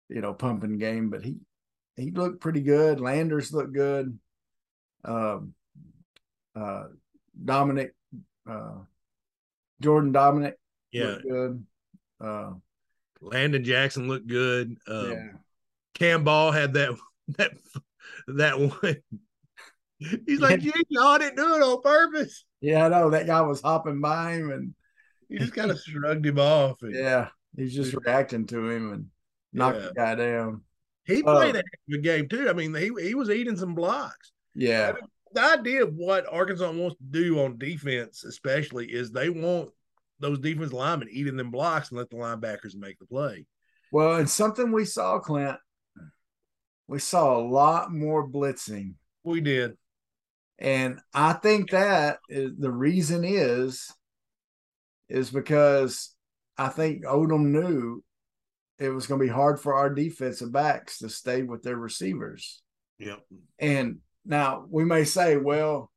you 0.08 0.20
know, 0.20 0.34
pumping 0.34 0.78
game. 0.78 1.10
But 1.10 1.24
he 1.24 1.36
he 2.00 2.10
looked 2.10 2.40
pretty 2.40 2.60
good. 2.60 3.00
Landers 3.00 3.52
looked 3.52 3.72
good. 3.72 4.18
Um, 5.04 5.54
uh, 6.54 6.84
Domineck 7.42 7.90
uh, 8.48 8.78
Jordan 9.80 10.12
Domineck 10.12 10.54
Yeah, 10.92 11.04
looked 11.04 11.22
good. 11.28 11.66
Uh, 12.20 12.50
Landon 13.20 13.64
Jackson 13.64 14.08
looked 14.08 14.26
good. 14.26 14.76
Um, 14.88 15.10
yeah, 15.10 15.26
Cam 15.94 16.24
Ball 16.24 16.50
had 16.52 16.74
that 16.74 16.96
that 17.38 17.52
that 18.28 18.58
one. 18.58 18.96
He's 20.26 20.40
like, 20.40 20.60
"Gee, 20.60 20.72
y'all 20.88 21.18
didn't 21.18 21.36
do 21.36 21.54
it 21.56 21.62
on 21.62 21.82
purpose." 21.82 22.44
yeah, 22.60 22.86
I 22.86 22.88
know 22.88 23.10
that 23.10 23.26
guy 23.26 23.40
was 23.42 23.60
hopping 23.60 24.00
by 24.00 24.32
him, 24.32 24.50
and 24.50 24.74
He 25.28 25.38
just 25.38 25.54
kind 25.54 25.70
of 25.70 25.78
shrugged 25.80 26.24
him 26.26 26.38
off. 26.38 26.82
And 26.82 26.94
yeah, 26.94 27.28
he's 27.56 27.74
just 27.74 27.94
reacting 27.94 28.46
to 28.46 28.68
him 28.68 28.92
and 28.92 29.06
knocked 29.52 29.78
Yeah. 29.80 29.88
the 29.88 29.94
guy 29.94 30.14
down. 30.14 30.62
He 31.10 31.22
Uh, 31.22 31.34
played 31.34 31.56
a 31.56 31.58
of 31.58 31.64
a 31.94 31.98
game 31.98 32.28
too. 32.28 32.48
I 32.48 32.52
mean, 32.52 32.74
he 32.74 32.90
he 33.00 33.14
was 33.14 33.30
eating 33.30 33.56
some 33.56 33.74
blocks. 33.74 34.32
Yeah, 34.54 34.92
The 35.32 35.40
idea 35.42 35.84
of 35.84 35.94
what 35.94 36.26
Arkansas 36.32 36.70
wants 36.72 36.96
to 36.96 37.04
do 37.10 37.40
on 37.40 37.58
defense, 37.58 38.24
especially, 38.24 38.86
is 38.86 39.10
they 39.12 39.30
want 39.30 39.70
those 40.18 40.38
defense 40.38 40.72
linemen 40.72 41.08
eating 41.10 41.36
them 41.36 41.50
blocks 41.50 41.90
and 41.90 41.98
let 41.98 42.10
the 42.10 42.16
linebackers 42.16 42.74
make 42.76 42.98
the 42.98 43.06
play. 43.06 43.46
well, 43.92 44.16
and 44.16 44.28
something 44.28 44.70
we 44.72 44.84
saw, 44.84 45.18
Clint, 45.18 45.56
we 46.88 46.98
saw 46.98 47.36
a 47.36 47.46
lot 47.46 47.92
more 47.92 48.26
blitzing, 48.28 48.94
We 49.24 49.40
did. 49.40 49.76
and 50.58 50.98
I 51.14 51.32
think 51.34 51.70
that 51.70 52.18
is, 52.28 52.50
the 52.58 52.70
reason 52.72 53.24
is 53.24 53.88
is 55.08 55.30
because 55.30 56.14
I 56.58 56.68
think 56.68 57.04
Odom 57.04 57.46
knew 57.46 58.02
it 58.80 58.88
was 58.88 59.06
going 59.06 59.20
to 59.20 59.26
be 59.26 59.32
hard 59.32 59.60
for 59.60 59.74
our 59.74 59.90
defensive 59.90 60.50
backs 60.50 60.98
to 60.98 61.08
stay 61.10 61.42
with 61.42 61.62
their 61.62 61.76
receivers. 61.76 62.62
Yep. 62.98 63.20
And 63.58 63.98
now 64.24 64.64
we 64.68 64.84
may 64.84 65.04
say, 65.04 65.36
well, 65.36 65.90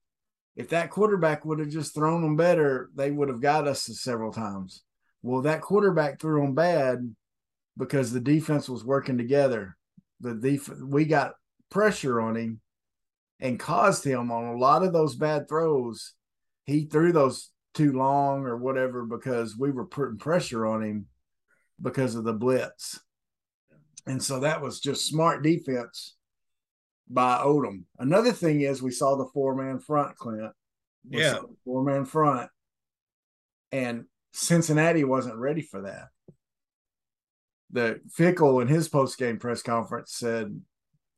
if 0.56 0.69
that 0.69 0.91
quarterback 0.91 1.46
would 1.46 1.60
have 1.60 1.69
just 1.69 1.96
thrown 1.96 2.21
them 2.21 2.36
better, 2.36 2.90
they 2.94 3.10
would 3.10 3.29
have 3.29 3.42
got 3.42 3.67
us 3.67 3.84
several 3.84 4.34
times. 4.34 4.84
Well, 5.21 5.42
that 5.44 5.62
quarterback 5.62 6.19
threw 6.19 6.42
them 6.42 6.54
bad 6.54 7.15
because 7.77 8.12
the 8.12 8.19
defense 8.19 8.67
was 8.67 8.84
working 8.84 9.17
together. 9.17 9.77
The 10.19 10.36
def- 10.36 10.81
we 10.81 11.06
got 11.06 11.34
pressure 11.71 12.19
on 12.19 12.36
him 12.36 12.62
and 13.40 13.60
caused 13.60 14.04
him 14.04 14.29
on 14.29 14.44
a 14.44 14.58
lot 14.58 14.84
of 14.84 14.94
those 14.94 15.15
bad 15.15 15.48
throws. 15.48 16.13
He 16.65 16.86
threw 16.86 17.13
those 17.13 17.50
too 17.73 17.94
long 17.94 18.46
or 18.46 18.58
whatever 18.58 19.06
because 19.06 19.58
we 19.58 19.71
were 19.71 19.86
putting 19.86 20.17
pressure 20.17 20.65
on 20.65 20.84
him 20.84 21.08
because 21.84 22.15
of 22.15 22.23
the 22.23 22.34
blitz. 22.34 23.00
And 24.08 24.21
so 24.21 24.40
that 24.40 24.62
was 24.62 24.79
just 24.79 25.08
smart 25.08 25.44
defense 25.44 26.15
by 27.08 27.38
Odom. 27.38 27.84
Another 28.00 28.31
thing 28.31 28.62
is 28.62 28.81
we 28.81 28.92
saw 28.92 29.15
the 29.15 29.29
four 29.34 29.56
man 29.56 29.79
front, 29.79 30.15
Clint. 30.17 30.54
We 31.10 31.19
Yeah. 31.19 31.40
four 31.65 31.84
man 31.84 32.06
front, 32.06 32.50
and 33.71 34.06
Cincinnati 34.31 35.04
wasn't 35.04 35.36
ready 35.36 35.62
for 35.62 35.81
that. 35.81 36.10
The 37.69 38.02
Fickell 38.10 38.62
in 38.62 38.67
his 38.67 38.88
post 38.90 39.17
game 39.17 39.38
press 39.38 39.62
conference 39.62 40.13
said 40.13 40.62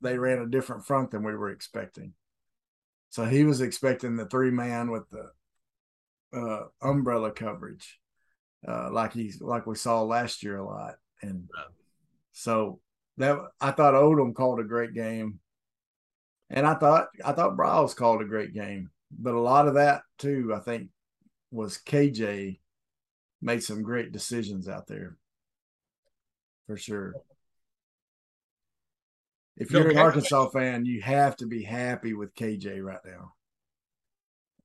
they 0.02 0.18
ran 0.18 0.40
a 0.40 0.48
different 0.48 0.86
front 0.86 1.12
than 1.12 1.24
we 1.24 1.36
were 1.36 1.50
expecting. 1.50 2.14
So 3.10 3.26
he 3.26 3.44
was 3.44 3.62
expecting 3.62 4.16
the 4.16 4.26
three 4.26 4.52
man 4.52 4.92
with 4.92 5.10
the 5.10 5.32
uh, 6.38 6.68
umbrella 6.82 7.32
coverage, 7.32 8.00
uh, 8.68 8.90
like 8.92 9.14
he's 9.14 9.42
like 9.42 9.68
we 9.68 9.76
saw 9.76 10.02
last 10.02 10.44
year 10.44 10.58
a 10.58 10.66
lot, 10.66 10.96
and 11.22 11.48
so 12.32 12.80
that 13.18 13.38
I 13.62 13.72
thought 13.72 13.94
Odom 13.94 14.34
called 14.34 14.60
a 14.60 14.64
great 14.64 14.94
game, 14.94 15.40
and 16.50 16.66
I 16.66 16.76
thought 16.76 17.08
I 17.24 17.32
thought 17.32 17.58
Briles 17.58 17.96
called 17.96 18.22
a 18.22 18.26
great 18.26 18.54
game, 18.54 18.90
but 19.12 19.34
a 19.34 19.40
lot 19.40 19.68
of 19.68 19.76
that 19.76 20.02
too, 20.18 20.54
I 20.56 20.60
think, 20.60 20.90
was 21.52 21.78
KJ 21.78 22.60
made 23.42 23.64
some 23.64 23.84
great 23.84 24.12
decisions 24.12 24.68
out 24.68 24.88
there, 24.88 25.18
for 26.68 26.78
sure. 26.78 27.14
If 29.58 29.72
you're 29.72 29.90
an 29.90 29.98
Arkansas 29.98 30.50
fan, 30.50 30.86
you 30.86 31.02
have 31.02 31.38
to 31.38 31.48
be 31.48 31.64
happy 31.64 32.14
with 32.14 32.36
KJ 32.36 32.84
right 32.84 33.00
now, 33.06 33.34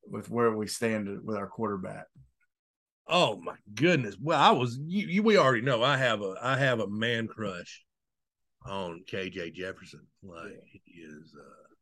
with 0.09 0.29
where 0.29 0.57
we 0.57 0.67
stand 0.67 1.25
with 1.25 1.37
our 1.37 1.47
quarterback. 1.47 2.07
Oh 3.13 3.41
my 3.41 3.57
goodness. 3.75 4.17
Well, 4.21 4.41
I 4.41 4.53
was 4.53 4.79
you, 4.87 5.09
you 5.09 5.23
we 5.25 5.37
already 5.37 5.63
know 5.63 5.83
I 5.83 5.97
have 5.97 6.23
a 6.23 6.37
I 6.41 6.57
have 6.57 6.79
a 6.79 6.89
man 6.89 7.27
crush 7.27 7.85
on 8.65 9.03
KJ 9.11 9.55
Jefferson. 9.55 10.07
Like 10.23 10.53
he 10.73 10.81
is 11.01 11.35
uh 11.37 11.75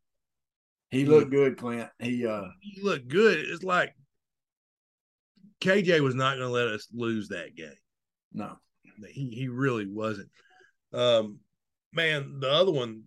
He 0.91 1.05
looked 1.05 1.31
good, 1.31 1.59
Clint. 1.59 1.91
He 1.99 2.27
uh 2.27 2.47
he 2.63 2.81
looked 2.83 3.09
good. 3.09 3.41
It's 3.41 3.63
like 3.63 3.95
KJ 5.61 6.01
was 6.01 6.15
not 6.15 6.39
gonna 6.39 6.49
let 6.49 6.69
us 6.69 6.89
lose 6.93 7.29
that 7.29 7.55
game. 7.55 7.73
no. 8.33 8.57
He 9.11 9.29
he 9.29 9.49
really 9.49 9.87
wasn't. 9.87 10.31
Um 10.95 11.41
man, 11.93 12.41
the 12.41 12.51
other 12.51 12.73
one 12.73 13.03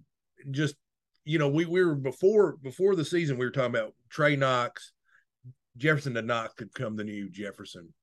just 0.52 0.76
you 1.24 1.40
know, 1.40 1.50
we, 1.50 1.66
we 1.66 1.84
were 1.84 1.96
before 1.96 2.58
before 2.62 2.96
the 2.96 3.06
season 3.06 3.38
we 3.38 3.46
were 3.46 3.52
talking 3.52 3.76
about 3.76 3.94
Trey 4.10 4.36
Knox, 4.36 4.94
Jefferson 5.78 6.14
to 6.14 6.22
Knox 6.22 6.54
could 6.54 6.74
come 6.74 6.96
the 6.96 7.04
new 7.04 7.28
Jefferson 7.30 7.94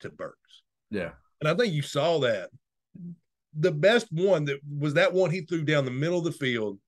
to 0.00 0.10
Burks. 0.10 0.62
Yeah. 0.90 1.10
And 1.40 1.48
I 1.48 1.54
think 1.54 1.72
you 1.72 1.82
saw 1.82 2.18
that. 2.20 2.50
The 3.58 3.72
best 3.72 4.06
one 4.10 4.44
that 4.46 4.58
was 4.78 4.94
that 4.94 5.12
one 5.12 5.30
he 5.30 5.40
threw 5.42 5.64
down 5.64 5.84
the 5.84 5.90
middle 5.90 6.18
of 6.18 6.24
the 6.24 6.32
field. 6.32 6.78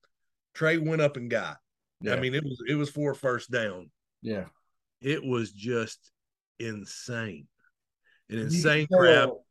Trey 0.53 0.77
went 0.77 1.01
up 1.01 1.17
and 1.17 1.29
got. 1.29 1.57
Yeah. 2.01 2.13
I 2.13 2.19
mean, 2.19 2.33
it 2.35 2.43
was 2.43 2.61
it 2.67 2.75
was 2.75 2.89
for 2.89 3.11
a 3.11 3.15
first 3.15 3.51
down. 3.51 3.89
yeah. 4.21 4.45
It 5.01 5.23
was 5.23 5.51
just 5.51 6.11
insane. 6.59 7.47
An 8.29 8.39
insane 8.39 8.87
tell- 8.91 9.45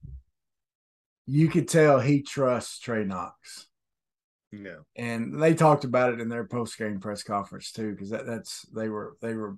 You 1.26 1.48
could 1.48 1.68
tell 1.68 2.00
he 2.00 2.22
trusts 2.22 2.78
Trey 2.78 3.04
Knox. 3.04 3.66
Yeah. 4.50 4.78
and 4.96 5.42
they 5.42 5.52
talked 5.54 5.84
about 5.84 6.14
it 6.14 6.20
in 6.20 6.28
their 6.30 6.46
post 6.46 6.78
game 6.78 7.00
press 7.00 7.22
conference 7.22 7.70
too, 7.72 7.92
because 7.92 8.11
that, 8.11 8.24
that's 8.26 8.62
they 8.74 8.88
were 8.88 9.16
they 9.20 9.34
were 9.34 9.56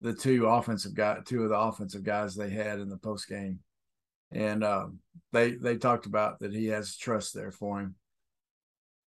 the 0.00 0.14
two 0.14 0.46
offensive 0.46 0.94
guy, 0.94 1.18
two 1.24 1.42
of 1.42 1.50
the 1.50 1.58
offensive 1.58 2.04
guys 2.04 2.34
they 2.34 2.50
had 2.50 2.78
in 2.78 2.88
the 2.88 2.98
post 2.98 3.28
game, 3.28 3.60
and 4.32 4.62
um, 4.62 4.98
they 5.32 5.52
they 5.52 5.76
talked 5.76 6.06
about 6.06 6.38
that 6.40 6.52
he 6.52 6.66
has 6.66 6.96
trust 6.96 7.34
there 7.34 7.52
for 7.52 7.80
him. 7.80 7.94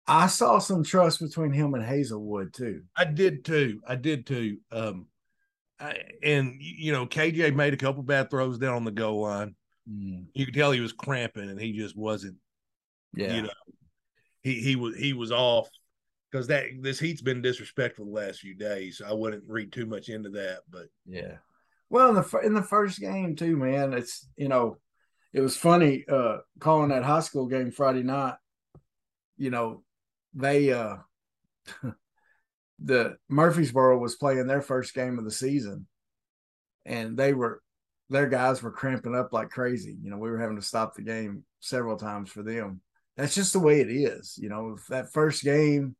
I 0.06 0.26
saw 0.26 0.58
some 0.58 0.82
trust 0.82 1.20
between 1.20 1.52
him 1.52 1.74
and 1.74 1.84
Haselwood 1.84 2.54
too. 2.54 2.82
I 2.96 3.04
did 3.04 3.44
too. 3.44 3.80
I 3.86 3.94
did 3.94 4.26
too. 4.26 4.56
Um 4.72 5.06
I, 5.78 5.96
and 6.24 6.56
you 6.58 6.92
know, 6.92 7.06
KJ 7.06 7.54
made 7.54 7.74
a 7.74 7.76
couple 7.76 8.02
bad 8.02 8.30
throws 8.30 8.58
down 8.58 8.74
on 8.74 8.84
the 8.84 8.90
goal 8.90 9.20
line. 9.20 9.54
You 9.86 10.44
could 10.44 10.54
tell 10.54 10.72
he 10.72 10.80
was 10.80 10.92
cramping 10.92 11.48
and 11.48 11.60
he 11.60 11.72
just 11.72 11.96
wasn't 11.96 12.36
Yeah, 13.14 13.36
you 13.36 13.42
know 13.42 13.50
he 14.42 14.60
he 14.60 14.76
was 14.76 14.96
he 14.96 15.12
was 15.12 15.30
off 15.30 15.68
because 16.30 16.46
that 16.48 16.64
this 16.80 16.98
heat's 16.98 17.22
been 17.22 17.42
disrespectful 17.42 18.04
the 18.04 18.10
last 18.10 18.40
few 18.40 18.54
days. 18.54 18.98
So 18.98 19.06
I 19.06 19.12
wouldn't 19.12 19.44
read 19.46 19.72
too 19.72 19.86
much 19.86 20.08
into 20.08 20.30
that, 20.30 20.60
but 20.70 20.86
Yeah. 21.06 21.36
Well, 21.90 22.10
in 22.10 22.14
the 22.16 22.40
in 22.44 22.54
the 22.54 22.62
first 22.62 23.00
game 23.00 23.34
too, 23.34 23.56
man, 23.56 23.92
it's 23.92 24.28
you 24.36 24.48
know, 24.48 24.78
it 25.32 25.40
was 25.40 25.56
funny 25.56 26.04
uh 26.08 26.38
calling 26.58 26.90
that 26.90 27.04
high 27.04 27.20
school 27.20 27.46
game 27.46 27.70
Friday 27.70 28.02
night. 28.02 28.34
You 29.36 29.50
know, 29.50 29.82
they 30.34 30.72
uh 30.72 30.96
the 32.78 33.16
Murfreesboro 33.28 33.98
was 33.98 34.16
playing 34.16 34.46
their 34.46 34.62
first 34.62 34.94
game 34.94 35.18
of 35.18 35.24
the 35.24 35.30
season, 35.30 35.86
and 36.84 37.16
they 37.16 37.32
were 37.32 37.62
their 38.10 38.28
guys 38.28 38.62
were 38.62 38.72
cramping 38.72 39.14
up 39.14 39.32
like 39.32 39.50
crazy. 39.50 39.96
You 40.02 40.10
know, 40.10 40.18
we 40.18 40.30
were 40.30 40.38
having 40.38 40.56
to 40.56 40.62
stop 40.62 40.94
the 40.94 41.02
game 41.02 41.44
several 41.60 41.96
times 41.96 42.30
for 42.30 42.42
them. 42.42 42.80
That's 43.16 43.34
just 43.34 43.52
the 43.52 43.58
way 43.58 43.80
it 43.80 43.90
is. 43.90 44.38
You 44.40 44.48
know, 44.48 44.78
that 44.88 45.12
first 45.12 45.42
game 45.42 45.96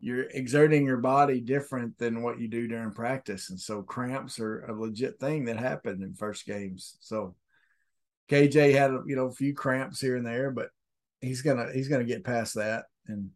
you're 0.00 0.24
exerting 0.30 0.86
your 0.86 0.98
body 0.98 1.40
different 1.40 1.98
than 1.98 2.22
what 2.22 2.38
you 2.38 2.48
do 2.48 2.68
during 2.68 2.92
practice. 2.92 3.50
And 3.50 3.58
so 3.58 3.82
cramps 3.82 4.38
are 4.38 4.64
a 4.66 4.72
legit 4.72 5.18
thing 5.18 5.46
that 5.46 5.58
happen 5.58 6.02
in 6.02 6.14
first 6.14 6.46
games. 6.46 6.96
So 7.00 7.34
KJ 8.30 8.74
had 8.74 8.92
you 9.06 9.16
know 9.16 9.26
a 9.26 9.32
few 9.32 9.54
cramps 9.54 10.00
here 10.00 10.16
and 10.16 10.26
there, 10.26 10.50
but 10.50 10.68
he's 11.20 11.42
gonna 11.42 11.72
he's 11.72 11.88
gonna 11.88 12.04
get 12.04 12.24
past 12.24 12.54
that. 12.54 12.84
And 13.08 13.30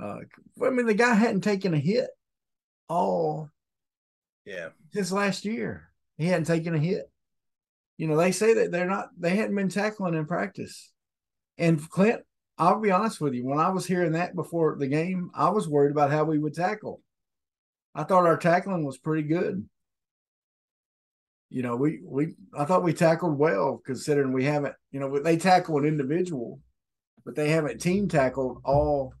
uh 0.00 0.18
I 0.64 0.70
mean 0.70 0.86
the 0.86 0.94
guy 0.94 1.14
hadn't 1.14 1.40
taken 1.40 1.74
a 1.74 1.78
hit 1.78 2.08
all 2.88 3.50
yeah. 4.44 4.68
his 4.92 5.12
last 5.12 5.44
year. 5.44 5.90
He 6.18 6.26
hadn't 6.26 6.46
taken 6.46 6.74
a 6.74 6.78
hit. 6.78 7.10
You 7.96 8.08
know, 8.08 8.16
they 8.16 8.32
say 8.32 8.54
that 8.54 8.70
they're 8.70 8.86
not 8.86 9.08
they 9.18 9.36
hadn't 9.36 9.56
been 9.56 9.68
tackling 9.68 10.14
in 10.14 10.26
practice. 10.26 10.92
And 11.58 11.88
Clint, 11.90 12.22
I'll 12.58 12.80
be 12.80 12.90
honest 12.90 13.20
with 13.20 13.34
you, 13.34 13.44
when 13.44 13.58
I 13.58 13.70
was 13.70 13.86
hearing 13.86 14.12
that 14.12 14.34
before 14.36 14.76
the 14.78 14.86
game, 14.86 15.30
I 15.34 15.50
was 15.50 15.68
worried 15.68 15.90
about 15.90 16.10
how 16.10 16.24
we 16.24 16.38
would 16.38 16.54
tackle. 16.54 17.02
I 17.94 18.04
thought 18.04 18.26
our 18.26 18.36
tackling 18.36 18.84
was 18.84 18.98
pretty 18.98 19.22
good. 19.24 19.68
You 21.50 21.62
know, 21.62 21.76
we 21.76 22.00
we 22.04 22.34
I 22.56 22.64
thought 22.64 22.82
we 22.82 22.92
tackled 22.92 23.38
well 23.38 23.80
considering 23.84 24.32
we 24.32 24.44
haven't, 24.44 24.74
you 24.90 24.98
know, 25.00 25.18
they 25.20 25.36
tackle 25.36 25.78
an 25.78 25.84
individual, 25.84 26.60
but 27.24 27.34
they 27.36 27.50
haven't 27.50 27.80
team 27.80 28.08
tackled 28.08 28.60
all 28.64 29.14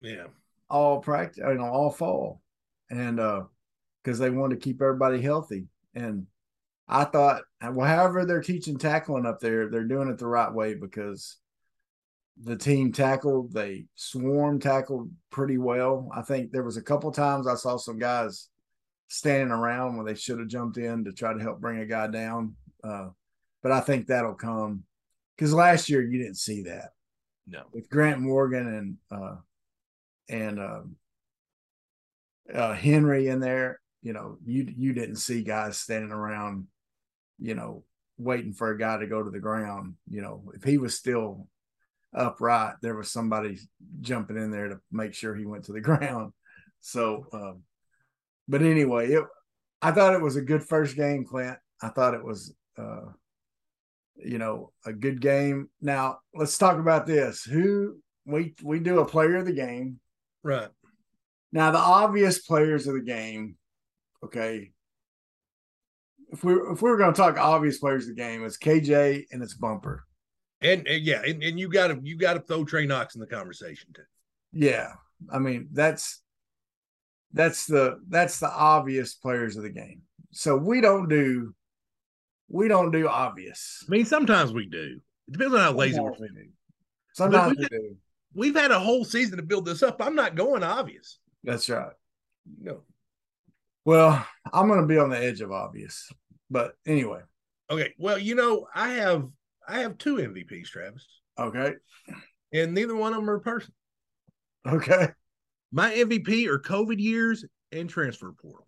Yeah. 0.00 0.28
all 0.68 1.00
practice, 1.00 1.38
you 1.46 1.54
know, 1.54 1.64
all 1.64 1.90
fall, 1.90 2.40
and 2.90 3.20
uh, 3.20 3.44
because 4.02 4.18
they 4.18 4.30
want 4.30 4.50
to 4.52 4.56
keep 4.58 4.80
everybody 4.82 5.20
healthy. 5.20 5.66
And 5.94 6.26
I 6.88 7.04
thought, 7.04 7.42
well, 7.62 7.88
however 7.88 8.24
they're 8.26 8.42
teaching 8.42 8.78
tackling 8.78 9.26
up 9.26 9.40
there, 9.40 9.68
they're 9.70 9.84
doing 9.84 10.08
it 10.08 10.18
the 10.18 10.26
right 10.26 10.52
way 10.52 10.74
because 10.74 11.38
the 12.42 12.56
team 12.56 12.92
tackled, 12.92 13.52
they 13.52 13.86
swarm 13.94 14.60
tackled 14.60 15.10
pretty 15.30 15.58
well. 15.58 16.08
I 16.14 16.22
think 16.22 16.50
there 16.52 16.62
was 16.64 16.76
a 16.76 16.82
couple 16.82 17.10
times 17.10 17.46
I 17.46 17.54
saw 17.54 17.76
some 17.76 17.98
guys 17.98 18.48
standing 19.08 19.50
around 19.52 19.96
when 19.96 20.04
they 20.06 20.14
should 20.14 20.38
have 20.38 20.48
jumped 20.48 20.76
in 20.76 21.04
to 21.04 21.12
try 21.12 21.32
to 21.32 21.40
help 21.40 21.60
bring 21.60 21.78
a 21.78 21.86
guy 21.86 22.08
down. 22.08 22.54
Uh, 22.84 23.08
but 23.62 23.72
I 23.72 23.80
think 23.80 24.06
that'll 24.06 24.34
come 24.34 24.84
because 25.36 25.52
last 25.52 25.88
year 25.88 26.02
you 26.02 26.18
didn't 26.18 26.36
see 26.36 26.62
that 26.62 26.90
No. 27.46 27.62
with 27.72 27.88
Grant 27.88 28.20
Morgan 28.20 28.66
and 28.68 28.96
uh 29.10 29.36
and 30.28 30.60
um 30.60 30.96
uh 32.52 32.74
Henry 32.74 33.28
in 33.28 33.40
there, 33.40 33.80
you 34.02 34.12
know, 34.12 34.38
you 34.44 34.72
you 34.76 34.92
didn't 34.92 35.16
see 35.16 35.42
guys 35.42 35.78
standing 35.78 36.12
around, 36.12 36.66
you 37.38 37.54
know, 37.54 37.82
waiting 38.18 38.52
for 38.52 38.70
a 38.70 38.78
guy 38.78 38.98
to 38.98 39.06
go 39.06 39.22
to 39.22 39.30
the 39.30 39.40
ground. 39.40 39.94
You 40.08 40.22
know, 40.22 40.52
if 40.54 40.62
he 40.62 40.78
was 40.78 40.96
still 40.96 41.48
upright, 42.14 42.74
there 42.82 42.96
was 42.96 43.10
somebody 43.10 43.58
jumping 44.00 44.36
in 44.36 44.50
there 44.50 44.68
to 44.68 44.80
make 44.90 45.14
sure 45.14 45.34
he 45.34 45.46
went 45.46 45.64
to 45.64 45.72
the 45.72 45.80
ground. 45.82 46.32
So 46.80 47.26
um 47.32 47.62
but 48.48 48.62
anyway, 48.62 49.12
it 49.12 49.24
I 49.82 49.92
thought 49.92 50.14
it 50.14 50.22
was 50.22 50.36
a 50.36 50.42
good 50.42 50.64
first 50.64 50.96
game, 50.96 51.24
Clint. 51.24 51.58
I 51.82 51.88
thought 51.88 52.14
it 52.14 52.24
was 52.24 52.54
uh 52.78 53.06
you 54.18 54.38
know, 54.38 54.72
a 54.84 54.92
good 54.92 55.20
game. 55.20 55.68
Now 55.80 56.18
let's 56.34 56.56
talk 56.56 56.78
about 56.78 57.06
this. 57.06 57.42
Who 57.44 57.98
we 58.24 58.54
we 58.62 58.80
do 58.80 59.00
a 59.00 59.06
player 59.06 59.36
of 59.36 59.46
the 59.46 59.52
game. 59.52 60.00
Right. 60.42 60.68
Now 61.52 61.70
the 61.70 61.78
obvious 61.78 62.40
players 62.40 62.86
of 62.86 62.94
the 62.94 63.02
game, 63.02 63.56
okay. 64.24 64.72
If 66.30 66.42
we 66.42 66.54
if 66.54 66.82
we 66.82 66.90
were 66.90 66.96
going 66.96 67.12
to 67.12 67.16
talk 67.16 67.38
obvious 67.38 67.78
players 67.78 68.04
of 68.08 68.16
the 68.16 68.22
game, 68.22 68.44
it's 68.44 68.58
KJ 68.58 69.26
and 69.30 69.42
it's 69.42 69.54
Bumper. 69.54 70.05
And, 70.66 70.86
and 70.86 71.04
yeah, 71.04 71.22
and, 71.24 71.42
and 71.42 71.58
you 71.58 71.68
gotta 71.68 71.98
you 72.02 72.16
gotta 72.16 72.40
throw 72.40 72.64
Trey 72.64 72.86
Knox 72.86 73.14
in 73.14 73.20
the 73.20 73.26
conversation 73.26 73.90
too. 73.94 74.02
Yeah, 74.52 74.92
I 75.32 75.38
mean 75.38 75.68
that's 75.72 76.22
that's 77.32 77.66
the 77.66 78.00
that's 78.08 78.40
the 78.40 78.50
obvious 78.50 79.14
players 79.14 79.56
of 79.56 79.62
the 79.62 79.70
game. 79.70 80.02
So 80.32 80.56
we 80.56 80.80
don't 80.80 81.08
do 81.08 81.54
we 82.48 82.68
don't 82.68 82.90
do 82.90 83.08
obvious. 83.08 83.84
I 83.86 83.90
mean, 83.90 84.04
sometimes 84.04 84.52
we 84.52 84.66
do. 84.66 85.00
It 85.28 85.32
depends 85.32 85.54
on 85.54 85.60
how 85.60 85.72
lazy 85.72 86.00
we're 86.00 86.14
feeling. 86.14 86.52
Sometimes 87.14 87.56
we 87.56 87.62
we 87.62 87.78
do. 87.78 87.96
We've 88.34 88.54
had 88.54 88.70
a 88.70 88.78
whole 88.78 89.04
season 89.04 89.38
to 89.38 89.42
build 89.42 89.64
this 89.64 89.82
up. 89.82 90.00
I'm 90.00 90.14
not 90.14 90.36
going 90.36 90.62
obvious. 90.62 91.18
That's 91.42 91.68
right. 91.68 91.92
No. 92.60 92.82
Well, 93.84 94.24
I'm 94.52 94.68
going 94.68 94.80
to 94.80 94.86
be 94.86 94.98
on 94.98 95.10
the 95.10 95.18
edge 95.18 95.40
of 95.40 95.50
obvious, 95.50 96.12
but 96.50 96.74
anyway, 96.86 97.20
Okay. 97.70 97.94
Well, 97.98 98.18
you 98.18 98.34
know, 98.34 98.66
I 98.74 98.94
have 98.94 99.26
I 99.68 99.80
have 99.80 99.98
two 99.98 100.16
MVPs, 100.16 100.68
Travis, 100.68 101.06
okay, 101.38 101.74
and 102.52 102.74
neither 102.74 102.94
one 102.96 103.12
of 103.12 103.18
them 103.20 103.30
are 103.30 103.36
a 103.36 103.40
person. 103.40 103.72
okay. 104.66 105.08
My 105.72 105.90
MVP 105.90 106.46
are 106.46 106.58
COVID 106.58 107.00
years 107.00 107.44
and 107.72 107.90
transfer 107.90 108.32
portal. 108.32 108.66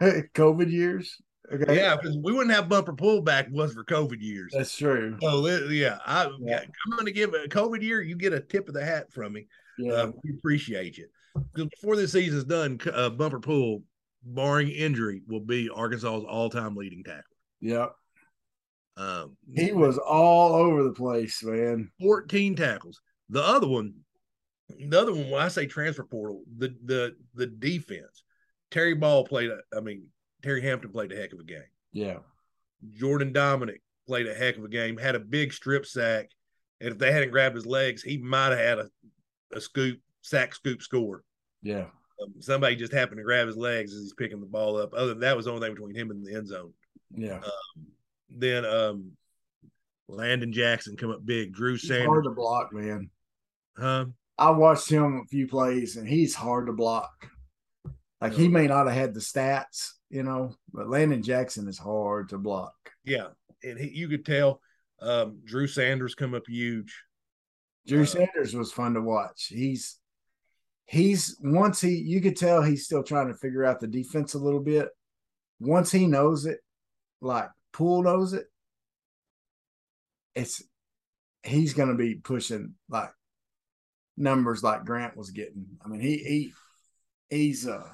COVID 0.02 0.70
years. 0.70 1.20
Okay. 1.52 1.76
Yeah, 1.76 1.96
because 1.96 2.16
we 2.22 2.32
wouldn't 2.32 2.54
have 2.54 2.68
Bumper 2.68 2.92
Pool 2.92 3.20
back 3.22 3.48
was 3.50 3.72
for 3.74 3.84
COVID 3.84 4.20
years. 4.20 4.52
That's 4.54 4.76
true. 4.76 5.16
So 5.20 5.46
yeah, 5.70 5.98
I, 6.06 6.30
Yeah. 6.40 6.60
I'm 6.60 6.92
going 6.92 7.06
to 7.06 7.12
give 7.12 7.34
a 7.34 7.48
COVID 7.48 7.82
year. 7.82 8.00
You 8.00 8.16
get 8.16 8.32
a 8.32 8.40
tip 8.40 8.68
of 8.68 8.74
the 8.74 8.84
hat 8.84 9.12
from 9.12 9.32
me. 9.32 9.46
Yeah. 9.78 9.92
Uh, 9.92 10.12
we 10.22 10.34
appreciate 10.38 10.98
you. 10.98 11.08
Before 11.54 11.96
this 11.96 12.12
season's 12.12 12.44
done, 12.44 12.78
uh, 12.92 13.10
Bumper 13.10 13.40
Pool, 13.40 13.82
barring 14.22 14.68
injury, 14.68 15.22
will 15.26 15.40
be 15.40 15.70
Arkansas's 15.70 16.24
all-time 16.24 16.76
leading 16.76 17.02
tackle. 17.02 17.22
yeah. 17.60 17.86
Um, 18.98 19.36
He 19.54 19.72
was 19.72 19.96
all 19.96 20.54
over 20.54 20.82
the 20.82 20.92
place, 20.92 21.42
man. 21.44 21.90
14 22.00 22.56
tackles. 22.56 23.00
The 23.30 23.42
other 23.42 23.68
one, 23.68 23.94
the 24.68 25.00
other 25.00 25.14
one, 25.14 25.30
when 25.30 25.40
I 25.42 25.48
say 25.48 25.66
transfer 25.66 26.04
portal, 26.04 26.42
the 26.56 26.74
the 26.84 27.16
the 27.34 27.46
defense. 27.46 28.24
Terry 28.70 28.94
Ball 28.94 29.24
played. 29.24 29.50
A, 29.50 29.60
I 29.74 29.80
mean, 29.80 30.06
Terry 30.42 30.60
Hampton 30.62 30.90
played 30.90 31.12
a 31.12 31.16
heck 31.16 31.32
of 31.32 31.38
a 31.38 31.44
game. 31.44 31.62
Yeah. 31.92 32.18
Jordan 32.94 33.32
Domineck 33.32 33.80
played 34.06 34.26
a 34.26 34.34
heck 34.34 34.56
of 34.58 34.64
a 34.64 34.68
game. 34.68 34.96
Had 34.96 35.14
a 35.14 35.20
big 35.20 35.52
strip 35.52 35.86
sack, 35.86 36.30
and 36.80 36.90
if 36.90 36.98
they 36.98 37.12
hadn't 37.12 37.30
grabbed 37.30 37.56
his 37.56 37.66
legs, 37.66 38.02
he 38.02 38.18
might 38.18 38.50
have 38.50 38.58
had 38.58 38.78
a, 38.78 38.90
a 39.54 39.60
scoop 39.60 40.00
sack 40.22 40.54
scoop 40.54 40.82
score. 40.82 41.22
Yeah. 41.62 41.86
Um, 42.20 42.34
somebody 42.40 42.76
just 42.76 42.92
happened 42.92 43.18
to 43.18 43.24
grab 43.24 43.46
his 43.46 43.56
legs 43.56 43.94
as 43.94 44.00
he's 44.00 44.14
picking 44.14 44.40
the 44.40 44.46
ball 44.46 44.76
up. 44.76 44.92
Other 44.92 45.08
than 45.08 45.20
that 45.20 45.36
was 45.36 45.46
the 45.46 45.52
only 45.52 45.66
thing 45.66 45.74
between 45.74 45.94
him 45.94 46.10
and 46.10 46.26
the 46.26 46.34
end 46.34 46.48
zone. 46.48 46.72
Yeah. 47.14 47.40
Then 48.30 48.64
um, 48.64 49.12
Landon 50.08 50.52
Jackson 50.52 50.96
come 50.96 51.10
up 51.10 51.24
big. 51.24 51.52
Drew 51.52 51.72
He's 51.76 51.88
hard 51.88 52.02
Sanders, 52.02 52.24
to 52.24 52.30
block, 52.30 52.72
man. 52.72 53.10
huh? 53.76 54.06
I 54.36 54.50
watched 54.50 54.88
him 54.90 55.22
a 55.24 55.28
few 55.28 55.48
plays 55.48 55.96
and 55.96 56.06
he's 56.06 56.34
hard 56.34 56.66
to 56.66 56.72
block. 56.72 57.28
Like 58.20 58.32
he 58.34 58.48
may 58.48 58.66
not 58.66 58.86
have 58.86 58.96
had 58.96 59.14
the 59.14 59.20
stats, 59.20 59.90
you 60.10 60.22
know, 60.22 60.54
but 60.72 60.88
Landon 60.88 61.22
Jackson 61.22 61.68
is 61.68 61.78
hard 61.78 62.28
to 62.30 62.38
block. 62.38 62.74
Yeah, 63.04 63.28
and 63.64 63.78
he, 63.78 63.88
you 63.90 64.08
could 64.08 64.24
tell 64.24 64.60
um, 65.00 65.40
Drew 65.44 65.66
Sanders 65.66 66.14
come 66.14 66.34
up 66.34 66.44
huge. 66.48 67.02
Drew 67.86 68.02
Uh, 68.02 68.06
Sanders 68.06 68.54
was 68.54 68.72
fun 68.72 68.94
to 68.94 69.00
watch. 69.00 69.46
He's 69.46 69.98
he's 70.86 71.36
once 71.40 71.80
he 71.80 71.96
you 71.96 72.20
could 72.20 72.36
tell 72.36 72.62
he's 72.62 72.84
still 72.84 73.02
trying 73.02 73.28
to 73.28 73.34
figure 73.34 73.64
out 73.64 73.80
the 73.80 73.86
defense 73.86 74.34
a 74.34 74.38
little 74.38 74.60
bit. 74.60 74.88
Once 75.60 75.90
he 75.90 76.06
knows 76.06 76.44
it, 76.46 76.58
like 77.20 77.48
Pool 77.78 78.02
knows 78.02 78.32
it, 78.32 78.46
it's 80.34 80.64
he's 81.44 81.74
gonna 81.74 81.94
be 81.94 82.16
pushing 82.16 82.74
like 82.88 83.10
numbers 84.16 84.64
like 84.64 84.84
Grant 84.84 85.16
was 85.16 85.30
getting. 85.30 85.64
I 85.84 85.86
mean, 85.86 86.00
he 86.00 86.16
he 86.18 86.52
he's 87.30 87.68
uh 87.68 87.88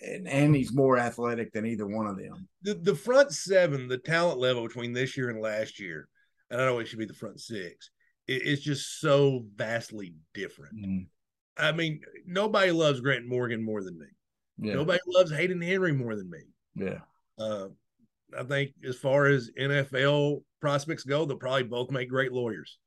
and, 0.00 0.28
and 0.28 0.54
he's 0.54 0.72
more 0.72 0.98
athletic 0.98 1.52
than 1.52 1.66
either 1.66 1.84
one 1.84 2.06
of 2.06 2.16
them. 2.16 2.46
The 2.62 2.74
the 2.74 2.94
front 2.94 3.32
seven, 3.32 3.88
the 3.88 3.98
talent 3.98 4.38
level 4.38 4.64
between 4.68 4.92
this 4.92 5.16
year 5.16 5.30
and 5.30 5.40
last 5.40 5.80
year, 5.80 6.06
and 6.48 6.62
I 6.62 6.66
know 6.66 6.78
it 6.78 6.86
should 6.86 7.00
be 7.00 7.06
the 7.06 7.12
front 7.12 7.40
six. 7.40 7.90
It, 8.28 8.42
it's 8.44 8.62
just 8.62 9.00
so 9.00 9.46
vastly 9.56 10.14
different. 10.32 11.08
I 11.58 11.72
mean, 11.72 12.02
nobody 12.24 12.70
loves 12.70 13.00
Grant 13.00 13.26
Morgan 13.26 13.64
more 13.64 13.82
than 13.82 13.98
me. 13.98 14.06
Yeah. 14.58 14.74
Nobody 14.74 15.00
loves 15.08 15.32
Hayden 15.32 15.60
Henry 15.60 15.92
more 15.92 16.14
than 16.14 16.30
me. 16.30 16.38
Yeah. 16.76 17.00
Uh, 17.36 17.70
I 18.38 18.42
think 18.44 18.72
as 18.86 18.96
far 18.96 19.26
as 19.26 19.50
NFL 19.58 20.42
prospects 20.60 21.04
go, 21.04 21.24
they'll 21.24 21.36
probably 21.36 21.64
both 21.64 21.90
make 21.90 22.08
great 22.08 22.32
lawyers. 22.32 22.78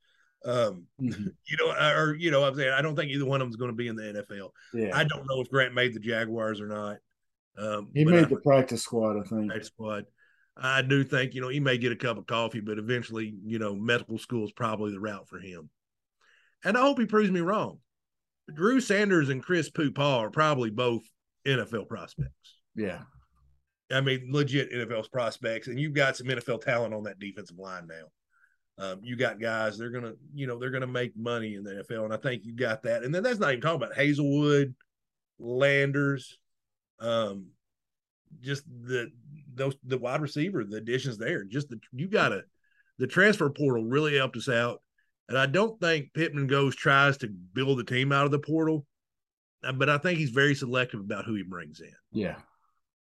Um, 0.46 0.88
Mhm. 1.02 1.34
you 1.48 1.58
know, 1.58 1.72
or 1.72 2.16
you 2.16 2.32
know, 2.32 2.44
I'm 2.44 2.56
saying 2.56 2.74
I 2.74 2.82
don't 2.82 2.96
think 2.96 3.12
either 3.12 3.26
one 3.26 3.42
of 3.42 3.46
them 3.46 3.50
is 3.52 3.56
going 3.56 3.72
to 3.72 3.76
be 3.76 3.88
in 3.88 3.96
the 3.96 4.04
NFL. 4.30 4.50
Yeah. 4.74 4.96
I 4.96 5.04
don't 5.04 5.26
know 5.28 5.42
if 5.42 5.50
Grant 5.50 5.74
made 5.74 5.94
the 5.94 6.00
Jaguars 6.00 6.60
or 6.62 6.68
not. 6.68 6.98
Um, 7.58 7.90
he 7.94 8.04
made 8.04 8.26
I- 8.26 8.28
the 8.28 8.38
practice 8.38 8.84
squad, 8.84 9.18
I 9.20 9.24
think. 9.24 9.48
practice 9.48 9.68
squad. 9.68 10.06
I 10.56 10.82
do 10.84 11.04
think 11.04 11.34
you 11.34 11.42
know 11.42 11.50
he 11.50 11.60
may 11.60 11.78
get 11.78 11.92
a 11.92 11.96
cup 11.96 12.18
of 12.18 12.28
coffee, 12.28 12.60
but 12.60 12.78
eventually, 12.78 13.34
you 13.44 13.58
know, 13.58 13.76
medical 13.76 14.18
school 14.20 14.44
is 14.46 14.52
probably 14.52 14.92
the 14.92 15.00
route 15.00 15.28
for 15.28 15.40
him. 15.40 15.70
And 16.64 16.78
I 16.78 16.82
hope 16.82 17.00
he 17.00 17.06
proves 17.06 17.32
me 17.32 17.40
wrong. 17.42 17.80
Drew 18.54 18.80
Sanders 18.82 19.30
and 19.30 19.42
Chris 19.42 19.70
Pupaw 19.70 20.20
are 20.20 20.30
probably 20.30 20.70
both 20.70 21.02
NFL 21.48 21.88
prospects. 21.88 22.58
Yeah. 22.76 23.02
I 23.94 24.02
mean, 24.02 24.28
legit 24.32 24.72
NFL 24.72 25.12
prospects, 25.12 25.68
and 25.68 25.80
you've 25.80 25.94
got 25.94 26.18
some 26.18 26.28
NFL 26.28 26.62
talent 26.62 26.94
on 26.94 27.04
that 27.04 27.20
defensive 27.20 27.58
line 27.58 27.88
now. 27.88 28.84
Um, 28.84 29.02
you 29.04 29.16
got 29.16 29.40
guys 29.40 29.78
they're 29.78 29.92
gonna, 29.92 30.14
you 30.34 30.48
know, 30.48 30.58
they're 30.58 30.72
gonna 30.72 30.88
make 30.88 31.16
money 31.16 31.56
in 31.56 31.64
the 31.64 31.84
NFL, 31.84 32.06
and 32.06 32.14
I 32.14 32.18
think 32.18 32.44
you 32.46 32.56
got 32.56 32.84
that. 32.84 33.04
And 33.04 33.14
then 33.14 33.24
that's 33.24 33.40
not 33.40 33.52
even 33.52 33.62
talking 33.62 33.84
about 33.84 33.96
Haselwood, 33.96 34.74
Landers, 35.40 36.38
um, 37.00 37.48
just 38.42 38.64
the 38.66 39.12
those 39.54 39.76
the 39.84 39.98
wide 39.98 40.22
receiver, 40.22 40.64
the 40.64 40.78
additions 40.78 41.18
there. 41.18 41.44
Just 41.44 41.70
the 41.70 41.80
you 41.92 42.08
got 42.08 42.30
to 42.30 42.44
the 42.98 43.08
transfer 43.08 43.50
portal 43.50 43.84
really 43.84 44.18
helped 44.18 44.38
us 44.38 44.50
out, 44.50 44.82
and 45.30 45.38
I 45.38 45.46
don't 45.46 45.80
think 45.80 46.14
Pittman 46.14 46.48
goes 46.48 46.76
tries 46.76 47.18
to 47.18 47.28
build 47.28 47.78
the 47.78 47.84
team 47.84 48.12
out 48.12 48.26
of 48.26 48.32
the 48.32 48.40
portal, 48.40 48.88
uh, 49.64 49.74
but 49.74 49.90
I 49.90 50.00
think 50.00 50.18
he's 50.18 50.32
very 50.32 50.56
selective 50.56 51.00
about 51.00 51.26
who 51.26 51.36
he 51.36 51.44
brings 51.44 51.80
in, 51.80 51.94
Yeah. 52.12 52.38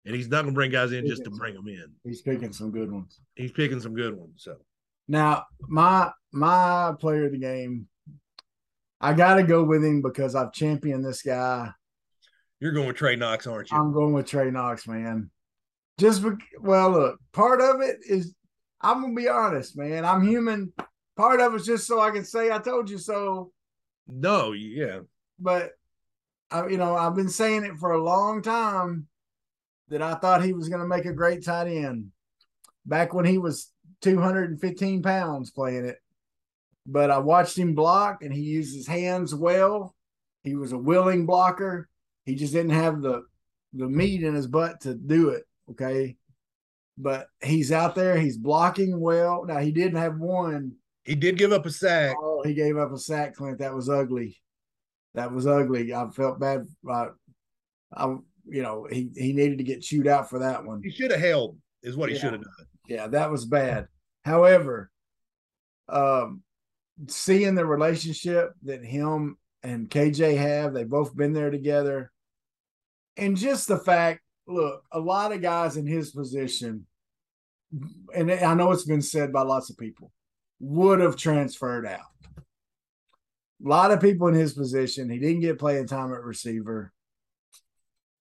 And 0.07 0.15
he's 0.15 0.27
not 0.29 0.41
gonna 0.43 0.53
bring 0.53 0.71
guys 0.71 0.91
in 0.93 1.05
just 1.05 1.23
to 1.25 1.29
bring 1.29 1.53
them 1.53 1.67
in 1.67 1.85
He's 2.03 2.21
picking 2.21 2.51
some 2.53 2.71
good 2.71 2.91
ones. 2.91 3.19
he's 3.35 3.51
picking 3.51 3.79
some 3.81 3.93
good 3.93 4.15
ones. 4.15 4.33
So 4.37 4.55
Now, 5.07 5.43
my 5.67 6.09
my 6.31 6.93
player 6.99 7.25
of 7.25 7.33
the 7.33 7.37
game, 7.37 7.87
I 8.99 9.13
gotta 9.13 9.43
go 9.43 9.63
with 9.63 9.83
him 9.83 10.01
because 10.01 10.33
I've 10.35 10.53
championed 10.53 11.05
this 11.05 11.21
guy. 11.21 11.69
you're 12.59 12.71
going 12.71 12.87
with 12.87 12.95
Trey 12.95 13.15
Knox, 13.15 13.45
aren't 13.45 13.69
you? 13.69 13.77
I'm 13.77 13.93
going 13.93 14.13
with 14.13 14.25
Trey 14.27 14.49
Knox, 14.49 14.87
man. 14.87 15.29
Just 15.99 16.23
bec- 16.23 16.37
well, 16.61 16.91
look, 16.91 17.19
part 17.33 17.61
of 17.61 17.81
it 17.81 17.97
is 18.07 18.33
I'm 18.81 19.01
gonna 19.01 19.13
be 19.13 19.27
honest, 19.27 19.77
man. 19.77 20.05
I'm 20.05 20.25
human. 20.27 20.73
Part 21.15 21.39
of 21.41 21.53
it's 21.55 21.65
just 21.65 21.87
so 21.87 21.99
I 21.99 22.11
can 22.11 22.23
say 22.23 22.51
I 22.51 22.59
told 22.59 22.89
you 22.89 22.97
so. 22.99 23.51
no, 24.07 24.51
yeah, 24.53 24.99
But 25.39 25.71
I, 26.51 26.67
you 26.67 26.77
know, 26.77 26.95
I've 26.95 27.15
been 27.15 27.27
saying 27.29 27.65
it 27.65 27.77
for 27.79 27.91
a 27.91 28.03
long 28.03 28.41
time 28.43 29.07
that 29.89 30.01
I 30.01 30.15
thought 30.15 30.43
he 30.43 30.53
was 30.53 30.69
gonna 30.69 30.87
make 30.87 31.05
a 31.05 31.13
great 31.13 31.43
tight 31.43 31.67
end 31.67 32.11
back 32.85 33.13
when 33.13 33.25
he 33.25 33.37
was 33.37 33.71
215 34.01 35.01
pounds 35.01 35.51
playing 35.51 35.85
it. 35.85 35.97
But 36.85 37.11
I 37.11 37.17
watched 37.17 37.57
him 37.57 37.75
block 37.75 38.21
and 38.21 38.33
he 38.33 38.41
used 38.41 38.75
his 38.75 38.87
hands 38.87 39.35
well. 39.35 39.95
He 40.43 40.55
was 40.55 40.71
a 40.71 40.77
willing 40.77 41.25
blocker. 41.25 41.89
He 42.25 42.35
just 42.35 42.53
didn't 42.53 42.71
have 42.71 43.01
the 43.01 43.23
the 43.73 43.87
meat 43.87 44.23
in 44.23 44.33
his 44.33 44.47
butt 44.47 44.81
to 44.81 44.95
do 44.95 45.29
it. 45.29 45.43
Okay. 45.71 46.15
But 46.97 47.27
he's 47.43 47.71
out 47.71 47.93
there, 47.93 48.17
he's 48.17 48.37
blocking 48.37 48.99
well. 48.99 49.45
Now 49.45 49.59
he 49.59 49.71
didn't 49.71 49.99
have 49.99 50.17
one. 50.17 50.73
he 51.03 51.15
did 51.15 51.37
give 51.37 51.51
up 51.51 51.65
a 51.65 51.69
sack. 51.69 52.15
Oh, 52.19 52.41
he 52.43 52.53
gave 52.53 52.77
up 52.77 52.91
a 52.91 52.97
sack, 52.97 53.35
Clint. 53.35 53.59
That 53.59 53.75
was 53.75 53.89
ugly. 53.89 54.41
That 55.13 55.31
was 55.31 55.45
ugly. 55.45 55.93
I 55.93 56.09
felt 56.09 56.39
bad. 56.39 56.65
Uh, 56.89 57.07
I, 57.95 58.15
you 58.49 58.61
know, 58.63 58.87
he 58.89 59.09
he 59.15 59.33
needed 59.33 59.57
to 59.57 59.63
get 59.63 59.81
chewed 59.81 60.07
out 60.07 60.29
for 60.29 60.39
that 60.39 60.63
one. 60.65 60.81
He 60.83 60.89
should 60.91 61.11
have 61.11 61.19
held, 61.19 61.57
is 61.83 61.95
what 61.95 62.09
he 62.09 62.15
Yeah. 62.15 62.21
should 62.21 62.33
have 62.33 62.43
done. 62.43 62.67
Yeah, 62.87 63.07
that 63.07 63.29
was 63.31 63.45
bad. 63.45 63.87
However, 64.23 64.91
um, 65.89 66.43
seeing 67.07 67.55
the 67.55 67.65
relationship 67.65 68.53
that 68.63 68.83
him 68.83 69.37
and 69.63 69.89
KJ 69.89 70.37
have, 70.37 70.73
they've 70.73 70.87
both 70.87 71.15
been 71.15 71.33
there 71.33 71.51
together, 71.51 72.11
and 73.17 73.35
just 73.37 73.67
the 73.67 73.77
fact, 73.79 74.21
look, 74.47 74.83
a 74.91 74.99
lot 74.99 75.31
of 75.31 75.41
guys 75.41 75.77
in 75.77 75.85
his 75.85 76.11
position, 76.11 76.85
and 78.15 78.31
I 78.31 78.53
know 78.53 78.71
it's 78.71 78.85
been 78.85 79.01
said 79.01 79.33
by 79.33 79.41
lots 79.41 79.69
of 79.69 79.77
people, 79.77 80.11
would 80.59 80.99
have 80.99 81.15
transferred 81.17 81.85
out. 81.85 82.05
A 82.37 83.67
lot 83.67 83.91
of 83.91 83.99
people 83.99 84.27
in 84.27 84.33
his 84.35 84.53
position, 84.53 85.09
he 85.09 85.19
didn't 85.19 85.41
get 85.41 85.59
playing 85.59 85.87
time 85.87 86.13
at 86.13 86.23
receiver. 86.23 86.93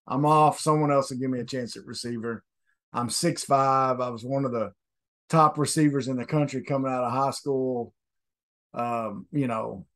I'm 0.07 0.24
off. 0.24 0.61
Someone 0.61 0.90
else 0.90 1.11
will 1.11 1.18
give 1.18 1.30
me 1.30 1.40
a 1.40 1.44
chance 1.44 1.76
at 1.76 1.86
receiver. 1.86 2.44
I'm 2.92 3.11
six 3.11 3.44
five. 3.44 4.00
I 4.00 4.09
was 4.09 4.24
one 4.24 4.44
of 4.44 4.52
the 4.52 4.72
top 5.28 5.59
receivers 5.59 6.09
in 6.09 6.16
the 6.16 6.24
country 6.24 6.62
coming 6.62 6.90
out 6.90 7.04
of 7.04 7.12
high 7.12 7.32
school. 7.32 7.92
Um, 8.72 9.26
you 9.32 9.46
know, 9.46 9.86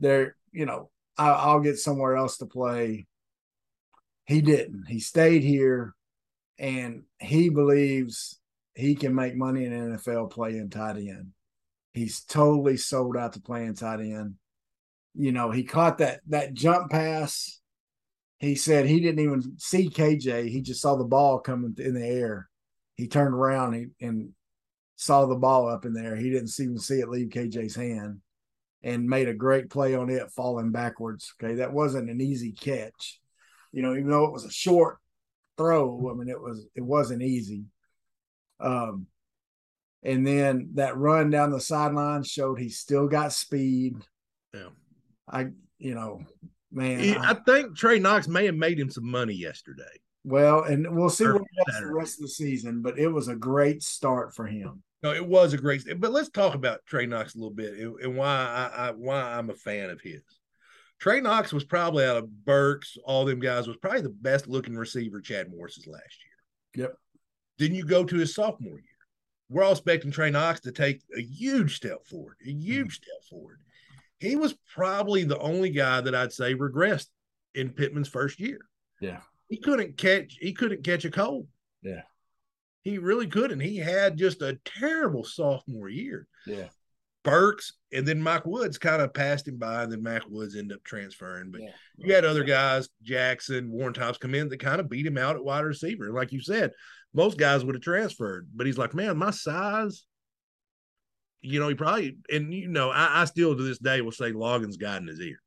there, 0.00 0.36
you 0.52 0.66
know, 0.66 0.90
I, 1.16 1.30
I'll 1.30 1.60
get 1.60 1.78
somewhere 1.78 2.16
else 2.16 2.38
to 2.38 2.46
play. 2.46 3.06
He 4.26 4.40
didn't. 4.40 4.84
He 4.88 5.00
stayed 5.00 5.42
here, 5.42 5.94
and 6.58 7.02
he 7.18 7.50
believes 7.50 8.38
he 8.74 8.94
can 8.94 9.14
make 9.14 9.36
money 9.36 9.64
in 9.64 9.72
NFL 9.72 10.30
playing 10.30 10.70
tight 10.70 10.96
end. 10.96 11.32
He's 11.92 12.22
totally 12.22 12.76
sold 12.76 13.16
out 13.16 13.34
to 13.34 13.40
playing 13.40 13.74
tight 13.74 14.00
end. 14.00 14.34
You 15.14 15.30
know, 15.30 15.50
he 15.50 15.62
caught 15.62 15.98
that 15.98 16.20
that 16.28 16.54
jump 16.54 16.90
pass. 16.90 17.60
He 18.44 18.54
said 18.54 18.86
he 18.86 19.00
didn't 19.00 19.20
even 19.20 19.58
see 19.58 19.88
KJ. 19.88 20.48
He 20.48 20.60
just 20.60 20.80
saw 20.80 20.96
the 20.96 21.04
ball 21.04 21.38
coming 21.40 21.74
in 21.78 21.94
the 21.94 22.06
air. 22.06 22.48
He 22.96 23.08
turned 23.08 23.34
around 23.34 23.74
and, 23.74 23.90
and 24.00 24.28
saw 24.96 25.26
the 25.26 25.34
ball 25.34 25.68
up 25.68 25.84
in 25.84 25.92
there. 25.92 26.14
He 26.16 26.30
didn't 26.30 26.52
even 26.60 26.78
see 26.78 27.00
it 27.00 27.08
leave 27.08 27.28
KJ's 27.28 27.74
hand. 27.74 28.20
and 28.82 29.08
made 29.08 29.28
a 29.28 29.34
great 29.34 29.70
play 29.70 29.94
on 29.94 30.10
it 30.10 30.30
falling 30.30 30.70
backwards. 30.70 31.32
Okay, 31.42 31.54
that 31.56 31.72
wasn't 31.72 32.10
an 32.10 32.20
easy 32.20 32.52
catch. 32.52 33.20
You 33.72 33.82
know, 33.82 33.92
even 33.92 34.08
though 34.10 34.26
it 34.26 34.32
was 34.32 34.44
a 34.44 34.50
short 34.52 34.98
throw, 35.56 36.10
I 36.10 36.14
mean 36.14 36.28
it 36.28 36.40
was 36.40 36.66
it 36.74 36.82
wasn't 36.82 37.22
easy. 37.22 37.64
Um 38.60 39.06
and 40.02 40.26
then 40.26 40.70
that 40.74 40.98
run 40.98 41.30
down 41.30 41.50
the 41.50 41.60
sideline 41.60 42.24
showed 42.24 42.60
he 42.60 42.68
still 42.68 43.08
got 43.08 43.32
speed. 43.32 43.96
Yeah. 44.52 44.68
I 45.28 45.48
you 45.78 45.94
know, 45.94 46.20
man. 46.74 46.98
He- 46.98 47.14
I- 47.14 47.30
I 47.30 47.34
think 47.34 47.76
Trey 47.76 47.98
Knox 47.98 48.28
may 48.28 48.46
have 48.46 48.56
made 48.56 48.78
him 48.78 48.90
some 48.90 49.08
money 49.08 49.34
yesterday. 49.34 49.82
well, 50.24 50.62
and 50.62 50.96
we'll 50.96 51.10
see 51.10 51.26
what 51.26 51.42
does 51.66 51.80
the 51.80 51.92
rest 51.92 52.18
of 52.18 52.22
the 52.22 52.28
season, 52.28 52.80
but 52.80 52.98
it 52.98 53.08
was 53.08 53.28
a 53.28 53.36
great 53.36 53.82
start 53.82 54.34
for 54.34 54.46
him. 54.46 54.82
No, 55.02 55.12
it 55.12 55.26
was 55.26 55.52
a 55.52 55.58
great. 55.58 55.84
But 55.98 56.12
let's 56.12 56.30
talk 56.30 56.54
about 56.54 56.80
Trey 56.86 57.04
Knox 57.04 57.34
a 57.34 57.38
little 57.38 57.52
bit 57.52 57.74
and, 57.78 58.16
why 58.16 58.70
I, 58.74 58.88
I 58.88 58.90
why 58.92 59.20
I'm 59.20 59.50
a 59.50 59.54
fan 59.54 59.90
of 59.90 60.00
his. 60.00 60.22
Trey 60.98 61.20
Knox 61.20 61.52
was 61.52 61.64
probably 61.64 62.06
out 62.06 62.16
of 62.16 62.44
Burks, 62.46 62.96
all 63.04 63.26
them 63.26 63.38
guys 63.38 63.66
was 63.66 63.76
probably 63.76 64.00
the 64.00 64.08
best 64.08 64.46
looking 64.46 64.74
receiver 64.74 65.20
Chad 65.20 65.50
Morris's 65.50 65.86
last 65.86 66.16
year. 66.74 66.86
Yep. 66.86 66.94
Then 67.58 67.74
you 67.74 67.84
go 67.84 68.04
to 68.04 68.16
his 68.16 68.34
sophomore 68.34 68.78
year. 68.78 68.88
We're 69.50 69.64
all 69.64 69.72
expecting 69.72 70.10
Trey 70.10 70.30
Knox 70.30 70.60
to 70.60 70.72
take 70.72 71.02
a 71.14 71.20
huge 71.20 71.76
step 71.76 72.06
forward, 72.06 72.36
a 72.42 72.50
huge 72.50 72.86
mm-hmm. 72.86 72.90
step 72.90 73.28
forward. 73.28 73.58
He 74.24 74.36
was 74.36 74.54
probably 74.74 75.24
the 75.24 75.38
only 75.38 75.70
guy 75.70 76.00
that 76.00 76.14
I'd 76.14 76.32
say 76.32 76.54
regressed 76.54 77.08
in 77.54 77.70
Pittman's 77.70 78.08
first 78.08 78.40
year. 78.40 78.60
Yeah. 79.00 79.20
He 79.48 79.58
couldn't 79.58 79.96
catch. 79.96 80.36
He 80.40 80.52
couldn't 80.52 80.82
catch 80.84 81.04
a 81.04 81.10
cold. 81.10 81.46
Yeah. 81.82 82.02
He 82.82 82.98
really 82.98 83.26
couldn't. 83.26 83.60
He 83.60 83.76
had 83.76 84.16
just 84.16 84.42
a 84.42 84.58
terrible 84.64 85.24
sophomore 85.24 85.88
year. 85.88 86.26
Yeah. 86.46 86.68
Burks 87.22 87.72
and 87.92 88.06
then 88.06 88.20
Mike 88.22 88.44
Woods 88.44 88.76
kind 88.76 89.00
of 89.00 89.14
passed 89.14 89.48
him 89.48 89.56
by, 89.56 89.84
and 89.84 89.92
then 89.92 90.02
Mac 90.02 90.22
Woods 90.28 90.56
ended 90.56 90.76
up 90.76 90.84
transferring. 90.84 91.50
But 91.50 91.62
Yeah. 91.62 91.70
you 91.96 92.14
had 92.14 92.24
other 92.26 92.44
guys, 92.44 92.88
Jackson, 93.02 93.70
Warren 93.70 93.94
Tops, 93.94 94.18
come 94.18 94.34
in 94.34 94.48
that 94.50 94.60
kind 94.60 94.80
of 94.80 94.90
beat 94.90 95.06
him 95.06 95.16
out 95.16 95.36
at 95.36 95.44
wide 95.44 95.64
receiver. 95.64 96.04
And 96.06 96.14
like 96.14 96.32
you 96.32 96.42
said, 96.42 96.72
most 97.14 97.38
guys 97.38 97.64
would 97.64 97.74
have 97.76 97.82
transferred, 97.82 98.48
but 98.54 98.66
he's 98.66 98.76
like, 98.78 98.92
man, 98.94 99.16
my 99.16 99.30
size. 99.30 100.04
You 101.44 101.60
know, 101.60 101.68
he 101.68 101.74
probably, 101.74 102.16
and 102.32 102.52
you 102.54 102.68
know, 102.68 102.90
I, 102.90 103.20
I 103.20 103.24
still 103.26 103.54
to 103.54 103.62
this 103.62 103.78
day 103.78 104.00
will 104.00 104.12
say 104.12 104.32
Logan's 104.32 104.78
got 104.78 105.02
in 105.02 105.08
his 105.08 105.20
ear. 105.20 105.40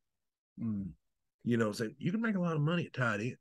Mm, 0.63 0.89
You 1.43 1.57
know, 1.57 1.71
say 1.71 1.89
you 1.97 2.11
can 2.11 2.21
make 2.21 2.35
a 2.35 2.39
lot 2.39 2.55
of 2.55 2.61
money 2.61 2.85
at 2.85 2.93
tight 2.93 3.19
end. 3.19 3.37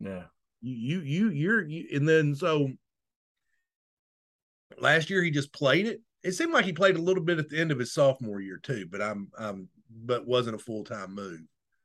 yeah. 0.00 0.22
You, 0.60 0.74
you, 0.74 1.00
you, 1.00 1.30
you're, 1.30 1.64
you, 1.68 1.88
and 1.94 2.08
then 2.08 2.34
so 2.34 2.70
last 4.80 5.10
year 5.10 5.22
he 5.22 5.30
just 5.30 5.52
played 5.52 5.86
it. 5.86 6.00
It 6.24 6.32
seemed 6.32 6.52
like 6.52 6.64
he 6.64 6.72
played 6.72 6.96
a 6.96 7.00
little 7.02 7.22
bit 7.22 7.38
at 7.38 7.48
the 7.48 7.58
end 7.60 7.70
of 7.70 7.78
his 7.78 7.92
sophomore 7.92 8.40
year 8.40 8.58
too, 8.62 8.86
but 8.90 9.00
I'm, 9.00 9.28
I'm, 9.38 9.68
but 10.04 10.26
wasn't 10.26 10.56
a 10.56 10.58
full 10.58 10.84
time 10.84 11.14
move. 11.14 11.40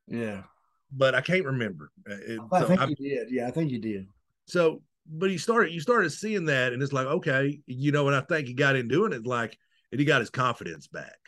Yeah. 0.08 0.44
But 0.92 1.16
I 1.16 1.22
can't 1.22 1.46
remember. 1.46 1.92
Uh, 2.10 2.16
it- 2.16 2.40
I 2.52 2.60
so 2.62 2.68
think 2.68 2.80
I'm- 2.80 2.90
you 2.98 3.10
did. 3.10 3.32
Yeah, 3.32 3.48
I 3.48 3.52
think 3.52 3.72
you 3.72 3.80
did. 3.80 4.08
So, 4.48 4.82
but 5.08 5.30
he 5.30 5.38
started, 5.38 5.72
you 5.74 5.80
started 5.80 6.10
seeing 6.12 6.46
that, 6.46 6.74
and 6.74 6.82
it's 6.82 6.94
like, 6.94 7.08
okay, 7.08 7.60
you 7.68 7.92
know, 7.92 8.08
and 8.08 8.16
I 8.16 8.22
think 8.22 8.48
he 8.48 8.54
got 8.54 8.76
in 8.76 8.88
doing 8.88 9.14
it, 9.14 9.26
like, 9.26 9.58
and 9.94 10.00
he 10.00 10.06
got 10.08 10.22
his 10.22 10.32
confidence 10.32 10.88
back, 10.88 11.20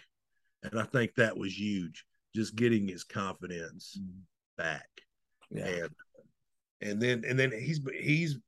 and 0.64 0.80
I 0.80 0.84
think 0.86 1.14
that 1.16 1.38
was 1.38 1.56
huge, 1.58 2.04
just 2.36 2.56
getting 2.56 2.88
his 2.88 3.04
confidence 3.04 3.96
back, 4.58 4.90
Yeah. 5.52 5.68
and 5.68 5.90
and 6.82 7.00
then 7.02 7.24
and 7.28 7.38
then 7.38 7.52
he's 7.52 7.80
he's 8.02 8.40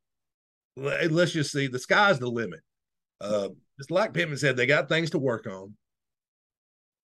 let- 0.76 1.12
let's 1.12 1.32
just 1.34 1.52
see, 1.52 1.68
the 1.68 1.78
sky's 1.78 2.18
the 2.18 2.28
limit. 2.28 2.62
Uh, 3.22 3.50
just 3.78 3.92
like 3.92 4.14
Pittman 4.14 4.38
said, 4.40 4.58
they 4.58 4.66
got 4.66 4.90
things 4.90 5.12
to 5.12 5.20
work 5.20 5.46
on, 5.46 5.76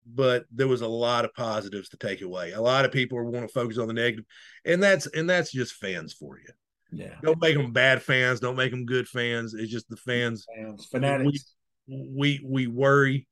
but 0.08 0.46
there 0.52 0.68
was 0.68 0.82
a 0.82 0.88
lot 0.88 1.26
of 1.26 1.34
positives 1.36 1.90
to 1.90 1.98
take 1.98 2.22
away. 2.24 2.52
A 2.54 2.62
lot 2.62 2.86
of 2.86 2.92
people 2.92 3.24
want 3.24 3.48
to 3.48 3.54
focus 3.54 3.78
on 3.78 3.88
the 3.88 3.94
negative, 3.94 4.26
and 4.66 4.82
that's 4.82 5.06
and 5.08 5.30
that's 5.30 5.52
just 5.52 5.74
fans 5.76 6.12
for 6.14 6.40
you 6.40 6.52
Yeah. 6.92 7.20
don't 7.22 7.40
make 7.42 7.56
them 7.56 7.72
bad 7.72 8.02
fans 8.04 8.40
don't 8.40 8.56
make 8.56 8.72
them 8.72 8.86
good 8.86 9.08
fans 9.08 9.54
it's 9.54 9.72
just 9.72 9.90
the 9.90 9.98
fans 9.98 10.46
Fans, 10.56 10.86
fanatics. 10.86 11.55
We 11.88 12.42
we 12.44 12.68
worry 12.68 13.28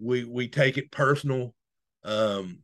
we 0.00 0.24
we 0.24 0.48
take 0.48 0.78
it 0.78 0.90
personal 0.90 1.54
um 2.04 2.58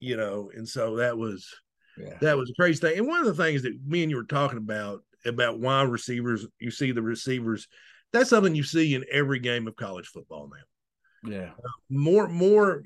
you 0.00 0.16
know 0.16 0.50
and 0.54 0.68
so 0.68 0.96
that 0.96 1.16
was 1.16 1.48
yeah. 1.96 2.18
that 2.20 2.36
was 2.36 2.50
a 2.50 2.54
crazy 2.60 2.80
thing 2.80 2.98
and 2.98 3.06
one 3.06 3.20
of 3.20 3.26
the 3.26 3.42
things 3.42 3.62
that 3.62 3.72
me 3.86 4.02
and 4.02 4.10
you 4.10 4.16
were 4.16 4.24
talking 4.24 4.58
about 4.58 5.02
about 5.26 5.60
why 5.60 5.82
receivers 5.82 6.46
you 6.58 6.70
see 6.70 6.92
the 6.92 7.02
receivers 7.02 7.68
that's 8.12 8.30
something 8.30 8.54
you 8.54 8.62
see 8.62 8.94
in 8.94 9.04
every 9.10 9.38
game 9.38 9.66
of 9.66 9.76
college 9.76 10.06
football 10.06 10.48
now 10.50 11.30
Yeah. 11.30 11.50
more 11.90 12.28
more 12.28 12.82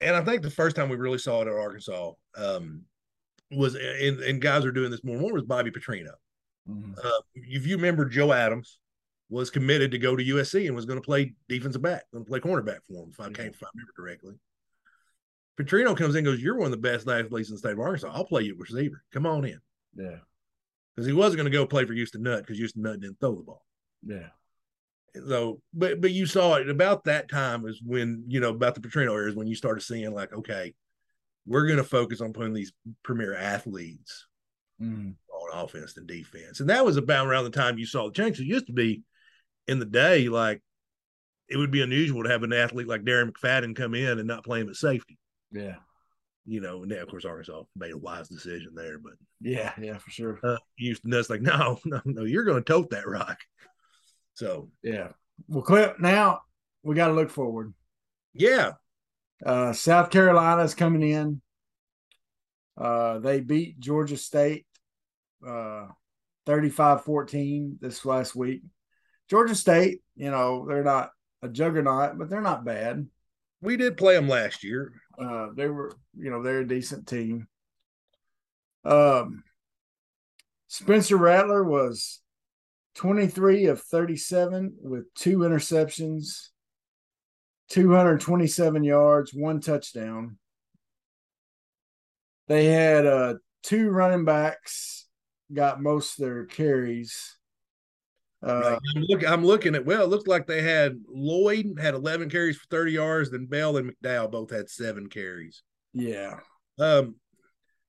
and 0.00 0.16
i 0.16 0.24
think 0.24 0.42
the 0.42 0.50
first 0.50 0.74
time 0.76 0.88
we 0.88 0.96
really 0.96 1.18
saw 1.18 1.42
it 1.42 1.48
at 1.48 1.54
arkansas 1.54 2.12
um 2.36 2.82
was 3.52 3.74
and, 3.74 4.20
and 4.20 4.40
guys 4.40 4.64
are 4.64 4.72
doing 4.72 4.90
this 4.90 5.04
more 5.04 5.14
and 5.14 5.22
more 5.22 5.32
was 5.32 5.44
bobby 5.44 5.70
petrino 5.70 6.12
Mhm. 6.68 6.94
uh, 7.02 7.20
if 7.34 7.66
you 7.66 7.76
remember, 7.76 8.04
Joe 8.04 8.32
Adams 8.32 8.78
was 9.30 9.48
committed 9.48 9.92
to 9.92 9.98
go 9.98 10.14
to 10.16 10.24
USC 10.24 10.66
and 10.66 10.74
was 10.76 10.84
going 10.84 11.00
to 11.00 11.04
play 11.04 11.34
defensive 11.48 11.80
back, 11.80 12.02
going 12.12 12.24
to 12.24 12.28
play 12.28 12.40
cornerback 12.40 12.80
for 12.86 13.04
him. 13.04 13.10
If 13.10 13.20
I 13.20 13.30
can't, 13.30 13.54
if 13.54 13.62
I 13.62 13.68
remember 13.74 13.92
correctly. 13.96 14.34
Petrino 15.58 15.96
comes 15.96 16.14
in, 16.14 16.18
and 16.18 16.26
goes, 16.26 16.42
"You're 16.42 16.56
one 16.56 16.66
of 16.66 16.70
the 16.72 16.76
best 16.78 17.08
athletes 17.08 17.48
in 17.48 17.54
the 17.54 17.58
state 17.58 17.72
of 17.72 17.80
Arkansas. 17.80 18.10
I'll 18.12 18.24
play 18.24 18.42
you 18.42 18.56
receiver. 18.56 19.02
Come 19.12 19.26
on 19.26 19.44
in." 19.44 19.60
Yeah. 19.94 20.18
Because 20.94 21.06
he 21.06 21.12
wasn't 21.12 21.36
going 21.38 21.50
to 21.50 21.56
go 21.56 21.66
play 21.66 21.84
for 21.84 21.92
Houston 21.92 22.22
Nutt 22.22 22.40
because 22.40 22.58
Houston 22.58 22.82
Nutt 22.82 23.00
didn't 23.00 23.20
throw 23.20 23.36
the 23.36 23.42
ball. 23.42 23.64
Yeah. 24.04 24.28
So, 25.28 25.60
but 25.74 26.00
but 26.00 26.12
you 26.12 26.26
saw 26.26 26.54
it 26.54 26.68
about 26.70 27.04
that 27.04 27.28
time 27.28 27.66
is 27.66 27.80
when 27.84 28.24
you 28.26 28.40
know 28.40 28.50
about 28.50 28.74
the 28.74 28.80
Petrino 28.80 29.12
era 29.12 29.28
is 29.28 29.36
when 29.36 29.48
you 29.48 29.54
started 29.54 29.82
seeing 29.82 30.12
like, 30.12 30.32
okay, 30.32 30.74
we're 31.46 31.66
going 31.66 31.78
to 31.78 31.84
focus 31.84 32.20
on 32.20 32.32
putting 32.32 32.54
these 32.54 32.72
premier 33.02 33.34
athletes 33.34 34.26
Mhm. 34.80 35.14
on 35.32 35.64
offense 35.64 35.96
and 35.96 36.06
defense. 36.06 36.60
And 36.60 36.70
that 36.70 36.84
was 36.84 36.96
about 36.96 37.26
around 37.26 37.44
the 37.44 37.50
time 37.50 37.78
you 37.78 37.86
saw 37.86 38.06
the 38.06 38.12
change. 38.14 38.40
It 38.40 38.46
used 38.46 38.66
to 38.68 38.72
be 38.72 39.02
in 39.68 39.78
the 39.78 39.84
day, 39.84 40.28
like 40.28 40.60
it 41.48 41.56
would 41.56 41.70
be 41.70 41.82
unusual 41.82 42.22
to 42.22 42.30
have 42.30 42.42
an 42.42 42.52
athlete 42.52 42.86
like 42.88 43.02
Darren 43.02 43.30
McFadden 43.32 43.74
come 43.74 43.94
in 43.94 44.18
and 44.18 44.28
not 44.28 44.44
play 44.44 44.60
him 44.60 44.68
at 44.68 44.76
safety. 44.76 45.18
Yeah. 45.52 45.76
You 46.46 46.60
know, 46.60 46.82
and 46.82 46.92
of 46.92 47.08
course 47.08 47.24
Arkansas 47.24 47.62
made 47.76 47.92
a 47.92 47.98
wise 47.98 48.28
decision 48.28 48.72
there, 48.74 48.98
but 48.98 49.12
Yeah. 49.40 49.72
Yeah. 49.80 49.98
For 49.98 50.10
sure. 50.10 50.38
uh 50.42 50.56
Houston 50.78 51.10
that's 51.10 51.30
like, 51.30 51.42
no, 51.42 51.78
no, 51.84 52.00
no, 52.04 52.24
you're 52.24 52.44
gonna 52.44 52.60
tote 52.62 52.90
that 52.90 53.06
rock. 53.08 53.38
So 54.34 54.70
Yeah. 54.82 55.08
Well, 55.48 55.62
Clip, 55.62 55.98
now 56.00 56.40
we 56.82 56.94
got 56.94 57.08
to 57.08 57.14
look 57.14 57.30
forward. 57.30 57.72
yeah, 58.34 58.72
Uh, 59.44 59.72
South 59.72 60.10
Carolina 60.10 60.62
is 60.62 60.74
coming 60.74 61.02
in. 61.02 61.40
Uh, 62.76 63.18
they 63.18 63.40
beat 63.40 63.78
Georgia 63.80 64.16
State 64.16 64.66
uh, 65.46 65.86
35-14 66.46 67.80
this 67.80 68.04
last 68.04 68.34
week. 68.34 68.62
Georgia 69.30 69.54
State, 69.54 70.00
you 70.16 70.30
know, 70.30 70.66
they're 70.66 70.82
not 70.82 71.10
a 71.40 71.48
juggernaut, 71.48 72.18
but 72.18 72.28
they're 72.28 72.40
not 72.40 72.64
bad. 72.64 73.06
we 73.62 73.76
did 73.76 73.96
play 73.96 74.14
them 74.14 74.28
last 74.28 74.64
year. 74.64 74.92
Uh, 75.18 75.48
they 75.54 75.68
were, 75.68 75.92
you 76.18 76.30
know, 76.30 76.42
they're 76.42 76.60
a 76.60 76.68
decent 76.68 77.06
team. 77.06 77.46
Um, 78.84 79.44
Spencer 80.66 81.16
Rattler 81.16 81.62
was 81.62 82.20
23 82.96 83.66
of 83.66 83.80
37 83.82 84.76
with 84.80 85.12
two 85.14 85.38
interceptions, 85.38 86.48
227 87.68 88.82
yards, 88.82 89.32
one 89.32 89.60
touchdown. 89.60 90.38
They 92.48 92.64
had 92.64 93.06
uh, 93.06 93.34
two 93.62 93.90
running 93.90 94.24
backs 94.24 95.06
got 95.52 95.82
most 95.82 96.18
of 96.18 96.24
their 96.24 96.46
carries. 96.46 97.36
Uh, 98.42 98.78
I'm, 98.96 99.02
look, 99.02 99.28
I'm 99.28 99.44
looking 99.44 99.74
at 99.74 99.84
well, 99.84 100.02
it 100.02 100.08
looks 100.08 100.26
like 100.26 100.46
they 100.46 100.62
had 100.62 100.98
Lloyd 101.08 101.78
had 101.78 101.94
11 101.94 102.30
carries 102.30 102.56
for 102.56 102.66
30 102.70 102.92
yards, 102.92 103.30
then 103.30 103.46
Bell 103.46 103.76
and 103.76 103.92
McDowell 103.92 104.30
both 104.30 104.50
had 104.50 104.70
seven 104.70 105.08
carries. 105.08 105.62
yeah, 105.92 106.40
Um, 106.78 107.16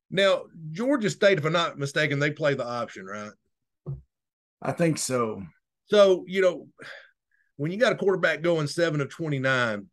now 0.09 0.43
Georgia 0.71 1.09
State, 1.09 1.37
if 1.37 1.45
I'm 1.45 1.53
not 1.53 1.77
mistaken, 1.77 2.19
they 2.19 2.31
play 2.31 2.53
the 2.53 2.65
option, 2.65 3.05
right? 3.05 3.31
I 4.61 4.73
think 4.73 4.97
so. 4.97 5.41
So 5.85 6.25
you 6.27 6.41
know, 6.41 6.67
when 7.55 7.71
you 7.71 7.77
got 7.77 7.93
a 7.93 7.97
quarterback 7.97 8.41
going 8.41 8.67
seven 8.67 8.99
of 8.99 9.09
29, 9.09 9.87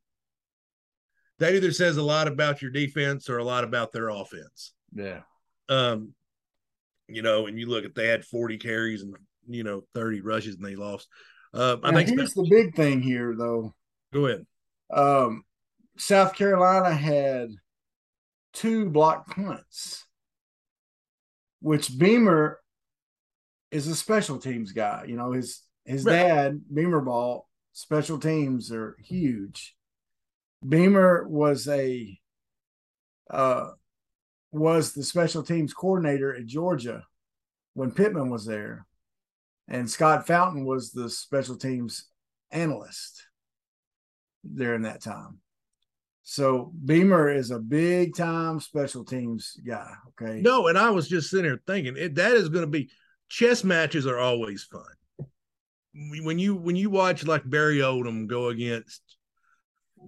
that 1.38 1.54
either 1.54 1.70
says 1.70 1.98
a 1.98 2.02
lot 2.02 2.26
about 2.26 2.62
your 2.62 2.72
defense 2.72 3.30
or 3.30 3.38
a 3.38 3.44
lot 3.44 3.62
about 3.62 3.92
their 3.92 4.08
offense. 4.08 4.72
Yeah, 4.92 5.20
Um, 5.68 6.14
you 7.06 7.22
know, 7.22 7.46
and 7.46 7.58
you 7.58 7.66
look 7.66 7.84
at 7.84 7.94
they 7.94 8.08
had 8.08 8.24
40 8.24 8.58
carries 8.58 9.02
and 9.02 9.14
you 9.48 9.64
know 9.64 9.82
30 9.94 10.20
rushes 10.20 10.56
and 10.56 10.64
they 10.64 10.76
lost. 10.76 11.08
Uh, 11.54 11.76
I 11.82 11.90
Now, 11.90 11.98
think 11.98 12.10
here's 12.10 12.34
the 12.34 12.46
big 12.48 12.74
thing 12.74 13.00
here, 13.02 13.34
though. 13.36 13.74
go 14.12 14.26
ahead. 14.26 14.46
Um, 14.92 15.44
South 15.96 16.34
Carolina 16.34 16.94
had 16.94 17.50
two 18.52 18.88
block 18.90 19.28
punts, 19.34 20.04
which 21.60 21.96
Beamer 21.98 22.60
is 23.70 23.86
a 23.86 23.94
special 23.96 24.38
teams 24.38 24.72
guy. 24.72 25.04
You 25.06 25.16
know, 25.16 25.32
his 25.32 25.62
his 25.84 26.04
Right. 26.04 26.16
dad, 26.18 26.60
Beamer 26.72 27.00
Ball, 27.00 27.48
special 27.72 28.18
teams 28.18 28.72
are 28.72 28.96
huge. 29.02 29.74
Beamer 30.66 31.26
was 31.28 31.68
a 31.68 32.18
uh, 33.30 33.70
was 34.50 34.92
the 34.92 35.02
special 35.04 35.42
teams 35.42 35.74
coordinator 35.74 36.34
at 36.34 36.46
Georgia 36.46 37.04
when 37.74 37.92
Pittman 37.92 38.30
was 38.30 38.44
there, 38.46 38.86
and 39.68 39.88
Scott 39.88 40.26
Fountain 40.26 40.64
was 40.64 40.92
the 40.92 41.10
special 41.10 41.56
teams 41.56 42.06
analyst 42.50 43.26
during 44.54 44.82
that 44.82 45.02
time. 45.02 45.38
So 46.22 46.72
Beamer 46.84 47.30
is 47.30 47.50
a 47.50 47.58
big 47.58 48.14
time 48.14 48.60
special 48.60 49.04
teams 49.04 49.56
guy. 49.66 49.92
Okay. 50.08 50.40
No, 50.40 50.66
and 50.66 50.76
I 50.76 50.90
was 50.90 51.08
just 51.08 51.30
sitting 51.30 51.46
there 51.46 51.60
thinking 51.66 51.96
it, 51.96 52.16
that 52.16 52.32
is 52.32 52.48
going 52.48 52.64
to 52.64 52.70
be 52.70 52.90
chess 53.28 53.64
matches 53.64 54.06
are 54.06 54.18
always 54.18 54.64
fun. 54.64 54.82
When 55.94 56.38
you 56.38 56.54
when 56.54 56.76
you 56.76 56.90
watch 56.90 57.26
like 57.26 57.48
Barry 57.48 57.78
Odom 57.78 58.26
go 58.26 58.48
against, 58.48 59.00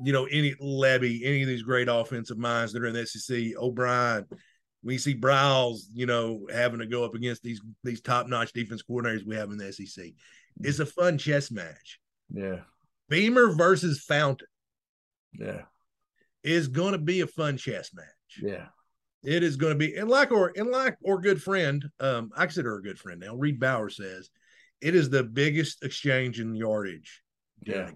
you 0.05 0.13
know, 0.13 0.27
any 0.27 0.55
Levy, 0.61 1.25
any 1.25 1.43
of 1.43 1.49
these 1.49 1.63
great 1.63 1.89
offensive 1.89 2.39
minds 2.39 2.73
that 2.73 2.83
are 2.83 2.87
in 2.87 2.95
the 2.95 3.07
SEC, 3.07 3.57
O'Brien, 3.57 4.27
we 4.83 4.99
see 4.99 5.15
Briles, 5.15 5.83
you 5.93 6.07
know, 6.07 6.47
having 6.53 6.81
to 6.81 6.87
go 6.87 7.05
up 7.05 7.15
against 7.15 7.43
these 7.43 7.61
these 7.85 8.01
top 8.01 8.29
notch 8.29 8.53
defense 8.53 8.83
coordinators 8.83 9.27
we 9.27 9.37
have 9.37 9.51
in 9.51 9.59
the 9.59 9.73
SEC. 9.73 10.13
It's 10.61 10.79
a 10.79 10.87
fun 10.87 11.19
chess 11.19 11.51
match. 11.51 12.01
Yeah. 12.33 12.61
Beamer 13.09 13.55
versus 13.55 14.01
Fountain. 14.01 14.47
Yeah 15.33 15.63
is 16.43 16.69
going 16.69 16.93
to 16.93 16.99
be 16.99 17.21
a 17.21 17.27
fun 17.27 17.57
chess 17.57 17.91
match. 17.95 18.07
Yeah. 18.41 18.67
It 19.23 19.43
is 19.43 19.57
going 19.57 19.73
to 19.73 19.79
be, 19.79 19.97
and 19.97 20.09
like 20.09 20.33
or 20.33 20.53
and 20.57 20.71
like 20.71 20.97
or 21.03 21.21
good 21.21 21.43
friend, 21.43 21.85
um, 22.01 22.31
I 22.35 22.47
consider 22.47 22.71
her 22.71 22.79
a 22.79 22.83
good 22.83 22.99
friend 22.99 23.21
now. 23.21 23.35
Reid 23.35 23.61
Bauer 23.61 23.91
says 23.91 24.31
it 24.81 24.95
is 24.95 25.11
the 25.11 25.23
biggest 25.23 25.85
exchange 25.85 26.41
in 26.41 26.55
yardage. 26.55 27.23
Yeah. 27.63 27.91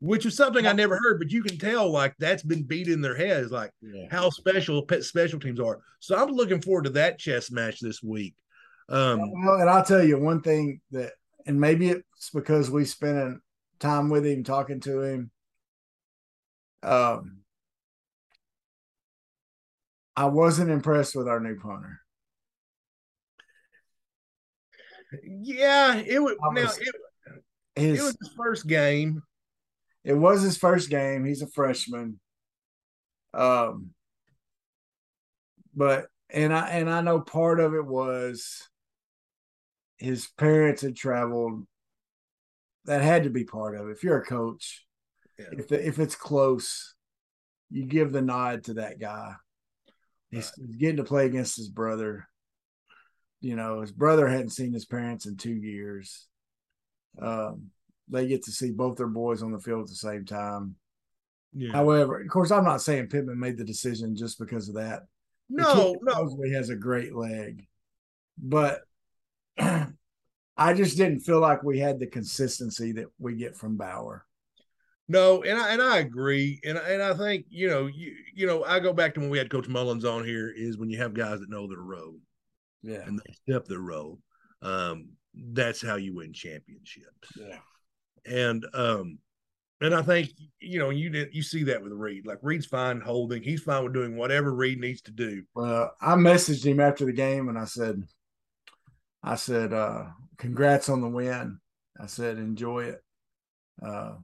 Which 0.00 0.26
is 0.26 0.36
something 0.36 0.66
I 0.66 0.72
never 0.72 0.96
heard, 0.96 1.18
but 1.18 1.30
you 1.30 1.42
can 1.42 1.58
tell 1.58 1.90
like 1.90 2.14
that's 2.18 2.42
been 2.42 2.64
beat 2.64 2.88
in 2.88 3.00
their 3.00 3.16
heads, 3.16 3.50
like 3.50 3.70
yeah. 3.80 4.06
how 4.10 4.28
special 4.28 4.82
pet 4.82 5.04
special 5.04 5.40
teams 5.40 5.58
are. 5.58 5.80
So 6.00 6.16
I'm 6.16 6.32
looking 6.32 6.60
forward 6.60 6.84
to 6.84 6.90
that 6.90 7.18
chess 7.18 7.50
match 7.50 7.80
this 7.80 8.02
week. 8.02 8.34
Um, 8.90 9.20
well, 9.44 9.60
and 9.60 9.70
I'll 9.70 9.84
tell 9.84 10.04
you 10.04 10.18
one 10.18 10.42
thing 10.42 10.80
that, 10.90 11.12
and 11.46 11.58
maybe 11.58 11.88
it's 11.88 12.30
because 12.30 12.70
we 12.70 12.84
spent 12.84 13.40
time 13.80 14.10
with 14.10 14.26
him, 14.26 14.44
talking 14.44 14.80
to 14.80 15.00
him, 15.00 15.30
um, 16.82 17.38
I 20.16 20.26
wasn't 20.26 20.70
impressed 20.70 21.14
with 21.16 21.28
our 21.28 21.40
new 21.40 21.58
punter. 21.58 22.00
Yeah, 25.22 25.96
it 25.96 26.20
was. 26.20 26.36
Now 26.40 26.62
it, 26.62 27.80
his, 27.80 28.00
it 28.00 28.02
was 28.02 28.16
his 28.20 28.30
first 28.36 28.66
game. 28.66 29.22
It 30.06 30.14
was 30.14 30.40
his 30.40 30.56
first 30.56 30.88
game. 30.88 31.24
He's 31.24 31.42
a 31.42 31.48
freshman. 31.48 32.20
Um, 33.34 33.90
but 35.74 36.06
and 36.30 36.54
I 36.54 36.68
and 36.70 36.88
I 36.88 37.00
know 37.02 37.20
part 37.20 37.58
of 37.60 37.74
it 37.74 37.84
was 37.84 38.66
his 39.98 40.28
parents 40.38 40.82
had 40.82 40.96
traveled. 40.96 41.66
That 42.84 43.02
had 43.02 43.24
to 43.24 43.30
be 43.30 43.44
part 43.44 43.74
of 43.74 43.88
it. 43.88 43.92
If 43.92 44.04
you're 44.04 44.20
a 44.20 44.24
coach, 44.24 44.86
yeah. 45.38 45.46
If 45.52 45.68
the, 45.68 45.86
if 45.86 45.98
it's 45.98 46.14
close, 46.14 46.94
you 47.68 47.84
give 47.84 48.12
the 48.12 48.22
nod 48.22 48.64
to 48.64 48.74
that 48.74 49.00
guy. 49.00 49.34
He's, 50.30 50.52
right. 50.58 50.78
getting 50.78 50.96
to 50.96 51.04
play 51.04 51.26
against 51.26 51.56
his 51.56 51.68
brother. 51.68 52.28
You 53.40 53.56
know, 53.56 53.80
his 53.80 53.92
brother 53.92 54.28
hadn't 54.28 54.50
seen 54.50 54.72
his 54.72 54.86
parents 54.86 55.26
in 55.26 55.36
two 55.36 55.54
years. 55.54 56.26
Um, 57.20 57.70
they 58.08 58.26
get 58.26 58.44
to 58.44 58.52
see 58.52 58.70
both 58.70 58.96
their 58.96 59.06
boys 59.06 59.42
on 59.42 59.52
the 59.52 59.58
field 59.58 59.82
at 59.82 59.88
the 59.88 59.94
same 59.94 60.24
time. 60.24 60.76
Yeah. 61.54 61.72
However, 61.72 62.20
of 62.20 62.28
course, 62.28 62.50
I'm 62.50 62.64
not 62.64 62.82
saying 62.82 63.08
Pittman 63.08 63.38
made 63.38 63.56
the 63.56 63.64
decision 63.64 64.14
just 64.14 64.38
because 64.38 64.68
of 64.68 64.74
that. 64.76 65.02
No, 65.48 65.96
no, 66.02 66.38
he 66.44 66.52
has 66.52 66.70
a 66.70 66.76
great 66.76 67.14
leg, 67.14 67.66
but 68.36 68.80
I 69.58 70.74
just 70.74 70.96
didn't 70.96 71.20
feel 71.20 71.40
like 71.40 71.62
we 71.62 71.78
had 71.78 72.00
the 72.00 72.06
consistency 72.06 72.92
that 72.92 73.06
we 73.18 73.36
get 73.36 73.56
from 73.56 73.76
Bauer. 73.76 74.26
No, 75.08 75.42
and 75.44 75.56
I 75.56 75.72
and 75.72 75.80
I 75.80 75.98
agree, 75.98 76.60
and 76.64 76.76
and 76.76 77.00
I 77.00 77.14
think 77.14 77.46
you 77.48 77.68
know 77.68 77.86
you 77.86 78.12
you 78.34 78.46
know 78.46 78.64
I 78.64 78.80
go 78.80 78.92
back 78.92 79.14
to 79.14 79.20
when 79.20 79.30
we 79.30 79.38
had 79.38 79.50
Coach 79.50 79.68
Mullins 79.68 80.04
on 80.04 80.24
here 80.24 80.52
is 80.54 80.78
when 80.78 80.90
you 80.90 80.98
have 80.98 81.14
guys 81.14 81.40
that 81.40 81.48
know 81.48 81.68
their 81.68 81.78
role, 81.78 82.16
yeah, 82.82 83.02
and 83.06 83.18
they 83.18 83.32
step 83.32 83.66
their 83.66 83.78
role. 83.78 84.18
Um, 84.62 85.10
that's 85.52 85.80
how 85.80 85.94
you 85.94 86.16
win 86.16 86.32
championships. 86.32 87.28
Yeah, 87.36 87.58
and 88.26 88.64
um, 88.74 89.18
and 89.80 89.94
I 89.94 90.02
think 90.02 90.30
you 90.60 90.78
know 90.78 90.90
you 90.90 91.10
did 91.10 91.34
you 91.34 91.42
see 91.42 91.64
that 91.64 91.82
with 91.82 91.92
Reid. 91.92 92.26
Like 92.26 92.38
Reid's 92.42 92.66
fine 92.66 93.00
holding, 93.00 93.42
he's 93.42 93.62
fine 93.62 93.84
with 93.84 93.94
doing 93.94 94.16
whatever 94.16 94.54
Reed 94.54 94.80
needs 94.80 95.02
to 95.02 95.10
do. 95.10 95.42
Well, 95.54 95.92
I 96.00 96.14
messaged 96.14 96.64
him 96.64 96.80
after 96.80 97.04
the 97.04 97.12
game 97.12 97.48
and 97.48 97.58
I 97.58 97.64
said, 97.64 98.02
I 99.22 99.34
said, 99.34 99.72
uh, 99.72 100.04
congrats 100.38 100.88
on 100.88 101.00
the 101.00 101.08
win. 101.08 101.58
I 102.00 102.06
said, 102.06 102.38
enjoy 102.38 102.84
it. 102.84 103.02
Uh, 103.84 104.14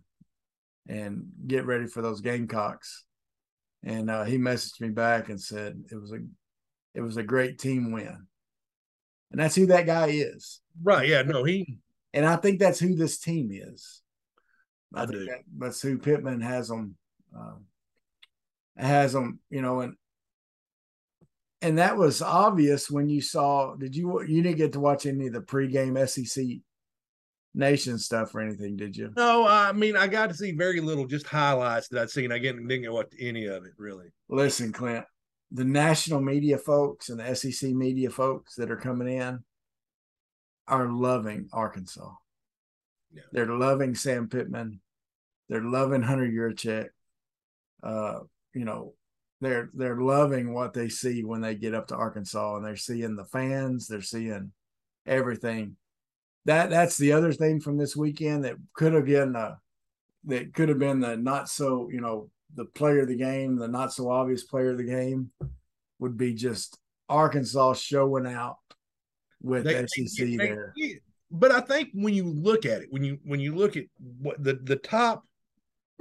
and 0.88 1.26
get 1.46 1.66
ready 1.66 1.86
for 1.86 2.02
those 2.02 2.20
Gamecocks. 2.20 3.04
And 3.84 4.10
uh, 4.10 4.24
he 4.24 4.38
messaged 4.38 4.80
me 4.80 4.88
back 4.88 5.28
and 5.28 5.40
said 5.40 5.82
it 5.90 6.00
was 6.00 6.12
a 6.12 6.18
it 6.94 7.00
was 7.00 7.16
a 7.16 7.22
great 7.22 7.58
team 7.58 7.92
win. 7.92 8.26
And 9.30 9.40
that's 9.40 9.54
who 9.54 9.66
that 9.66 9.86
guy 9.86 10.08
is. 10.08 10.60
Right. 10.82 11.08
Yeah. 11.08 11.22
No, 11.22 11.42
he 11.42 11.78
and 12.12 12.26
I 12.26 12.36
think 12.36 12.58
that's 12.58 12.78
who 12.78 12.94
this 12.94 13.18
team 13.18 13.50
is. 13.52 14.02
I, 14.94 15.02
I 15.02 15.06
do. 15.06 15.24
That, 15.26 15.40
that's 15.58 15.80
who 15.80 15.98
Pittman 15.98 16.40
has 16.40 16.68
them 16.68 16.96
uh, 17.38 17.54
has 18.76 19.12
them, 19.12 19.40
you 19.50 19.62
know, 19.62 19.80
and 19.80 19.94
and 21.60 21.78
that 21.78 21.96
was 21.96 22.22
obvious 22.22 22.90
when 22.90 23.08
you 23.08 23.20
saw. 23.20 23.74
Did 23.74 23.94
you 23.96 24.22
you 24.22 24.42
didn't 24.42 24.58
get 24.58 24.72
to 24.72 24.80
watch 24.80 25.06
any 25.06 25.28
of 25.28 25.32
the 25.32 25.40
pregame 25.40 26.08
SEC 26.08 26.60
nation 27.54 27.98
stuff 27.98 28.34
or 28.34 28.40
anything, 28.40 28.76
did 28.76 28.96
you? 28.96 29.12
No, 29.16 29.46
I 29.46 29.72
mean 29.72 29.96
I 29.96 30.06
got 30.06 30.28
to 30.28 30.34
see 30.34 30.52
very 30.52 30.80
little, 30.80 31.06
just 31.06 31.26
highlights 31.26 31.88
that 31.88 32.02
I'd 32.02 32.10
seen. 32.10 32.32
I 32.32 32.38
didn't, 32.38 32.66
didn't 32.66 32.82
get 32.82 32.92
what 32.92 33.12
any 33.18 33.46
of 33.46 33.64
it 33.64 33.72
really. 33.76 34.06
Listen, 34.28 34.72
Clint, 34.72 35.04
the 35.50 35.64
national 35.64 36.20
media 36.20 36.58
folks 36.58 37.08
and 37.08 37.20
the 37.20 37.34
SEC 37.34 37.70
media 37.70 38.10
folks 38.10 38.54
that 38.56 38.70
are 38.70 38.76
coming 38.76 39.08
in 39.08 39.42
are 40.80 40.88
loving 40.88 41.48
Arkansas. 41.52 42.12
Yeah. 43.12 43.22
They're 43.32 43.46
loving 43.46 43.94
Sam 43.94 44.28
Pittman. 44.28 44.80
They're 45.48 45.64
loving 45.64 46.02
Hunter 46.02 46.26
Yurachek. 46.26 46.88
Uh, 47.82 48.20
you 48.54 48.64
know, 48.64 48.94
they're 49.40 49.70
they're 49.74 50.00
loving 50.00 50.54
what 50.54 50.72
they 50.72 50.88
see 50.88 51.24
when 51.24 51.40
they 51.40 51.54
get 51.54 51.74
up 51.74 51.88
to 51.88 51.96
Arkansas 51.96 52.56
and 52.56 52.64
they're 52.64 52.76
seeing 52.76 53.16
the 53.16 53.24
fans, 53.24 53.86
they're 53.86 54.00
seeing 54.02 54.52
everything 55.06 55.76
that 56.44 56.70
that's 56.70 56.96
the 56.96 57.12
other 57.12 57.32
thing 57.32 57.60
from 57.60 57.76
this 57.76 57.96
weekend 57.96 58.44
that 58.44 58.56
could 58.74 58.92
have 58.92 59.06
been 59.06 59.36
uh, 59.36 59.54
that 60.24 60.52
could 60.54 60.68
have 60.68 60.78
been 60.78 61.00
the 61.00 61.16
not 61.16 61.48
so 61.48 61.88
you 61.90 62.00
know 62.00 62.30
the 62.54 62.64
player 62.64 63.00
of 63.00 63.08
the 63.08 63.16
game, 63.16 63.56
the 63.56 63.68
not 63.68 63.92
so 63.92 64.10
obvious 64.10 64.44
player 64.44 64.70
of 64.70 64.78
the 64.78 64.84
game 64.84 65.30
would 65.98 66.16
be 66.16 66.34
just 66.34 66.78
Arkansas 67.08 67.74
showing 67.74 68.26
out 68.26 68.56
with 69.42 69.64
they, 69.64 69.86
SEC 69.86 70.26
they, 70.26 70.36
there. 70.36 70.72
They, 70.78 71.00
but 71.30 71.50
I 71.50 71.60
think 71.60 71.90
when 71.94 72.14
you 72.14 72.24
look 72.24 72.66
at 72.66 72.82
it, 72.82 72.88
when 72.90 73.04
you 73.04 73.18
when 73.24 73.40
you 73.40 73.54
look 73.54 73.76
at 73.76 73.84
what 74.20 74.42
the 74.42 74.54
the 74.62 74.76
top 74.76 75.24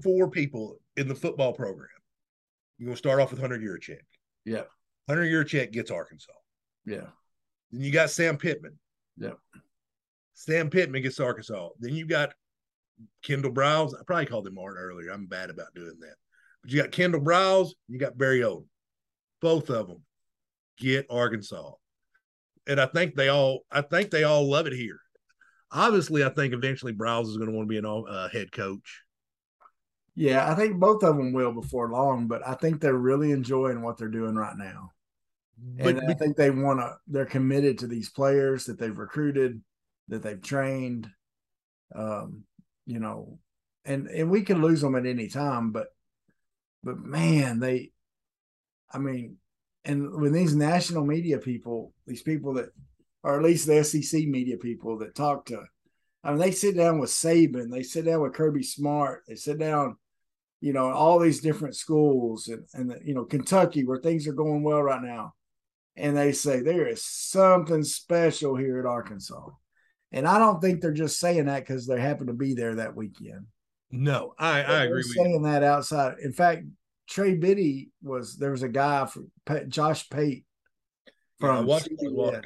four 0.03 0.29
people 0.29 0.77
in 0.97 1.07
the 1.07 1.15
football 1.15 1.53
program, 1.53 1.87
you're 2.77 2.87
gonna 2.87 2.97
start 2.97 3.19
off 3.19 3.31
with 3.31 3.39
Hunter 3.39 3.57
Yurachek. 3.57 4.01
Yeah. 4.45 4.63
Hunter 5.07 5.23
Yurachek 5.23 5.71
gets 5.71 5.91
Arkansas. 5.91 6.31
Yeah. 6.85 7.07
Then 7.71 7.81
you 7.81 7.91
got 7.91 8.09
Sam 8.09 8.37
Pittman. 8.37 8.77
Yeah. 9.17 9.33
Sam 10.33 10.69
Pittman 10.69 11.01
gets 11.01 11.19
Arkansas. 11.19 11.69
Then 11.79 11.95
you 11.95 12.05
got 12.05 12.33
Kendall 13.23 13.51
Briles. 13.51 13.93
I 13.93 14.03
probably 14.05 14.25
called 14.25 14.47
him 14.47 14.57
Art 14.57 14.75
earlier. 14.77 15.11
I'm 15.11 15.27
bad 15.27 15.49
about 15.49 15.73
doing 15.75 15.97
that. 15.99 16.15
But 16.61 16.71
you 16.71 16.81
got 16.81 16.91
Kendall 16.91 17.21
Briles, 17.21 17.71
you 17.87 17.99
got 17.99 18.17
Barry 18.17 18.39
Odom. 18.39 18.65
Both 19.41 19.69
of 19.69 19.87
them 19.87 20.03
get 20.77 21.05
Arkansas. 21.09 21.71
And 22.67 22.79
I 22.79 22.85
think 22.85 23.15
they 23.15 23.29
all 23.29 23.61
I 23.71 23.81
think 23.81 24.11
they 24.11 24.23
all 24.23 24.49
love 24.49 24.67
it 24.67 24.73
here. 24.73 24.99
Obviously, 25.71 26.23
I 26.23 26.29
think 26.29 26.53
eventually 26.53 26.93
Briles 26.93 27.27
is 27.27 27.37
going 27.37 27.49
to 27.49 27.55
want 27.55 27.67
to 27.67 27.69
be 27.69 27.77
an 27.77 27.85
uh, 27.85 28.27
head 28.29 28.51
coach. 28.51 29.01
Yeah, 30.15 30.51
I 30.51 30.55
think 30.55 30.79
both 30.79 31.03
of 31.03 31.15
them 31.15 31.31
will 31.31 31.53
before 31.53 31.89
long, 31.89 32.27
but 32.27 32.45
I 32.45 32.55
think 32.55 32.81
they're 32.81 32.93
really 32.93 33.31
enjoying 33.31 33.81
what 33.81 33.97
they're 33.97 34.09
doing 34.09 34.35
right 34.35 34.57
now. 34.57 34.91
But, 35.77 35.97
and 35.97 36.09
I 36.09 36.13
think 36.15 36.35
they 36.35 36.49
want 36.49 36.79
to, 36.79 36.97
they're 37.07 37.25
committed 37.25 37.79
to 37.79 37.87
these 37.87 38.09
players 38.09 38.65
that 38.65 38.79
they've 38.79 38.97
recruited 38.97 39.61
that 40.09 40.23
they've 40.23 40.41
trained. 40.41 41.09
Um, 41.95 42.43
you 42.85 42.99
know, 42.99 43.39
and 43.85 44.07
and 44.07 44.29
we 44.29 44.41
can 44.41 44.61
lose 44.61 44.81
them 44.81 44.95
at 44.95 45.05
any 45.05 45.27
time, 45.27 45.71
but 45.71 45.87
but 46.83 46.97
man, 46.97 47.59
they, 47.59 47.91
I 48.91 48.97
mean, 48.97 49.37
and 49.85 50.19
when 50.21 50.33
these 50.33 50.55
national 50.55 51.05
media 51.05 51.37
people, 51.37 51.93
these 52.05 52.21
people 52.21 52.53
that, 52.55 52.69
or 53.23 53.37
at 53.37 53.43
least 53.43 53.67
the 53.67 53.83
SEC 53.83 54.25
media 54.25 54.57
people 54.57 54.97
that 54.99 55.15
talk 55.15 55.45
to, 55.47 55.63
I 56.23 56.29
mean, 56.29 56.39
they 56.39 56.51
sit 56.51 56.75
down 56.75 56.99
with 56.99 57.09
Saban, 57.09 57.71
they 57.71 57.83
sit 57.83 58.05
down 58.05 58.21
with 58.21 58.33
Kirby 58.33 58.63
Smart, 58.63 59.23
they 59.27 59.35
sit 59.35 59.57
down 59.57 59.97
you 60.61 60.73
know, 60.73 60.91
all 60.91 61.19
these 61.19 61.41
different 61.41 61.75
schools 61.75 62.47
and, 62.47 62.65
and 62.73 63.01
you 63.03 63.15
know, 63.15 63.25
Kentucky 63.25 63.83
where 63.83 63.99
things 63.99 64.27
are 64.27 64.33
going 64.33 64.63
well 64.63 64.81
right 64.81 65.01
now. 65.01 65.33
And 65.97 66.15
they 66.15 66.31
say 66.31 66.61
there 66.61 66.87
is 66.87 67.03
something 67.03 67.83
special 67.83 68.55
here 68.55 68.79
at 68.79 68.85
Arkansas. 68.85 69.49
And 70.13 70.27
I 70.27 70.39
don't 70.39 70.61
think 70.61 70.79
they're 70.79 70.93
just 70.93 71.19
saying 71.19 71.45
that 71.45 71.65
because 71.65 71.85
they 71.85 71.99
happen 71.99 72.27
to 72.27 72.33
be 72.33 72.53
there 72.53 72.75
that 72.75 72.95
weekend. 72.95 73.47
No, 73.89 74.33
I, 74.37 74.61
I 74.61 74.83
agree 74.83 74.97
with 74.97 75.15
saying 75.15 75.41
that 75.41 75.63
outside. 75.63 76.15
In 76.23 76.31
fact, 76.31 76.63
Trey 77.11 77.35
Biddy 77.35 77.89
was 78.01 78.37
there 78.37 78.51
was 78.51 78.63
a 78.63 78.69
guy 78.69 79.05
from 79.05 79.29
Josh 79.67 80.09
Pate 80.09 80.45
from 81.41 81.65
walk 81.65 81.83
CBS, 81.83 82.45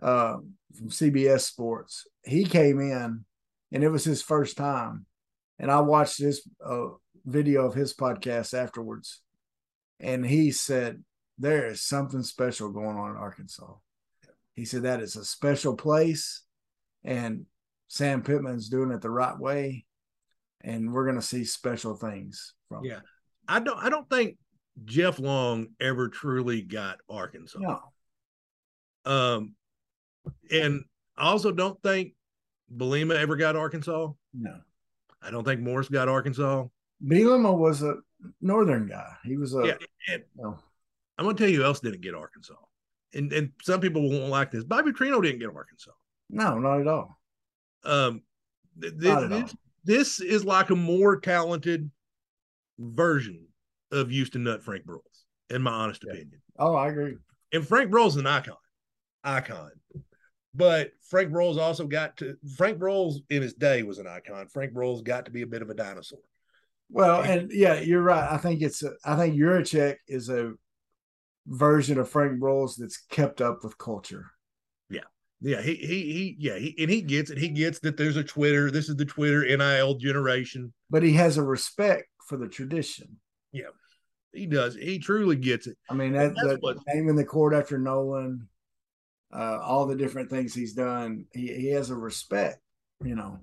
uh, 0.00 0.36
from 0.78 0.88
CBS 0.88 1.40
Sports. 1.40 2.06
He 2.24 2.44
came 2.44 2.78
in, 2.78 3.24
and 3.72 3.82
it 3.82 3.88
was 3.88 4.04
his 4.04 4.22
first 4.22 4.56
time, 4.56 5.04
and 5.58 5.68
I 5.68 5.80
watched 5.80 6.20
this 6.20 6.48
uh, 6.64 6.90
video 7.26 7.66
of 7.66 7.74
his 7.74 7.92
podcast 7.92 8.54
afterwards, 8.54 9.20
and 9.98 10.24
he 10.24 10.52
said 10.52 11.02
there 11.36 11.66
is 11.66 11.82
something 11.82 12.22
special 12.22 12.70
going 12.70 12.96
on 12.96 13.10
in 13.10 13.16
Arkansas. 13.16 13.74
He 14.54 14.64
said 14.64 14.84
that 14.84 15.00
is 15.00 15.16
a 15.16 15.24
special 15.24 15.74
place, 15.74 16.44
and 17.02 17.46
Sam 17.88 18.22
Pittman's 18.22 18.68
doing 18.68 18.92
it 18.92 19.00
the 19.00 19.10
right 19.10 19.36
way, 19.36 19.86
and 20.60 20.92
we're 20.92 21.06
going 21.06 21.16
to 21.16 21.22
see 21.22 21.42
special 21.44 21.96
things 21.96 22.54
from. 22.68 22.84
Yeah. 22.84 23.00
I 23.50 23.60
don't 23.60 23.78
I 23.78 23.88
don't 23.90 24.08
think 24.08 24.36
Jeff 24.84 25.18
Long 25.18 25.68
ever 25.80 26.08
truly 26.08 26.62
got 26.62 26.98
Arkansas. 27.08 27.58
No, 27.58 27.80
Um, 29.04 29.54
and 30.50 30.84
I 31.16 31.24
also 31.24 31.50
don't 31.52 31.80
think 31.82 32.12
Bielema 32.74 33.16
ever 33.16 33.36
got 33.36 33.56
Arkansas. 33.56 34.08
no. 34.34 34.60
I 35.22 35.30
don't 35.30 35.44
think 35.44 35.60
Morris 35.60 35.88
got 35.90 36.08
Arkansas. 36.08 36.64
Bielema 37.04 37.54
was 37.56 37.82
a 37.82 37.96
northern 38.40 38.86
guy. 38.86 39.12
He 39.24 39.36
was 39.36 39.54
a 39.54 39.76
Yeah, 40.08 40.16
know, 40.36 40.58
I'm 41.18 41.26
gonna 41.26 41.36
tell 41.36 41.48
you 41.48 41.58
who 41.58 41.64
else 41.64 41.80
didn't 41.80 42.00
get 42.00 42.14
Arkansas. 42.14 42.54
And 43.12 43.30
and 43.32 43.50
some 43.62 43.80
people 43.80 44.08
won't 44.08 44.30
like 44.30 44.50
this. 44.50 44.64
Bobby 44.64 44.92
Petrino 44.92 45.22
didn't 45.22 45.40
get 45.40 45.54
Arkansas. 45.54 45.90
no, 46.30 46.58
not 46.58 46.80
at 46.80 46.86
all. 46.86 47.18
Um, 47.84 48.22
th- 48.80 48.92
th- 48.92 49.02
Not 49.02 49.24
at 49.24 49.32
all. 49.32 49.40
this, 49.42 49.54
this 49.84 50.20
is 50.20 50.44
like 50.44 50.70
a 50.70 50.76
more 50.76 51.18
talented 51.20 51.90
version 52.80 53.46
of 53.92 54.10
Houston 54.10 54.44
Nutt 54.44 54.62
Frank 54.64 54.84
Broyles, 54.84 55.24
in 55.50 55.62
my 55.62 55.70
honest 55.70 56.02
Yeah. 56.04 56.14
opinion. 56.14 56.40
Oh, 56.58 56.74
I 56.74 56.88
agree. 56.88 57.16
And 57.52 57.66
Frank 57.66 57.90
Broyles 57.90 58.08
is 58.10 58.16
an 58.16 58.26
icon, 58.26 58.56
icon. 59.22 59.70
But 60.54 60.92
Frank 61.08 61.30
Broyles 61.30 61.58
also 61.58 61.86
got 61.86 62.16
to 62.18 62.36
Frank 62.56 62.78
Broyles 62.78 63.16
in 63.30 63.42
his 63.42 63.54
day 63.54 63.82
was 63.84 63.98
an 63.98 64.06
icon. 64.08 64.48
Frank 64.48 64.72
Broyles 64.72 65.04
got 65.04 65.26
to 65.26 65.30
be 65.30 65.42
a 65.42 65.46
bit 65.46 65.62
of 65.62 65.70
a 65.70 65.74
dinosaur. 65.74 66.18
Well, 66.88 67.22
and 67.22 67.52
yeah, 67.52 67.80
you're 67.80 68.02
right. 68.02 68.32
I 68.32 68.36
think 68.36 68.62
it's 68.62 68.82
a, 68.82 68.92
I 69.04 69.14
think 69.16 69.36
Yurachek 69.36 69.96
is 70.08 70.28
a 70.28 70.54
version 71.46 71.98
of 71.98 72.08
Frank 72.08 72.40
Broyles 72.40 72.76
that's 72.76 72.98
kept 73.10 73.40
up 73.40 73.62
with 73.62 73.78
culture. 73.78 74.26
Yeah. 74.88 75.02
Yeah, 75.40 75.62
he 75.62 75.74
he 75.76 76.12
he 76.12 76.36
yeah, 76.38 76.58
he 76.58 76.74
and 76.80 76.90
he 76.90 77.00
gets 77.00 77.30
it. 77.30 77.38
He 77.38 77.48
gets 77.48 77.78
that 77.80 77.96
there's 77.96 78.16
a 78.16 78.24
Twitter. 78.24 78.70
This 78.72 78.88
is 78.88 78.96
the 78.96 79.04
Twitter 79.04 79.44
NIL 79.56 79.94
generation. 79.94 80.72
But 80.90 81.04
he 81.04 81.12
has 81.12 81.38
a 81.38 81.42
respect 81.44 82.08
for 82.30 82.36
the 82.38 82.48
tradition. 82.48 83.18
Yeah, 83.52 83.64
he 84.32 84.46
does. 84.46 84.76
He 84.76 85.00
truly 85.00 85.34
gets 85.36 85.66
it. 85.66 85.76
I 85.90 85.94
mean, 85.94 86.12
that 86.12 86.32
That's 86.36 86.46
the 86.48 86.56
what- 86.60 86.78
naming 86.86 87.16
the 87.16 87.24
court 87.24 87.52
after 87.52 87.76
Nolan, 87.76 88.48
uh, 89.34 89.58
all 89.60 89.84
the 89.86 89.96
different 89.96 90.30
things 90.30 90.54
he's 90.54 90.72
done, 90.72 91.26
he, 91.32 91.52
he 91.52 91.66
has 91.72 91.90
a 91.90 91.96
respect, 91.96 92.60
you 93.04 93.16
know. 93.16 93.40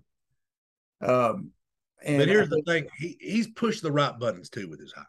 Um, 1.01 1.51
and 2.03 2.17
But 2.19 2.29
I 2.29 2.31
here's 2.31 2.49
the 2.49 2.61
thing: 2.65 2.87
he 2.97 3.17
he's 3.19 3.47
pushed 3.47 3.83
the 3.83 3.91
right 3.91 4.17
buttons 4.17 4.49
too 4.49 4.69
with 4.69 4.79
his 4.79 4.93
hires. 4.93 5.07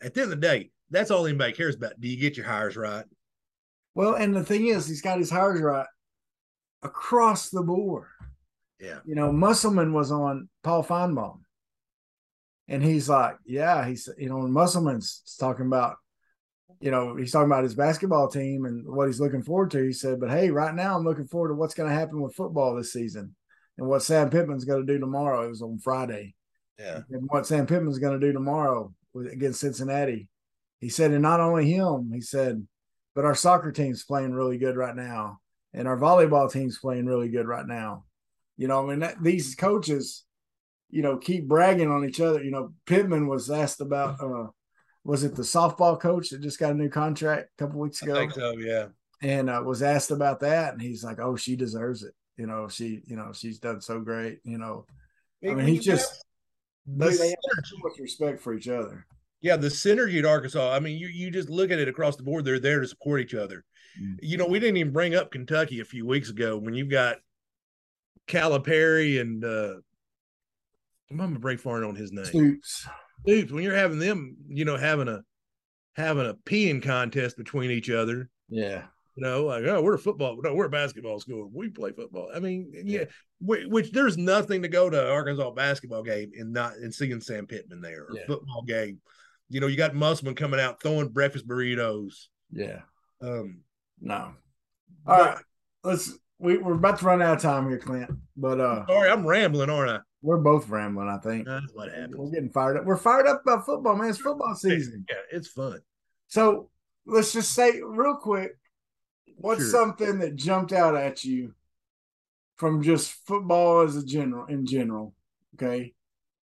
At 0.00 0.14
the 0.14 0.22
end 0.22 0.32
of 0.32 0.40
the 0.40 0.46
day, 0.46 0.70
that's 0.90 1.10
all 1.10 1.26
anybody 1.26 1.52
cares 1.52 1.74
about. 1.74 2.00
Do 2.00 2.08
you 2.08 2.16
get 2.16 2.36
your 2.36 2.46
hires 2.46 2.76
right? 2.76 3.04
well, 3.96 4.14
and 4.14 4.34
the 4.34 4.44
thing 4.44 4.66
is, 4.68 4.86
he's 4.86 5.02
got 5.02 5.18
his 5.18 5.30
hires 5.30 5.60
right 5.60 5.86
across 6.82 7.50
the 7.50 7.62
board. 7.62 8.06
Yeah, 8.80 8.98
you 9.04 9.14
know, 9.16 9.32
Musselman 9.32 9.92
was 9.92 10.12
on 10.12 10.48
Paul 10.62 10.84
Finebaum. 10.84 11.40
And 12.68 12.82
he's 12.82 13.08
like, 13.08 13.36
yeah, 13.44 13.86
he's, 13.86 14.08
you 14.16 14.28
know, 14.28 14.38
when 14.38 14.52
Musselman's 14.52 15.36
talking 15.38 15.66
about, 15.66 15.96
you 16.80 16.90
know, 16.90 17.16
he's 17.16 17.32
talking 17.32 17.50
about 17.50 17.64
his 17.64 17.74
basketball 17.74 18.28
team 18.28 18.64
and 18.64 18.86
what 18.86 19.06
he's 19.06 19.20
looking 19.20 19.42
forward 19.42 19.70
to. 19.72 19.84
He 19.84 19.92
said, 19.92 20.20
but 20.20 20.30
hey, 20.30 20.50
right 20.50 20.74
now 20.74 20.96
I'm 20.96 21.04
looking 21.04 21.26
forward 21.26 21.48
to 21.48 21.54
what's 21.54 21.74
going 21.74 21.88
to 21.88 21.94
happen 21.94 22.20
with 22.20 22.34
football 22.34 22.74
this 22.74 22.92
season 22.92 23.34
and 23.78 23.86
what 23.86 24.02
Sam 24.02 24.30
Pittman's 24.30 24.64
going 24.64 24.86
to 24.86 24.92
do 24.92 24.98
tomorrow. 24.98 25.44
It 25.44 25.50
was 25.50 25.62
on 25.62 25.78
Friday. 25.78 26.34
yeah, 26.78 27.00
And 27.10 27.28
what 27.28 27.46
Sam 27.46 27.66
Pittman's 27.66 27.98
going 27.98 28.18
to 28.18 28.26
do 28.26 28.32
tomorrow 28.32 28.92
with, 29.12 29.26
against 29.26 29.60
Cincinnati. 29.60 30.28
He 30.80 30.88
said, 30.88 31.12
and 31.12 31.22
not 31.22 31.40
only 31.40 31.70
him, 31.70 32.10
he 32.12 32.20
said, 32.20 32.66
but 33.14 33.24
our 33.24 33.34
soccer 33.34 33.72
team's 33.72 34.04
playing 34.04 34.34
really 34.34 34.58
good 34.58 34.76
right 34.76 34.94
now. 34.94 35.40
And 35.72 35.88
our 35.88 35.96
volleyball 35.96 36.50
team's 36.50 36.78
playing 36.78 37.06
really 37.06 37.28
good 37.28 37.46
right 37.46 37.66
now. 37.66 38.04
You 38.56 38.68
know, 38.68 38.84
I 38.84 38.90
mean, 38.90 38.98
that, 39.00 39.22
these 39.22 39.54
coaches, 39.54 40.24
you 40.94 41.02
know, 41.02 41.16
keep 41.16 41.48
bragging 41.48 41.90
on 41.90 42.08
each 42.08 42.20
other. 42.20 42.40
You 42.40 42.52
know, 42.52 42.72
Pittman 42.86 43.26
was 43.26 43.50
asked 43.50 43.80
about, 43.80 44.20
uh, 44.22 44.46
was 45.02 45.24
it 45.24 45.34
the 45.34 45.42
softball 45.42 46.00
coach 46.00 46.30
that 46.30 46.40
just 46.40 46.60
got 46.60 46.70
a 46.70 46.74
new 46.74 46.88
contract 46.88 47.48
a 47.58 47.64
couple 47.64 47.80
weeks 47.80 48.00
I 48.00 48.06
ago? 48.06 48.14
think 48.14 48.32
so. 48.32 48.52
Yeah, 48.58 48.86
and 49.20 49.50
uh, 49.50 49.60
was 49.64 49.82
asked 49.82 50.12
about 50.12 50.38
that, 50.40 50.72
and 50.72 50.80
he's 50.80 51.02
like, 51.02 51.18
"Oh, 51.18 51.34
she 51.34 51.56
deserves 51.56 52.04
it. 52.04 52.14
You 52.36 52.46
know, 52.46 52.68
she, 52.68 53.02
you 53.06 53.16
know, 53.16 53.32
she's 53.34 53.58
done 53.58 53.80
so 53.80 53.98
great. 53.98 54.38
You 54.44 54.56
know, 54.56 54.86
I 55.42 55.54
mean, 55.54 55.66
he's 55.66 55.84
just 55.84 56.24
the 56.86 57.06
they, 57.06 57.28
have 57.28 57.64
so 57.64 57.76
much 57.82 57.98
respect 57.98 58.40
for 58.40 58.54
each 58.54 58.68
other. 58.68 59.04
Yeah, 59.40 59.56
the 59.56 59.68
synergy 59.68 60.20
at 60.20 60.24
Arkansas. 60.24 60.72
I 60.72 60.78
mean, 60.78 60.96
you 60.96 61.08
you 61.08 61.28
just 61.32 61.50
look 61.50 61.72
at 61.72 61.80
it 61.80 61.88
across 61.88 62.14
the 62.14 62.22
board. 62.22 62.44
They're 62.44 62.60
there 62.60 62.80
to 62.80 62.86
support 62.86 63.20
each 63.20 63.34
other. 63.34 63.64
Mm. 64.00 64.18
You 64.22 64.36
know, 64.36 64.46
we 64.46 64.60
didn't 64.60 64.76
even 64.76 64.92
bring 64.92 65.16
up 65.16 65.32
Kentucky 65.32 65.80
a 65.80 65.84
few 65.84 66.06
weeks 66.06 66.30
ago 66.30 66.56
when 66.56 66.72
you've 66.72 66.88
got 66.88 67.16
Calipari 68.28 69.20
and 69.20 69.44
uh 69.44 69.74
I'm 71.10 71.16
gonna 71.16 71.38
break 71.38 71.60
foreign 71.60 71.84
on 71.84 71.94
his 71.94 72.12
name. 72.12 72.24
Stoops. 72.24 72.86
Dudes, 73.24 73.52
when 73.52 73.62
you're 73.64 73.76
having 73.76 73.98
them, 73.98 74.36
you 74.48 74.64
know, 74.64 74.76
having 74.76 75.08
a 75.08 75.22
having 75.94 76.26
a 76.26 76.34
peeing 76.34 76.82
contest 76.82 77.36
between 77.36 77.70
each 77.70 77.88
other, 77.88 78.28
Yeah. 78.48 78.84
you 79.14 79.22
know, 79.22 79.44
like 79.44 79.64
oh, 79.64 79.80
we're 79.82 79.94
a 79.94 79.98
football, 79.98 80.36
no, 80.42 80.54
we're 80.54 80.66
a 80.66 80.70
basketball 80.70 81.20
school. 81.20 81.48
We 81.52 81.68
play 81.68 81.92
football. 81.92 82.30
I 82.34 82.40
mean, 82.40 82.72
yeah, 82.84 83.04
which, 83.40 83.66
which 83.68 83.92
there's 83.92 84.16
nothing 84.18 84.62
to 84.62 84.68
go 84.68 84.90
to 84.90 85.10
Arkansas 85.10 85.50
basketball 85.52 86.02
game 86.02 86.32
and 86.36 86.52
not 86.52 86.74
and 86.76 86.92
seeing 86.92 87.20
Sam 87.20 87.46
Pittman 87.46 87.80
there 87.80 88.02
or 88.04 88.16
Yeah. 88.16 88.26
football 88.26 88.62
game. 88.66 89.00
You 89.50 89.60
know, 89.60 89.66
you 89.68 89.76
got 89.76 89.94
Musselman 89.94 90.34
coming 90.34 90.58
out 90.58 90.82
throwing 90.82 91.08
breakfast 91.10 91.46
burritos. 91.46 92.26
Yeah. 92.50 92.80
Um, 93.20 93.60
No. 94.00 94.34
All 95.06 95.18
right. 95.18 95.38
Let's 95.84 96.12
we, 96.38 96.58
we're 96.58 96.74
about 96.74 96.98
to 96.98 97.04
run 97.04 97.22
out 97.22 97.36
of 97.36 97.42
time 97.42 97.68
here, 97.68 97.78
Clint. 97.78 98.10
But 98.36 98.60
uh 98.60 98.84
sorry, 98.86 99.10
I'm 99.10 99.24
rambling, 99.26 99.70
aren't 99.70 100.02
we're 100.24 100.38
both 100.38 100.70
rambling, 100.70 101.08
I 101.08 101.18
think. 101.18 101.46
That's 101.46 101.70
what 101.74 101.90
happens. 101.90 102.16
We're 102.16 102.30
getting 102.30 102.48
fired 102.48 102.78
up. 102.78 102.86
We're 102.86 102.96
fired 102.96 103.26
up 103.26 103.42
about 103.42 103.66
football, 103.66 103.94
man. 103.94 104.08
It's 104.08 104.18
football 104.18 104.54
season. 104.54 105.04
Yeah, 105.08 105.16
it's 105.30 105.48
fun. 105.48 105.80
So 106.28 106.70
let's 107.04 107.34
just 107.34 107.52
say 107.52 107.82
real 107.84 108.16
quick, 108.16 108.52
what's 109.36 109.60
Sure. 109.60 109.70
something 109.70 110.20
that 110.20 110.36
jumped 110.36 110.72
out 110.72 110.96
at 110.96 111.24
you 111.24 111.52
from 112.56 112.82
just 112.82 113.12
football 113.26 113.82
as 113.82 113.96
a 113.96 114.04
general 114.04 114.46
in 114.46 114.64
general? 114.64 115.14
Okay. 115.56 115.92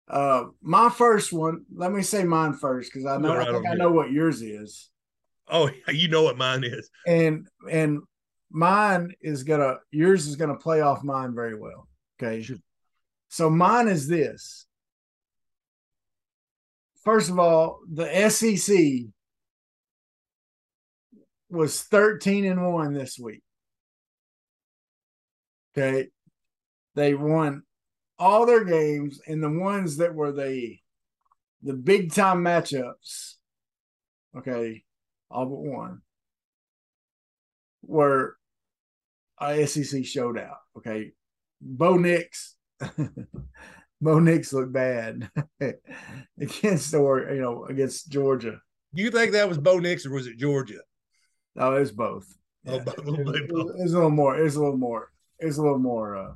Uh 0.07 0.45
my 0.61 0.89
first 0.89 1.34
one, 1.34 1.65
let 1.76 1.91
me 1.91 2.01
say 2.03 2.24
mine 2.24 2.53
first 2.53 2.93
because 2.93 3.05
I 3.05 3.18
know 3.18 3.36
right 3.36 3.49
I 3.49 3.51
think 3.51 3.68
I 3.68 3.74
know 3.74 3.91
what 3.91 4.11
yours 4.11 4.41
is. 4.41 4.89
Oh, 5.49 5.70
you 5.89 6.07
know 6.07 6.24
what 6.24 6.38
mine 6.38 6.63
is. 6.63 6.89
And 7.05 7.47
and 7.70 7.99
mine 8.49 9.13
is 9.22 9.43
gonna 9.43 9.80
yours 9.91 10.26
is 10.26 10.38
gonna 10.38 10.55
play 10.57 10.80
off 10.80 11.03
mine 11.03 11.36
very 11.36 11.55
well. 11.59 11.89
Okay. 12.18 12.41
Sure. 12.41 12.55
So 13.30 13.50
mine 13.50 13.88
is 13.88 14.08
this. 14.08 14.66
First 17.04 17.30
of 17.30 17.40
all, 17.40 17.80
the 17.92 18.30
SEC 18.30 19.08
was 21.50 21.82
13 21.84 22.46
and 22.46 22.74
1 22.74 22.94
this 22.94 23.18
week. 23.18 23.44
Okay. 25.78 26.08
They 26.96 27.14
won 27.14 27.64
all 28.18 28.46
their 28.46 28.66
games 28.66 29.22
and 29.28 29.42
the 29.44 29.50
ones 29.50 29.98
that 29.98 30.16
were 30.16 30.32
the 30.32 30.78
the 31.62 31.74
big 31.74 32.14
time 32.14 32.44
matchups. 32.44 33.36
Okay. 34.36 34.84
All 35.30 35.46
but 35.46 35.60
one 35.60 36.02
were 37.84 38.38
uh, 39.40 39.56
a 39.58 39.66
SEC 39.68 40.06
showed 40.06 40.38
out. 40.38 40.58
Okay. 40.78 41.12
Bo 41.62 41.98
Nix. 41.98 42.57
Bo 44.02 44.20
Nix 44.20 44.54
looked 44.54 44.72
bad 44.74 45.30
against 46.40 46.94
or 46.94 47.30
you 47.34 47.42
know 47.42 47.66
against 47.66 48.10
Georgia. 48.10 48.60
Do 48.94 49.02
you 49.04 49.12
think 49.12 49.32
that 49.34 49.50
was 49.50 49.58
Bo 49.58 49.80
Nix 49.80 50.06
or 50.06 50.12
was 50.12 50.28
it 50.28 50.38
Georgia? 50.38 50.80
No, 51.56 51.76
it 51.76 51.80
was 51.80 51.92
both. 51.92 52.28
Oh, 52.68 52.76
Yeah. 52.76 52.84
both. 52.84 52.98
It, 53.00 53.06
was, 53.06 53.18
it 53.36 53.52
was- 53.52 53.76
it 53.80 53.84
was 53.84 53.94
a 53.94 53.96
little 53.96 54.10
more. 54.12 54.38
It 54.40 54.44
was 54.44 54.56
a 54.56 54.60
little 54.62 54.78
more. 54.78 55.12
It 55.40 55.46
was 55.46 55.58
a 55.58 55.62
little 55.64 55.80
more. 55.80 56.16
Uh, 56.16 56.34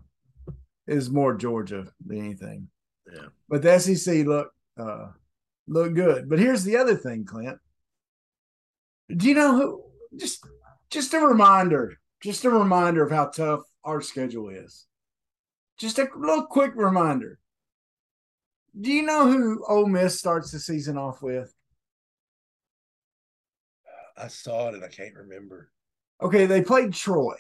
it 0.88 0.96
was 0.96 1.10
more 1.10 1.34
Georgia 1.36 1.88
than 2.06 2.18
anything. 2.20 2.68
Yeah. 3.12 3.28
But 3.50 3.62
the 3.62 3.80
SEC, 3.80 4.26
look, 4.26 4.52
uh, 4.80 5.08
look 5.68 5.94
good. 5.94 6.30
But 6.30 6.40
here's 6.40 6.64
the 6.64 6.78
other 6.78 6.96
thing, 6.96 7.26
Clint. 7.26 7.58
Do 9.16 9.28
you 9.28 9.36
know 9.36 9.56
who? 9.56 9.84
Just 10.18 10.46
just 10.90 11.14
a 11.14 11.20
reminder, 11.20 11.98
just 12.22 12.44
a 12.46 12.50
reminder 12.50 13.04
of 13.04 13.12
how 13.12 13.28
tough 13.28 13.62
our 13.84 14.02
schedule 14.02 14.50
is. 14.50 14.86
Just 15.82 15.98
a 15.98 16.08
little 16.16 16.46
quick 16.46 16.74
reminder. 16.76 17.40
Do 18.80 18.92
you 18.92 19.02
know 19.02 19.26
who 19.32 19.66
Ole 19.68 19.88
Miss 19.88 20.20
starts 20.20 20.52
the 20.52 20.60
season 20.60 20.96
off 20.96 21.24
with? 21.24 21.52
I 24.16 24.28
saw 24.28 24.68
it 24.68 24.76
and 24.76 24.84
I 24.84 24.90
can't 24.90 25.16
remember. 25.16 25.72
Okay, 26.22 26.46
they 26.46 26.62
played 26.62 26.94
Troy. 26.94 27.34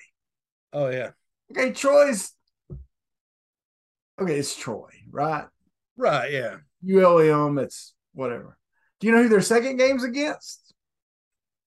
Oh 0.73 0.89
yeah. 0.89 1.11
Okay, 1.51 1.71
Troy's 1.71 2.31
okay, 4.19 4.39
it's 4.39 4.55
Troy, 4.55 4.89
right? 5.11 5.45
Right, 5.95 6.31
yeah. 6.31 6.55
ULM, 6.83 7.59
it's 7.59 7.93
whatever. 8.13 8.57
Do 8.99 9.05
you 9.05 9.13
know 9.13 9.21
who 9.21 9.29
their 9.29 9.41
second 9.41 9.77
game's 9.77 10.03
against? 10.03 10.73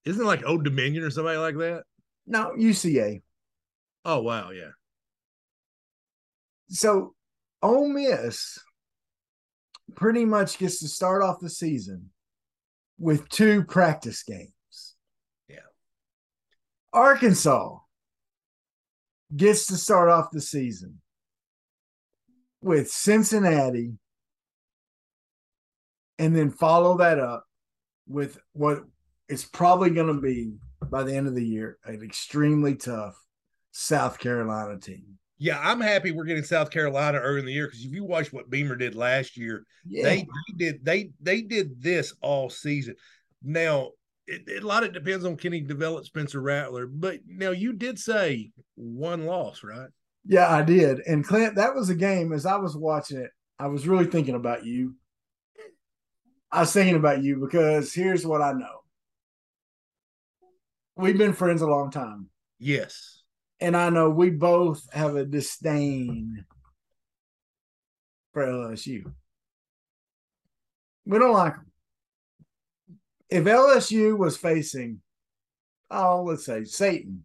Isn't 0.05 0.23
it 0.23 0.27
like 0.27 0.45
Old 0.45 0.65
Dominion 0.65 1.05
or 1.05 1.11
somebody 1.11 1.39
like 1.39 1.57
that? 1.59 1.85
No, 2.27 2.51
UCA. 2.59 3.23
Oh 4.05 4.23
wow, 4.23 4.51
yeah. 4.51 4.71
So 6.69 7.15
Ole 7.63 7.89
Miss 7.89 8.59
pretty 9.95 10.25
much 10.25 10.59
gets 10.59 10.81
to 10.81 10.89
start 10.89 11.23
off 11.23 11.41
the 11.41 11.51
season 11.51 12.11
with 12.99 13.29
two 13.29 13.65
practice 13.65 14.23
games. 14.23 14.95
Yeah. 15.49 15.59
Arkansas 16.93 17.79
gets 19.35 19.67
to 19.67 19.77
start 19.77 20.09
off 20.09 20.31
the 20.31 20.41
season 20.41 21.01
with 22.61 22.91
Cincinnati 22.91 23.93
and 26.19 26.35
then 26.35 26.51
follow 26.51 26.99
that 26.99 27.19
up 27.19 27.45
with 28.07 28.39
what 28.53 28.85
is 29.29 29.45
probably 29.45 29.91
going 29.91 30.15
to 30.15 30.21
be 30.21 30.55
by 30.91 31.03
the 31.03 31.15
end 31.15 31.27
of 31.27 31.35
the 31.35 31.45
year 31.45 31.79
an 31.85 32.03
extremely 32.03 32.75
tough 32.75 33.19
South 33.73 34.19
Carolina 34.19 34.79
team. 34.79 35.19
Yeah, 35.39 35.59
I'm 35.61 35.81
happy 35.81 36.13
we're 36.13 36.25
getting 36.25 36.45
South 36.45 36.71
Carolina 36.71 37.19
early 37.19 37.41
in 37.41 37.47
the 37.47 37.53
year 37.53 37.67
because 37.67 37.85
if 37.85 37.93
you 37.93 38.05
watch 38.05 38.33
what 38.33 38.51
Beamer 38.51 38.77
did 38.77 38.95
last 38.95 39.37
year, 39.37 39.65
Yeah. 39.87 40.05
they, 40.05 40.17
they 40.23 40.55
did 40.57 40.85
they 40.85 41.11
they 41.21 41.43
did 41.43 41.83
this 41.83 42.15
all 42.21 42.49
season. 42.51 42.95
Now 43.43 43.91
it, 44.27 44.43
it- 44.47 44.63
a 44.63 44.67
lot 44.67 44.85
of 44.85 44.91
it 44.91 44.93
depends 44.95 45.25
on 45.25 45.37
can 45.37 45.53
he 45.53 45.61
develop 45.61 46.05
Spencer 46.07 46.41
Rattler, 46.41 46.87
but 46.87 47.21
now 47.27 47.51
you 47.51 47.73
did 47.73 47.99
say 47.99 48.53
one 48.77 49.27
loss, 49.27 49.63
right? 49.65 49.89
Yeah, 50.25 50.49
I 50.51 50.63
did. 50.63 51.01
And 51.07 51.27
Clint, 51.27 51.57
that 51.57 51.75
was 51.75 51.91
a 51.91 51.95
game 51.95 52.33
as 52.33 52.47
I 52.47 52.57
was 52.57 52.77
watching 52.77 53.19
it, 53.19 53.31
I 53.59 53.67
was 53.67 53.87
really 53.87 54.07
thinking 54.07 54.35
about 54.37 54.65
you. 54.65 54.95
I 56.51 56.61
was 56.61 56.73
thinking 56.73 56.97
about 56.97 57.23
you 57.23 57.37
because 57.41 57.93
here's 57.93 58.25
what 58.25 58.41
I 58.41 58.53
know. 58.53 58.83
We've 60.97 61.19
been 61.19 61.33
friends 61.33 61.61
a 61.61 61.67
long 61.67 61.91
time. 61.91 62.29
Yes. 62.59 63.14
And 63.61 63.77
I 63.77 63.89
know 63.91 64.11
we 64.11 64.31
both 64.31 64.87
have 64.93 65.17
a 65.17 65.25
disdain 65.25 66.45
for 68.33 68.45
LSU. 68.47 69.05
We 71.07 71.19
don't 71.19 71.33
like 71.33 71.55
them. 71.55 71.71
If 73.31 73.45
LSU 73.45 74.19
was 74.19 74.37
facing, 74.37 75.01
oh, 75.91 76.25
let's 76.25 76.45
say 76.45 76.65
Satan, 76.65 77.25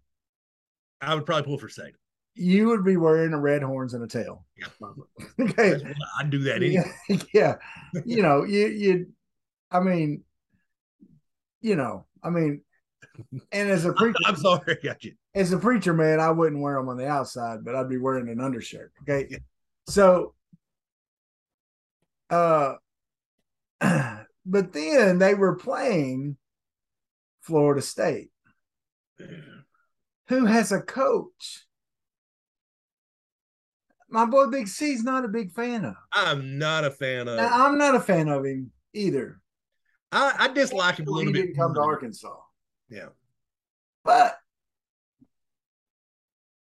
I 1.01 1.15
would 1.15 1.25
probably 1.25 1.43
pull 1.43 1.57
for 1.57 1.69
Satan. 1.69 1.93
you 2.35 2.67
would 2.67 2.85
be 2.85 2.97
wearing 2.97 3.33
a 3.33 3.39
red 3.39 3.63
horns 3.63 3.93
and 3.93 4.03
a 4.03 4.07
tail. 4.07 4.45
okay. 5.39 5.75
I'd 6.19 6.29
do 6.29 6.39
that 6.39 6.57
anyway. 6.57 6.83
yeah, 7.09 7.17
yeah. 7.33 7.55
You 8.05 8.21
know, 8.21 8.43
you 8.43 8.67
you 8.67 9.07
I 9.71 9.79
mean, 9.79 10.23
you 11.61 11.75
know, 11.75 12.05
I 12.23 12.29
mean, 12.29 12.61
and 13.51 13.69
as 13.69 13.85
a 13.85 13.93
preacher, 13.97 14.17
I'm 14.25 14.35
sorry, 14.35 14.61
I 14.81 14.85
got 14.85 15.03
you. 15.03 15.13
as 15.35 15.51
a 15.51 15.57
preacher 15.57 15.93
man, 15.93 16.19
I 16.19 16.31
wouldn't 16.31 16.61
wear 16.61 16.75
them 16.75 16.89
on 16.89 16.97
the 16.97 17.07
outside, 17.07 17.63
but 17.63 17.75
I'd 17.75 17.89
be 17.89 17.97
wearing 17.97 18.29
an 18.29 18.39
undershirt. 18.41 18.91
Okay. 19.03 19.27
Yeah. 19.29 19.37
So 19.87 20.33
uh 22.29 22.73
but 24.45 24.73
then 24.73 25.17
they 25.19 25.33
were 25.35 25.55
playing 25.55 26.37
Florida 27.41 27.81
State, 27.81 28.29
who 30.27 30.45
has 30.45 30.71
a 30.71 30.81
coach. 30.81 31.65
My 34.09 34.25
boy 34.25 34.47
Big 34.47 34.67
C's 34.67 35.03
not 35.03 35.23
a 35.25 35.27
big 35.27 35.51
fan 35.51 35.85
of. 35.85 35.95
I'm 36.13 36.57
not 36.57 36.83
a 36.83 36.91
fan 36.91 37.27
of. 37.27 37.37
Now, 37.37 37.65
I'm 37.67 37.77
not 37.77 37.95
a 37.95 37.99
fan 37.99 38.27
of 38.27 38.43
him 38.45 38.71
either. 38.93 39.39
I, 40.11 40.33
I 40.39 40.47
dislike 40.49 40.97
him 40.97 41.07
a 41.07 41.11
he 41.11 41.15
little 41.15 41.33
bit. 41.33 41.41
didn't 41.45 41.55
come 41.55 41.73
to 41.75 41.81
Arkansas. 41.81 42.35
Yeah. 42.89 43.09
But 44.03 44.37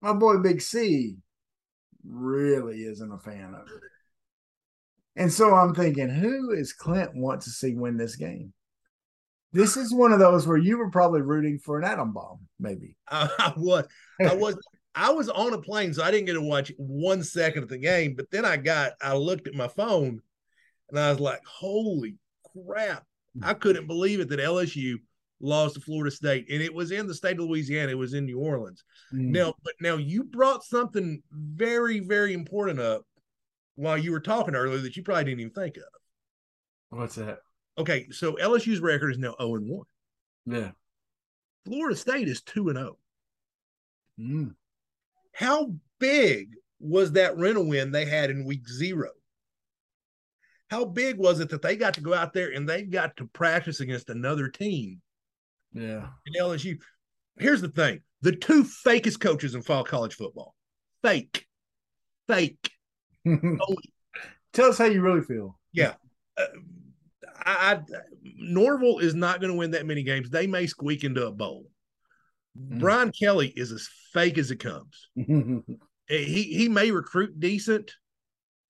my 0.00 0.12
boy 0.12 0.38
Big 0.38 0.60
C 0.60 1.16
really 2.06 2.82
isn't 2.82 3.12
a 3.12 3.18
fan 3.18 3.54
of 3.54 3.66
it. 3.66 3.82
And 5.16 5.32
so 5.32 5.54
I'm 5.54 5.74
thinking, 5.74 6.08
who 6.08 6.52
is 6.52 6.72
Clint 6.72 7.14
want 7.14 7.42
to 7.42 7.50
see 7.50 7.74
win 7.74 7.96
this 7.96 8.16
game? 8.16 8.52
This 9.52 9.76
is 9.76 9.92
one 9.92 10.12
of 10.12 10.20
those 10.20 10.46
where 10.46 10.56
you 10.56 10.78
were 10.78 10.90
probably 10.90 11.22
rooting 11.22 11.58
for 11.58 11.78
an 11.78 11.84
atom 11.84 12.12
bomb, 12.12 12.38
maybe. 12.58 12.96
I, 13.08 13.28
I 13.38 13.52
was 13.56 13.86
I 14.20 14.34
was 14.34 14.56
I 14.94 15.10
was 15.10 15.28
on 15.28 15.52
a 15.52 15.60
plane, 15.60 15.92
so 15.92 16.02
I 16.02 16.10
didn't 16.10 16.26
get 16.26 16.34
to 16.34 16.40
watch 16.40 16.72
one 16.76 17.22
second 17.22 17.64
of 17.64 17.68
the 17.68 17.78
game. 17.78 18.14
But 18.14 18.30
then 18.30 18.44
I 18.44 18.56
got 18.56 18.92
I 19.02 19.16
looked 19.16 19.48
at 19.48 19.54
my 19.54 19.68
phone 19.68 20.20
and 20.88 20.98
I 20.98 21.10
was 21.10 21.20
like, 21.20 21.40
holy 21.44 22.16
crap. 22.54 23.04
I 23.42 23.54
couldn't 23.54 23.86
believe 23.86 24.18
it 24.20 24.28
that 24.30 24.40
LSU 24.40 24.96
lost 25.40 25.74
to 25.74 25.80
Florida 25.80 26.10
State. 26.10 26.46
And 26.50 26.62
it 26.62 26.72
was 26.72 26.90
in 26.90 27.06
the 27.06 27.14
state 27.14 27.38
of 27.38 27.46
Louisiana, 27.46 27.92
it 27.92 27.98
was 27.98 28.14
in 28.14 28.26
New 28.26 28.38
Orleans. 28.38 28.84
Mm. 29.12 29.30
Now, 29.30 29.54
but 29.64 29.74
now 29.80 29.96
you 29.96 30.24
brought 30.24 30.64
something 30.64 31.22
very, 31.32 32.00
very 32.00 32.34
important 32.34 32.80
up 32.80 33.04
while 33.76 33.98
you 33.98 34.12
were 34.12 34.20
talking 34.20 34.54
earlier 34.54 34.78
that 34.78 34.96
you 34.96 35.02
probably 35.02 35.24
didn't 35.24 35.40
even 35.40 35.52
think 35.52 35.76
of. 35.76 36.98
What's 36.98 37.14
that? 37.16 37.38
Okay, 37.78 38.08
so 38.10 38.34
LSU's 38.34 38.80
record 38.80 39.12
is 39.12 39.18
now 39.18 39.34
0 39.40 39.54
and 39.56 39.70
1. 39.70 39.86
Yeah. 40.46 40.70
Florida 41.64 41.96
State 41.96 42.28
is 42.28 42.42
2 42.42 42.68
and 42.68 42.78
0. 42.78 42.98
Mm. 44.18 44.54
How 45.32 45.72
big 45.98 46.50
was 46.80 47.12
that 47.12 47.36
rental 47.36 47.66
win 47.66 47.90
they 47.90 48.04
had 48.04 48.30
in 48.30 48.44
week 48.44 48.68
zero? 48.68 49.10
How 50.70 50.84
big 50.84 51.18
was 51.18 51.40
it 51.40 51.48
that 51.50 51.62
they 51.62 51.76
got 51.76 51.94
to 51.94 52.00
go 52.00 52.14
out 52.14 52.32
there 52.32 52.50
and 52.50 52.68
they 52.68 52.82
got 52.82 53.16
to 53.16 53.26
practice 53.26 53.80
against 53.80 54.10
another 54.10 54.48
team 54.48 55.00
Yeah. 55.72 56.08
in 56.26 56.40
LSU? 56.40 56.78
Here's 57.38 57.60
the 57.60 57.68
thing 57.68 58.00
the 58.22 58.32
two 58.32 58.64
fakest 58.64 59.20
coaches 59.20 59.54
in 59.54 59.62
fall 59.62 59.84
college 59.84 60.14
football 60.14 60.54
fake, 61.02 61.46
fake. 62.28 62.70
Tell 64.52 64.68
us 64.68 64.78
how 64.78 64.86
you 64.86 65.00
really 65.00 65.22
feel. 65.22 65.58
Uh, 66.36 66.46
I, 67.44 67.74
I 67.74 67.80
Norvell 68.22 68.98
is 68.98 69.14
not 69.14 69.40
going 69.40 69.52
to 69.52 69.58
win 69.58 69.70
that 69.72 69.86
many 69.86 70.02
games. 70.02 70.30
They 70.30 70.46
may 70.46 70.66
squeak 70.66 71.04
into 71.04 71.26
a 71.26 71.32
bowl. 71.32 71.66
Brian 72.54 73.12
Kelly 73.12 73.52
is 73.56 73.70
as 73.70 73.88
fake 74.12 74.36
as 74.36 74.50
it 74.50 74.56
comes. 74.56 75.08
he 75.14 75.62
he 76.08 76.68
may 76.68 76.90
recruit 76.90 77.38
decent, 77.38 77.92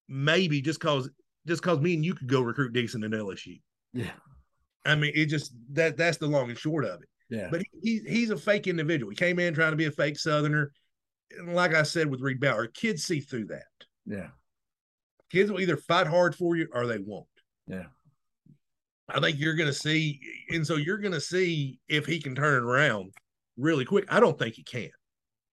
maybe 0.08 0.60
just 0.60 0.80
cause 0.80 1.08
just 1.46 1.62
cause 1.62 1.80
me 1.80 1.94
and 1.94 2.04
you 2.04 2.14
could 2.14 2.28
go 2.28 2.42
recruit 2.42 2.72
decent 2.72 3.04
in 3.04 3.12
LSU. 3.12 3.60
yeah. 3.92 4.10
I 4.84 4.94
mean, 4.94 5.12
it 5.14 5.26
just 5.26 5.54
that 5.72 5.96
that's 5.96 6.16
the 6.18 6.26
long 6.26 6.48
and 6.48 6.58
short 6.58 6.84
of 6.84 7.02
it. 7.02 7.08
Yeah. 7.28 7.48
But 7.50 7.62
he, 7.82 8.00
he's 8.06 8.30
a 8.30 8.36
fake 8.36 8.66
individual. 8.66 9.10
He 9.10 9.16
came 9.16 9.38
in 9.38 9.54
trying 9.54 9.72
to 9.72 9.76
be 9.76 9.86
a 9.86 9.90
fake 9.92 10.18
Southerner. 10.18 10.72
And 11.38 11.54
like 11.54 11.74
I 11.74 11.82
said 11.84 12.08
with 12.10 12.20
Reed 12.20 12.40
Bauer, 12.40 12.66
kids 12.66 13.04
see 13.04 13.20
through 13.20 13.46
that. 13.46 13.64
yeah. 14.06 14.28
Kids 15.30 15.48
will 15.48 15.60
either 15.60 15.76
fight 15.76 16.08
hard 16.08 16.34
for 16.34 16.56
you 16.56 16.66
or 16.72 16.88
they 16.88 16.98
won't. 16.98 17.26
Yeah. 17.68 17.84
I 19.08 19.20
think 19.20 19.38
you're 19.38 19.54
going 19.54 19.68
to 19.68 19.72
see, 19.72 20.20
and 20.48 20.66
so 20.66 20.74
you're 20.74 20.98
going 20.98 21.14
to 21.14 21.20
see 21.20 21.78
if 21.88 22.04
he 22.04 22.20
can 22.20 22.34
turn 22.34 22.54
it 22.56 22.66
around 22.66 23.12
really 23.56 23.84
quick. 23.84 24.06
I 24.08 24.18
don't 24.18 24.36
think 24.36 24.56
he 24.56 24.64
can. 24.64 24.90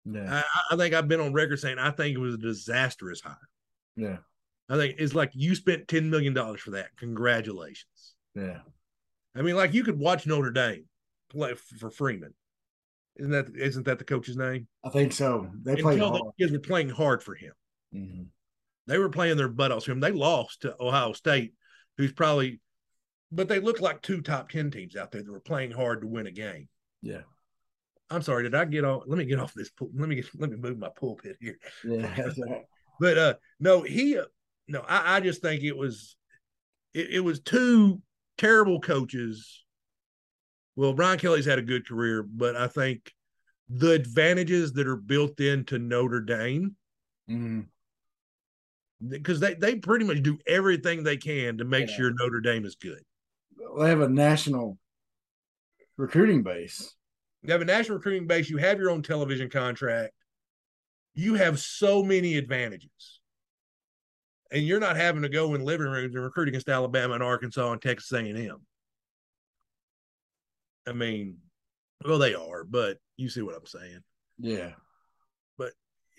Yeah. 0.04 0.42
I, 0.42 0.74
I 0.74 0.76
think 0.76 0.92
I've 0.92 1.06
been 1.06 1.20
on 1.20 1.32
record 1.32 1.60
saying 1.60 1.78
I 1.78 1.92
think 1.92 2.16
it 2.16 2.20
was 2.20 2.34
a 2.34 2.38
disastrous 2.38 3.20
hire. 3.20 3.36
Yeah. 3.96 4.16
I 4.68 4.76
think 4.76 4.96
it's 4.98 5.14
like 5.14 5.30
you 5.34 5.54
spent 5.54 5.86
ten 5.86 6.10
million 6.10 6.34
dollars 6.34 6.62
for 6.62 6.72
that. 6.72 6.88
Congratulations. 6.96 8.14
Yeah. 8.34 8.58
I 9.36 9.42
mean, 9.42 9.54
like 9.56 9.74
you 9.74 9.84
could 9.84 9.98
watch 9.98 10.26
Notre 10.26 10.50
Dame 10.50 10.86
play 11.30 11.54
for 11.54 11.90
Freeman. 11.90 12.34
Isn't 13.16 13.32
that 13.32 13.48
isn't 13.56 13.84
that 13.86 13.98
the 13.98 14.04
coach's 14.04 14.36
name? 14.36 14.66
I 14.84 14.88
think 14.88 15.12
so. 15.12 15.50
They 15.62 15.76
played 15.76 15.94
Until 16.00 16.10
hard. 16.10 16.22
the 16.36 16.44
kids 16.44 16.52
were 16.52 16.58
playing 16.60 16.88
hard 16.88 17.22
for 17.22 17.34
him. 17.34 17.52
Mhm. 17.94 18.26
They 18.86 18.98
were 18.98 19.08
playing 19.10 19.36
their 19.36 19.48
butt 19.48 19.72
off 19.72 19.84
for 19.84 19.92
him. 19.92 20.00
They 20.00 20.10
lost 20.12 20.62
to 20.62 20.74
Ohio 20.80 21.12
State, 21.12 21.54
who's 21.96 22.12
probably, 22.12 22.60
but 23.30 23.46
they 23.48 23.60
looked 23.60 23.80
like 23.80 24.02
two 24.02 24.20
top 24.20 24.48
ten 24.50 24.70
teams 24.70 24.96
out 24.96 25.12
there 25.12 25.22
that 25.22 25.30
were 25.30 25.40
playing 25.40 25.70
hard 25.70 26.00
to 26.00 26.06
win 26.08 26.26
a 26.26 26.32
game. 26.32 26.68
Yeah. 27.02 27.22
I'm 28.08 28.22
sorry, 28.22 28.42
did 28.42 28.54
I 28.56 28.64
get 28.64 28.84
off? 28.84 29.04
Let 29.06 29.18
me 29.18 29.24
get 29.24 29.38
off 29.38 29.54
this. 29.54 29.70
Let 29.80 30.08
me 30.08 30.16
get. 30.16 30.26
Let 30.36 30.50
me 30.50 30.56
move 30.56 30.78
my 30.78 30.88
pulpit 30.88 31.36
here. 31.40 31.58
Yeah. 31.84 32.20
Right. 32.38 32.62
But 32.98 33.18
uh, 33.18 33.34
no, 33.60 33.82
he, 33.82 34.18
uh, 34.18 34.24
no, 34.66 34.80
I, 34.80 35.16
I 35.16 35.20
just 35.20 35.40
think 35.42 35.62
it 35.62 35.76
was. 35.76 36.16
it, 36.92 37.10
it 37.10 37.20
was 37.20 37.40
two 37.40 38.02
terrible 38.40 38.80
coaches. 38.80 39.64
Well, 40.76 40.94
Brian 40.94 41.18
Kelly's 41.18 41.44
had 41.44 41.58
a 41.58 41.62
good 41.62 41.86
career, 41.86 42.22
but 42.22 42.56
I 42.56 42.68
think 42.68 43.12
the 43.68 43.90
advantages 43.92 44.72
that 44.72 44.86
are 44.86 44.96
built 44.96 45.38
into 45.40 45.78
Notre 45.78 46.22
Dame 46.22 46.74
Mhm. 47.28 47.66
because 49.06 49.40
they, 49.40 49.54
they 49.54 49.76
pretty 49.76 50.06
much 50.06 50.22
do 50.22 50.38
everything 50.46 51.02
they 51.02 51.18
can 51.18 51.58
to 51.58 51.64
make 51.64 51.88
Yeah. 51.90 51.96
sure 51.96 52.12
Notre 52.14 52.40
Dame 52.40 52.64
is 52.64 52.76
good. 52.76 53.02
They 53.78 53.88
have 53.88 54.00
a 54.00 54.08
national 54.08 54.78
recruiting 55.98 56.42
base. 56.42 56.94
You 57.42 57.52
have 57.52 57.60
a 57.60 57.66
national 57.66 57.98
recruiting 57.98 58.26
base, 58.26 58.48
you 58.48 58.56
have 58.56 58.78
your 58.78 58.90
own 58.90 59.02
television 59.02 59.50
contract, 59.50 60.14
you 61.14 61.34
have 61.34 61.60
so 61.60 62.02
many 62.02 62.36
advantages. 62.38 63.19
And 64.50 64.64
you're 64.64 64.80
not 64.80 64.96
having 64.96 65.22
to 65.22 65.28
go 65.28 65.54
in 65.54 65.64
living 65.64 65.86
rooms 65.86 66.14
and 66.14 66.24
recruit 66.24 66.48
against 66.48 66.68
Alabama 66.68 67.14
and 67.14 67.22
Arkansas 67.22 67.70
and 67.70 67.80
Texas 67.80 68.12
A&M. 68.12 68.58
I 70.88 70.92
mean, 70.92 71.36
well, 72.04 72.18
they 72.18 72.34
are, 72.34 72.64
but 72.64 72.98
you 73.16 73.28
see 73.28 73.42
what 73.42 73.56
I'm 73.56 73.66
saying. 73.66 74.00
Yeah. 74.38 74.72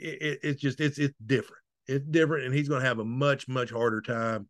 It, 0.02 0.22
it, 0.22 0.40
it's 0.42 0.62
just 0.62 0.82
it's 0.82 0.98
it's 0.98 1.14
different. 1.24 1.62
It's 1.88 2.06
different, 2.06 2.46
and 2.46 2.56
he's 2.56 2.68
going 2.68 2.82
to 2.82 2.88
have 2.88 2.98
a 3.00 3.06
much 3.06 3.48
much 3.48 3.70
harder 3.70 4.02
time. 4.02 4.48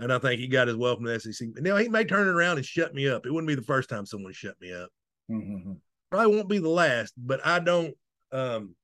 And 0.00 0.12
I 0.12 0.18
think 0.18 0.40
he 0.40 0.48
got 0.48 0.66
his 0.66 0.76
welcome 0.76 1.04
to 1.04 1.12
the 1.12 1.20
SEC. 1.20 1.48
Now 1.56 1.76
he 1.76 1.88
may 1.88 2.04
turn 2.04 2.26
it 2.26 2.30
around 2.32 2.56
and 2.56 2.66
shut 2.66 2.92
me 2.92 3.08
up. 3.08 3.24
It 3.24 3.30
wouldn't 3.30 3.46
be 3.48 3.54
the 3.54 3.62
first 3.62 3.88
time 3.88 4.04
someone 4.04 4.32
shut 4.32 4.60
me 4.60 4.72
up. 4.72 4.90
Mhm. 5.30 5.76
probably 6.10 6.34
won't 6.34 6.48
be 6.48 6.58
the 6.58 6.68
last, 6.68 7.14
but 7.16 7.44
I 7.46 7.60
don't 7.60 7.94
um 8.32 8.74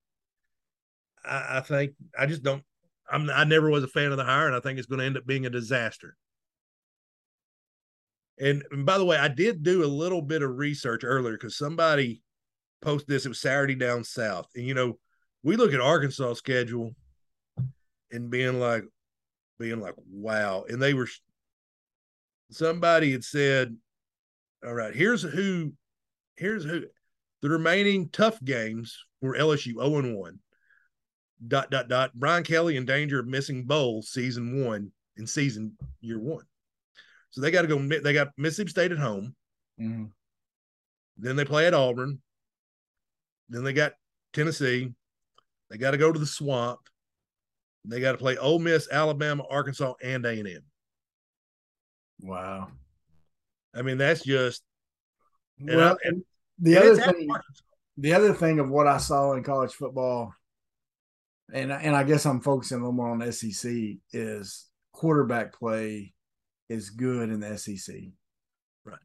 I, 1.25 1.59
I 1.59 1.61
think 1.61 1.95
I 2.17 2.27
just 2.27 2.45
don't 2.45 2.63
I'm 3.11 3.31
I 3.31 3.45
never 3.45 3.71
was 3.71 3.85
a 3.85 3.89
fan 3.89 4.11
of 4.11 4.17
the 4.17 4.25
hire 4.25 4.47
and 4.47 4.57
I 4.57 4.61
think 4.61 4.79
it's 4.79 4.89
going 4.89 4.99
to 4.99 5.05
end 5.05 5.17
up 5.17 5.27
being 5.27 5.47
a 5.47 5.51
disaster. 5.51 6.17
And, 8.39 8.63
and 8.71 8.85
by 8.85 8.99
the 8.99 9.05
way, 9.05 9.17
I 9.17 9.29
did 9.29 9.63
do 9.63 9.85
a 9.85 9.87
little 9.87 10.21
bit 10.21 10.43
of 10.43 10.57
research 10.57 11.05
earlier 11.05 11.35
because 11.35 11.57
somebody 11.57 12.23
posted 12.83 13.09
this. 13.09 13.25
It 13.25 13.31
was 13.31 13.41
Saturday 13.41 13.75
down 13.75 14.05
south. 14.05 14.47
And 14.55 14.67
you 14.67 14.75
know, 14.75 14.99
we 15.43 15.57
look 15.57 15.73
at 15.73 15.81
Arkansas 15.81 16.35
schedule 16.35 16.95
and 18.11 18.31
being 18.31 18.61
like 18.61 18.85
being 19.59 19.81
like, 19.81 19.95
wow. 20.11 20.65
And 20.69 20.83
they 20.83 20.95
were 20.95 21.09
somebody 22.51 23.13
had 23.13 23.25
said, 23.25 23.77
All 24.67 24.75
right, 24.75 24.95
here's 24.95 25.23
who 25.23 25.73
here's 26.37 26.65
who 26.65 26.83
the 27.43 27.49
remaining 27.49 28.09
tough 28.11 28.43
games 28.45 29.05
were 29.21 29.37
LSU 29.37 29.75
0 29.75 29.99
and 29.99 30.17
1. 30.17 30.39
Dot 31.47 31.71
dot 31.71 31.89
dot. 31.89 32.13
Brian 32.15 32.43
Kelly 32.45 32.77
in 32.77 32.85
danger 32.87 33.21
of 33.21 33.27
missing 33.27 33.65
bowl 33.65 34.03
season 34.03 34.65
one 34.65 34.91
in 35.17 35.27
season 35.27 35.77
year 36.01 36.19
one. 36.19 36.45
So 37.31 37.41
they 37.41 37.51
got 37.51 37.63
to 37.63 37.69
go. 37.69 37.79
They 37.79 38.13
got 38.15 38.29
Mississippi 38.39 38.71
State 38.71 38.93
at 38.93 38.99
home. 38.99 39.35
Mhm. 39.79 40.11
Then 41.19 41.37
they 41.37 41.45
play 41.45 41.67
at 41.67 41.75
Auburn. 41.75 42.23
Then 43.51 43.65
they 43.65 43.73
got 43.75 43.93
Tennessee. 44.33 44.95
They 45.71 45.77
got 45.79 45.91
to 45.93 45.99
go 45.99 46.11
to 46.11 46.19
the 46.19 46.27
Swamp. 46.27 46.81
They 47.85 48.01
got 48.01 48.13
to 48.13 48.19
play 48.19 48.37
Ole 48.39 48.59
Miss, 48.59 48.89
Alabama, 48.91 49.45
Arkansas, 49.51 49.95
and 50.03 50.25
A 50.25 50.31
and 50.31 50.49
M. 50.49 50.63
Wow. 52.21 52.71
I 53.75 53.83
mean, 53.83 53.99
that's 53.99 54.23
just 54.25 54.63
and 55.59 55.69
Well, 55.77 55.93
I- 56.03 56.09
and- 56.09 56.25
the 56.59 56.77
and 56.77 56.85
other 56.85 56.97
thing, 57.13 57.31
Arkansas. 57.31 57.63
the 57.99 58.13
other 58.15 58.33
thing 58.33 58.59
of 58.59 58.71
what 58.71 58.87
I 58.87 58.97
saw 58.97 59.33
in 59.35 59.43
college 59.45 59.73
football, 59.75 60.33
and 61.53 61.73
and 61.73 61.95
I 61.97 62.03
guess 62.05 62.27
I'm 62.27 62.41
focusing 62.41 62.79
a 62.79 62.81
little 62.81 62.93
more 62.93 63.11
on 63.11 63.33
SEC 63.33 63.73
is 64.13 64.67
quarterback 64.93 65.53
play 65.53 66.13
is 66.69 66.91
good 66.91 67.29
in 67.31 67.41
the 67.41 67.57
SEC. 67.59 67.95
Right. 68.85 68.99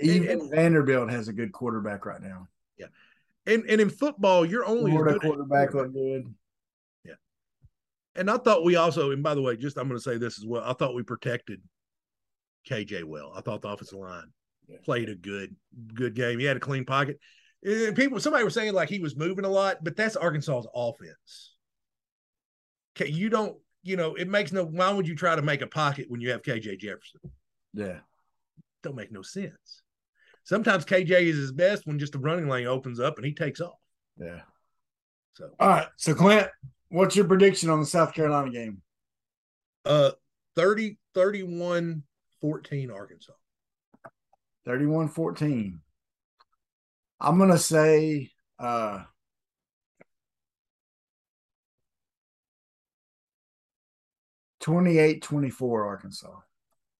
Even 0.00 0.40
And- 0.40 0.50
Vanderbilt 0.50 1.10
has 1.10 1.28
a 1.28 1.32
good 1.32 1.52
quarterback 1.52 2.04
right 2.06 2.20
now. 2.20 2.48
Yeah. 2.78 2.86
And 3.46 3.64
and 3.68 3.80
in 3.80 3.90
football, 3.90 4.44
you're 4.44 4.64
only 4.66 4.90
Florida 4.90 5.18
quarterback 5.20 5.74
look 5.74 5.92
good. 5.92 6.34
Yeah. 7.04 7.14
And 8.16 8.30
I 8.30 8.38
thought 8.38 8.64
we 8.64 8.76
also, 8.76 9.10
and 9.12 9.22
by 9.22 9.34
the 9.34 9.42
way, 9.42 9.56
just 9.56 9.76
I'm 9.78 9.86
going 9.88 9.98
to 9.98 10.02
say 10.02 10.18
this 10.18 10.38
as 10.38 10.46
well. 10.46 10.64
I 10.64 10.72
thought 10.72 10.94
we 10.94 11.02
protected 11.02 11.60
KJ 12.68 13.04
well. 13.04 13.32
I 13.36 13.40
thought 13.42 13.62
the 13.62 13.68
offensive 13.68 13.98
line 13.98 14.32
Yeah. 14.66 14.78
played 14.84 15.08
a 15.10 15.14
good, 15.14 15.54
good 15.92 16.14
game. 16.14 16.38
He 16.38 16.44
had 16.46 16.56
a 16.56 16.60
clean 16.60 16.84
pocket. 16.84 17.20
And 17.62 17.94
people, 17.96 18.18
somebody 18.20 18.44
was 18.44 18.52
saying 18.54 18.72
like 18.74 18.88
he 18.90 18.98
was 18.98 19.16
moving 19.16 19.44
a 19.44 19.48
lot, 19.50 19.78
but 19.82 19.96
that's 19.96 20.16
Arkansas's 20.16 20.66
offense. 20.74 21.53
Okay, 22.96 23.10
you 23.10 23.28
don't, 23.28 23.56
you 23.82 23.96
know, 23.96 24.14
it 24.14 24.28
makes 24.28 24.52
no. 24.52 24.64
Why 24.64 24.90
would 24.92 25.08
you 25.08 25.14
try 25.14 25.34
to 25.34 25.42
make 25.42 25.62
a 25.62 25.66
pocket 25.66 26.06
when 26.08 26.20
you 26.20 26.30
have 26.30 26.42
KJ 26.42 26.78
Jefferson? 26.78 27.20
Yeah. 27.72 27.98
Don't 28.82 28.96
make 28.96 29.10
no 29.12 29.22
sense. 29.22 29.82
Sometimes 30.44 30.84
KJ 30.84 31.10
is 31.22 31.36
his 31.36 31.52
best 31.52 31.86
when 31.86 31.98
just 31.98 32.12
the 32.12 32.18
running 32.18 32.48
lane 32.48 32.66
opens 32.66 33.00
up 33.00 33.16
and 33.16 33.26
he 33.26 33.32
takes 33.32 33.60
off. 33.60 33.78
Yeah. 34.18 34.42
So, 35.34 35.50
All 35.58 35.68
right. 35.68 35.88
So 35.96 36.14
Clint, 36.14 36.48
what's 36.90 37.16
your 37.16 37.26
prediction 37.26 37.70
on 37.70 37.80
the 37.80 37.86
South 37.86 38.12
Carolina 38.14 38.50
game? 38.50 38.82
uh, 39.84 40.12
30, 40.56 40.98
31, 41.14 42.02
14 42.40 42.90
Arkansas. 42.90 43.32
31 44.64 45.08
14. 45.08 45.80
I'm 47.20 47.38
going 47.38 47.50
to 47.50 47.58
say 47.58 48.30
uh, 48.58 49.02
Twenty-eight, 54.64 55.20
twenty-four, 55.20 55.84
Arkansas. 55.84 56.34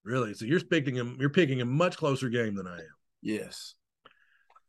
Really? 0.04 0.34
So 0.34 0.44
you're 0.44 0.60
picking 0.60 1.00
a 1.00 1.04
you're 1.18 1.30
picking 1.30 1.62
a 1.62 1.64
much 1.64 1.96
closer 1.96 2.28
game 2.28 2.54
than 2.54 2.66
I 2.66 2.76
am. 2.76 2.94
Yes. 3.22 3.74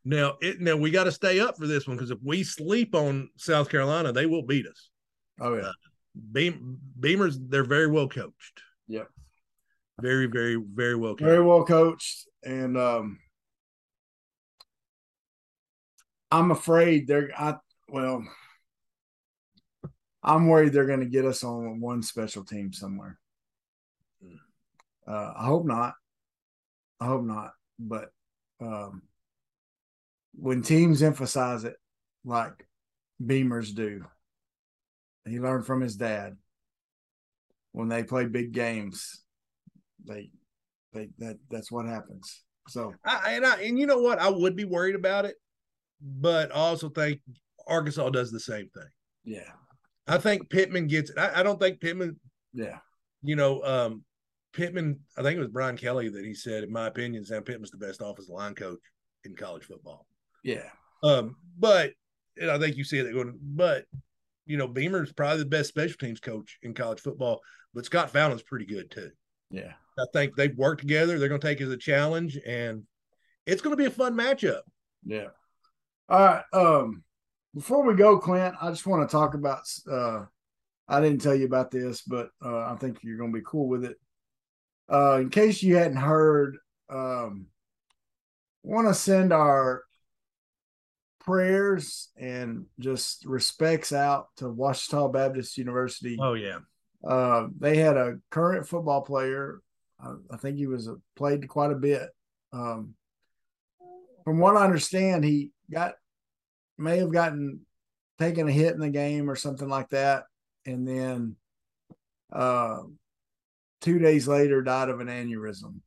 Now 0.02 0.38
it 0.40 0.62
now 0.62 0.76
we 0.76 0.90
got 0.90 1.04
to 1.04 1.12
stay 1.12 1.38
up 1.38 1.58
for 1.58 1.66
this 1.66 1.86
one 1.86 1.98
because 1.98 2.10
if 2.10 2.18
we 2.24 2.42
sleep 2.42 2.94
on 2.94 3.28
South 3.36 3.68
Carolina, 3.68 4.12
they 4.12 4.24
will 4.24 4.42
beat 4.46 4.66
us. 4.66 4.88
Oh 5.38 5.54
yeah. 5.54 5.72
Beam, 6.32 6.78
Beamers, 6.98 7.36
they're 7.38 7.64
very 7.64 7.86
well 7.88 8.08
coached. 8.08 8.62
Yeah. 8.88 9.04
Very, 10.00 10.24
very, 10.24 10.56
very 10.56 10.94
well 10.94 11.12
coached. 11.12 11.22
Very 11.22 11.44
well 11.44 11.66
coached, 11.66 12.26
and 12.42 12.78
um, 12.78 13.18
I'm 16.30 16.50
afraid 16.50 17.06
they're. 17.06 17.30
I 17.36 17.56
well, 17.90 18.24
I'm 20.26 20.48
worried 20.48 20.72
they're 20.72 20.86
going 20.86 21.00
to 21.00 21.06
get 21.06 21.24
us 21.24 21.44
on 21.44 21.80
one 21.80 22.02
special 22.02 22.44
team 22.44 22.72
somewhere. 22.72 23.16
Hmm. 24.20 24.34
Uh, 25.06 25.32
I 25.38 25.46
hope 25.46 25.64
not. 25.64 25.94
I 27.00 27.06
hope 27.06 27.22
not. 27.24 27.52
But 27.78 28.10
um, 28.60 29.02
when 30.34 30.62
teams 30.62 31.02
emphasize 31.02 31.62
it, 31.64 31.76
like 32.24 32.66
Beamers 33.24 33.72
do, 33.72 34.04
he 35.24 35.38
learned 35.38 35.64
from 35.64 35.80
his 35.80 35.96
dad. 35.96 36.36
When 37.70 37.88
they 37.88 38.02
play 38.02 38.24
big 38.24 38.52
games, 38.52 39.22
they 40.04 40.30
they 40.92 41.10
that 41.18 41.36
that's 41.50 41.70
what 41.70 41.86
happens. 41.86 42.42
So 42.68 42.94
I, 43.04 43.32
and 43.32 43.46
I 43.46 43.60
and 43.60 43.78
you 43.78 43.86
know 43.86 43.98
what? 43.98 44.18
I 44.18 44.30
would 44.30 44.56
be 44.56 44.64
worried 44.64 44.94
about 44.94 45.24
it, 45.24 45.36
but 46.00 46.50
I 46.52 46.58
also 46.58 46.88
think 46.88 47.20
Arkansas 47.66 48.08
does 48.10 48.32
the 48.32 48.40
same 48.40 48.70
thing. 48.74 48.88
yeah, 49.24 49.52
I 50.06 50.18
think 50.18 50.48
Pittman 50.50 50.86
gets 50.86 51.10
it. 51.10 51.18
I, 51.18 51.40
I 51.40 51.42
don't 51.42 51.60
think 51.60 51.80
Pittman, 51.80 52.18
yeah, 52.52 52.78
you 53.22 53.36
know, 53.36 53.62
um, 53.62 54.04
Pittman, 54.52 55.00
I 55.16 55.22
think 55.22 55.36
it 55.36 55.40
was 55.40 55.48
Brian 55.48 55.76
Kelly 55.76 56.08
that 56.08 56.24
he 56.24 56.34
said, 56.34 56.64
in 56.64 56.72
my 56.72 56.86
opinion, 56.86 57.24
Sam 57.24 57.42
Pittman's 57.42 57.70
the 57.70 57.76
best 57.78 58.00
offensive 58.02 58.34
line 58.34 58.54
coach 58.54 58.78
in 59.24 59.34
college 59.34 59.64
football. 59.64 60.06
yeah, 60.44 60.68
Um, 61.02 61.36
but 61.58 61.92
and 62.40 62.50
I 62.50 62.58
think 62.58 62.76
you 62.76 62.84
see 62.84 62.98
it 62.98 63.12
going, 63.12 63.38
but 63.42 63.84
you 64.46 64.56
know, 64.56 64.68
Beamer's 64.68 65.12
probably 65.12 65.38
the 65.38 65.46
best 65.48 65.68
special 65.70 65.96
teams 65.98 66.20
coach 66.20 66.58
in 66.62 66.72
college 66.72 67.00
football, 67.00 67.40
but 67.74 67.84
Scott 67.84 68.10
Fountain's 68.10 68.42
pretty 68.42 68.66
good 68.66 68.90
too. 68.90 69.10
yeah. 69.50 69.72
I 69.98 70.04
think 70.12 70.36
they've 70.36 70.54
worked 70.56 70.82
together. 70.82 71.18
They're 71.18 71.30
going 71.30 71.40
to 71.40 71.46
take 71.46 71.58
it 71.60 71.64
as 71.64 71.70
a 71.70 71.76
challenge, 71.78 72.38
and 72.46 72.82
it's 73.46 73.62
going 73.62 73.72
to 73.74 73.82
be 73.82 73.86
a 73.86 73.90
fun 73.90 74.14
matchup. 74.14 74.60
Yeah. 75.06 75.28
All 76.10 76.18
right. 76.20 76.44
Um, 76.52 77.02
before 77.56 77.82
we 77.82 77.94
go, 77.94 78.18
Clint, 78.18 78.54
I 78.60 78.68
just 78.68 78.86
want 78.86 79.08
to 79.08 79.10
talk 79.10 79.32
about. 79.32 79.62
Uh, 79.90 80.26
I 80.86 81.00
didn't 81.00 81.22
tell 81.22 81.34
you 81.34 81.46
about 81.46 81.70
this, 81.70 82.02
but 82.02 82.28
uh, 82.44 82.70
I 82.70 82.76
think 82.78 82.98
you're 83.02 83.16
going 83.16 83.32
to 83.32 83.38
be 83.38 83.44
cool 83.44 83.66
with 83.66 83.84
it. 83.84 83.96
Uh, 84.92 85.18
in 85.20 85.30
case 85.30 85.62
you 85.62 85.74
hadn't 85.76 85.96
heard, 85.96 86.58
um, 86.90 87.46
want 88.62 88.86
to 88.86 88.94
send 88.94 89.32
our 89.32 89.84
prayers 91.20 92.10
and 92.16 92.66
just 92.78 93.24
respects 93.24 93.92
out 93.92 94.28
to 94.36 94.48
Ouachita 94.48 95.08
Baptist 95.08 95.56
University. 95.56 96.18
Oh 96.20 96.34
yeah, 96.34 96.58
Uh, 97.02 97.48
they 97.58 97.78
had 97.78 97.96
a 97.96 98.18
current 98.30 98.68
football 98.68 99.00
player. 99.00 99.60
I, 99.98 100.12
I 100.30 100.36
think 100.36 100.58
he 100.58 100.66
was 100.66 100.88
a, 100.88 100.96
played 101.16 101.48
quite 101.48 101.72
a 101.72 101.76
bit. 101.76 102.10
Um, 102.52 102.94
from 104.24 104.38
what 104.40 104.56
I 104.56 104.64
understand, 104.64 105.24
he 105.24 105.52
got 105.70 105.94
may 106.78 106.98
have 106.98 107.12
gotten 107.12 107.60
taken 108.18 108.48
a 108.48 108.52
hit 108.52 108.74
in 108.74 108.80
the 108.80 108.90
game 108.90 109.30
or 109.30 109.36
something 109.36 109.68
like 109.68 109.90
that, 109.90 110.24
and 110.64 110.86
then 110.86 111.36
uh, 112.32 112.78
two 113.80 113.98
days 113.98 114.26
later 114.26 114.62
died 114.62 114.88
of 114.88 115.00
an 115.00 115.08
aneurysm. 115.08 115.80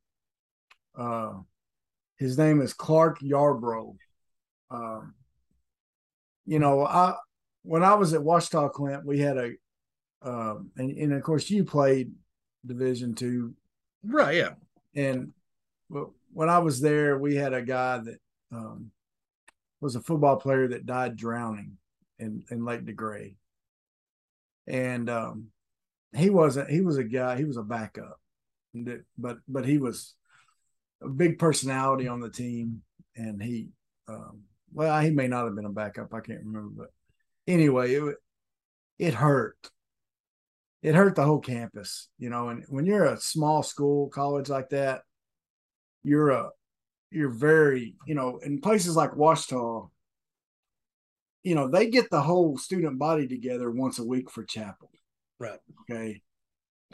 Uh, 0.96 1.32
his 2.18 2.36
name 2.38 2.60
is 2.60 2.72
Clark 2.72 3.20
Yarbrough. 3.20 3.96
Um, 4.70 5.14
you 6.46 6.58
know, 6.58 6.84
I 6.84 7.14
when 7.62 7.82
I 7.82 7.94
was 7.94 8.14
at 8.14 8.22
Ouachita 8.22 8.70
Clint, 8.70 9.04
we 9.04 9.18
had 9.18 9.36
a, 9.36 9.52
um, 10.22 10.70
and, 10.76 10.90
and 10.90 11.12
of 11.12 11.22
course 11.22 11.50
you 11.50 11.64
played 11.64 12.12
Division 12.66 13.14
two, 13.14 13.54
right? 14.04 14.36
Yeah, 14.36 14.50
and 14.94 15.32
when 16.32 16.48
I 16.48 16.58
was 16.58 16.80
there, 16.80 17.18
we 17.18 17.34
had 17.34 17.52
a 17.52 17.62
guy 17.62 17.98
that 17.98 18.18
um, 18.52 18.90
was 19.80 19.96
a 19.96 20.00
football 20.00 20.36
player 20.36 20.68
that 20.68 20.86
died 20.86 21.16
drowning 21.16 21.78
in 22.18 22.44
in 22.50 22.64
Lake 22.64 22.84
DeGray, 22.84 23.34
and 24.66 25.08
um, 25.08 25.46
he 26.14 26.30
wasn't. 26.30 26.70
He 26.70 26.80
was 26.80 26.96
a 26.96 27.04
guy. 27.04 27.36
He 27.36 27.44
was 27.44 27.56
a 27.56 27.62
backup, 27.62 28.20
but 29.18 29.38
but 29.48 29.64
he 29.64 29.78
was 29.78 30.14
a 31.02 31.08
big 31.08 31.38
personality 31.38 32.08
on 32.08 32.20
the 32.20 32.30
team, 32.30 32.82
and 33.16 33.42
he. 33.42 33.68
Um, 34.08 34.42
well, 34.72 35.00
he 35.00 35.10
may 35.10 35.28
not 35.28 35.44
have 35.44 35.56
been 35.56 35.64
a 35.64 35.70
backup. 35.70 36.14
I 36.14 36.20
can't 36.20 36.44
remember, 36.44 36.70
but 36.76 36.88
anyway, 37.46 37.94
it 37.94 38.16
it 38.98 39.14
hurt. 39.14 39.56
It 40.82 40.94
hurt 40.94 41.14
the 41.14 41.24
whole 41.24 41.40
campus, 41.40 42.08
you 42.18 42.30
know. 42.30 42.48
And 42.48 42.64
when 42.68 42.86
you're 42.86 43.04
a 43.04 43.20
small 43.20 43.62
school 43.62 44.08
college 44.08 44.48
like 44.48 44.70
that, 44.70 45.02
you're 46.02 46.30
a 46.30 46.50
you're 47.10 47.30
very, 47.30 47.94
you 48.06 48.14
know, 48.14 48.38
in 48.38 48.60
places 48.60 48.96
like 48.96 49.12
Ouachita, 49.12 49.88
you 51.42 51.54
know, 51.54 51.68
they 51.68 51.88
get 51.88 52.10
the 52.10 52.20
whole 52.20 52.56
student 52.56 52.98
body 52.98 53.26
together 53.26 53.70
once 53.70 53.98
a 53.98 54.04
week 54.04 54.30
for 54.30 54.44
chapel. 54.44 54.90
Right. 55.38 55.58
Okay. 55.82 56.22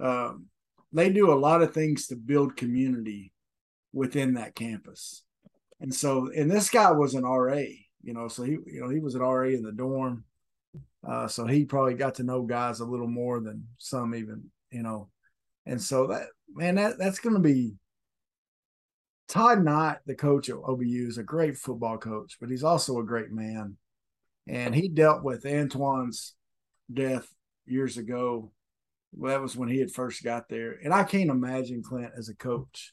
Um, 0.00 0.46
they 0.92 1.10
do 1.10 1.32
a 1.32 1.34
lot 1.34 1.62
of 1.62 1.74
things 1.74 2.06
to 2.06 2.16
build 2.16 2.56
community 2.56 3.32
within 3.92 4.34
that 4.34 4.54
campus. 4.54 5.22
And 5.80 5.94
so, 5.94 6.30
and 6.34 6.50
this 6.50 6.70
guy 6.70 6.90
was 6.92 7.14
an 7.14 7.24
RA, 7.24 7.62
you 8.02 8.14
know, 8.14 8.28
so 8.28 8.44
he, 8.44 8.52
you 8.52 8.80
know, 8.80 8.88
he 8.88 9.00
was 9.00 9.14
an 9.14 9.20
RA 9.20 9.48
in 9.48 9.62
the 9.62 9.72
dorm. 9.72 10.24
Uh, 11.06 11.28
so 11.28 11.46
he 11.46 11.64
probably 11.64 11.94
got 11.94 12.14
to 12.16 12.22
know 12.22 12.42
guys 12.42 12.80
a 12.80 12.84
little 12.84 13.06
more 13.06 13.40
than 13.40 13.66
some 13.78 14.14
even, 14.14 14.44
you 14.70 14.82
know. 14.82 15.08
And 15.66 15.80
so 15.80 16.06
that 16.06 16.28
man, 16.54 16.76
that 16.76 16.98
that's 16.98 17.18
gonna 17.18 17.40
be 17.40 17.74
Todd 19.28 19.64
Knight, 19.64 19.98
the 20.06 20.14
coach 20.14 20.48
at 20.48 20.56
OBU, 20.56 21.08
is 21.08 21.18
a 21.18 21.22
great 21.22 21.56
football 21.56 21.98
coach, 21.98 22.36
but 22.40 22.48
he's 22.48 22.62
also 22.62 22.98
a 22.98 23.04
great 23.04 23.32
man. 23.32 23.76
And 24.46 24.74
he 24.74 24.88
dealt 24.88 25.24
with 25.24 25.44
Antoine's 25.44 26.34
death 26.92 27.26
years 27.66 27.96
ago. 27.96 28.52
Well, 29.12 29.32
that 29.32 29.42
was 29.42 29.56
when 29.56 29.68
he 29.68 29.78
had 29.78 29.90
first 29.90 30.22
got 30.22 30.48
there. 30.48 30.78
And 30.82 30.94
I 30.94 31.02
can't 31.02 31.30
imagine 31.30 31.82
Clint 31.82 32.12
as 32.16 32.28
a 32.28 32.34
coach 32.34 32.92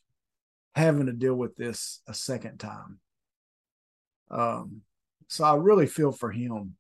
having 0.76 1.06
to 1.06 1.14
deal 1.14 1.36
with 1.36 1.56
this 1.56 2.02
a 2.08 2.14
second 2.14 2.58
time. 2.58 3.00
Um, 4.32 4.82
so 5.28 5.44
I 5.44 5.56
really 5.56 5.86
feel 5.86 6.12
for 6.12 6.32
him 6.32 6.76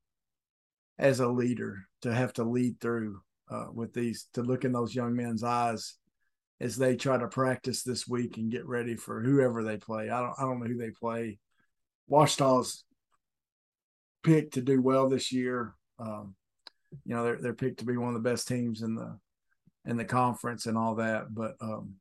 as 0.97 1.19
a 1.19 1.27
leader 1.27 1.83
to 2.01 2.13
have 2.13 2.33
to 2.33 2.43
lead 2.43 2.79
through 2.79 3.21
uh, 3.51 3.67
with 3.71 3.93
these, 3.93 4.27
to 4.33 4.41
look 4.41 4.65
in 4.65 4.71
those 4.71 4.95
young 4.95 5.15
men's 5.15 5.43
eyes 5.43 5.97
as 6.63 6.77
they 6.77 6.95
try 6.95 7.17
to 7.17 7.27
practice 7.27 7.83
this 7.83 8.07
week 8.07 8.37
and 8.37 8.49
get 8.49 8.65
ready 8.65 8.95
for 8.95 9.21
whoever 9.21 9.63
they 9.63 9.75
play. 9.75 10.09
I 10.09 10.21
don't 10.21 10.33
I 10.39 10.43
don't 10.43 10.61
know 10.61 10.67
who 10.67 10.77
they 10.77 10.91
play. 10.91 11.37
Ouachita's 12.09 12.85
picked 14.23 14.53
to 14.53 14.61
do 14.61 14.81
well 14.81 15.09
this 15.09 15.33
year. 15.33 15.75
Um, 15.99 16.35
you 17.05 17.13
know, 17.13 17.23
they're 17.25 17.41
they're 17.41 17.53
picked 17.53 17.79
to 17.79 17.85
be 17.85 17.97
one 17.97 18.15
of 18.15 18.23
the 18.23 18.29
best 18.29 18.47
teams 18.47 18.81
in 18.81 18.95
the 18.95 19.19
in 19.85 19.97
the 19.97 20.05
conference 20.05 20.65
and 20.65 20.77
all 20.77 20.95
that. 20.95 21.35
But 21.35 21.55
um, 21.59 21.95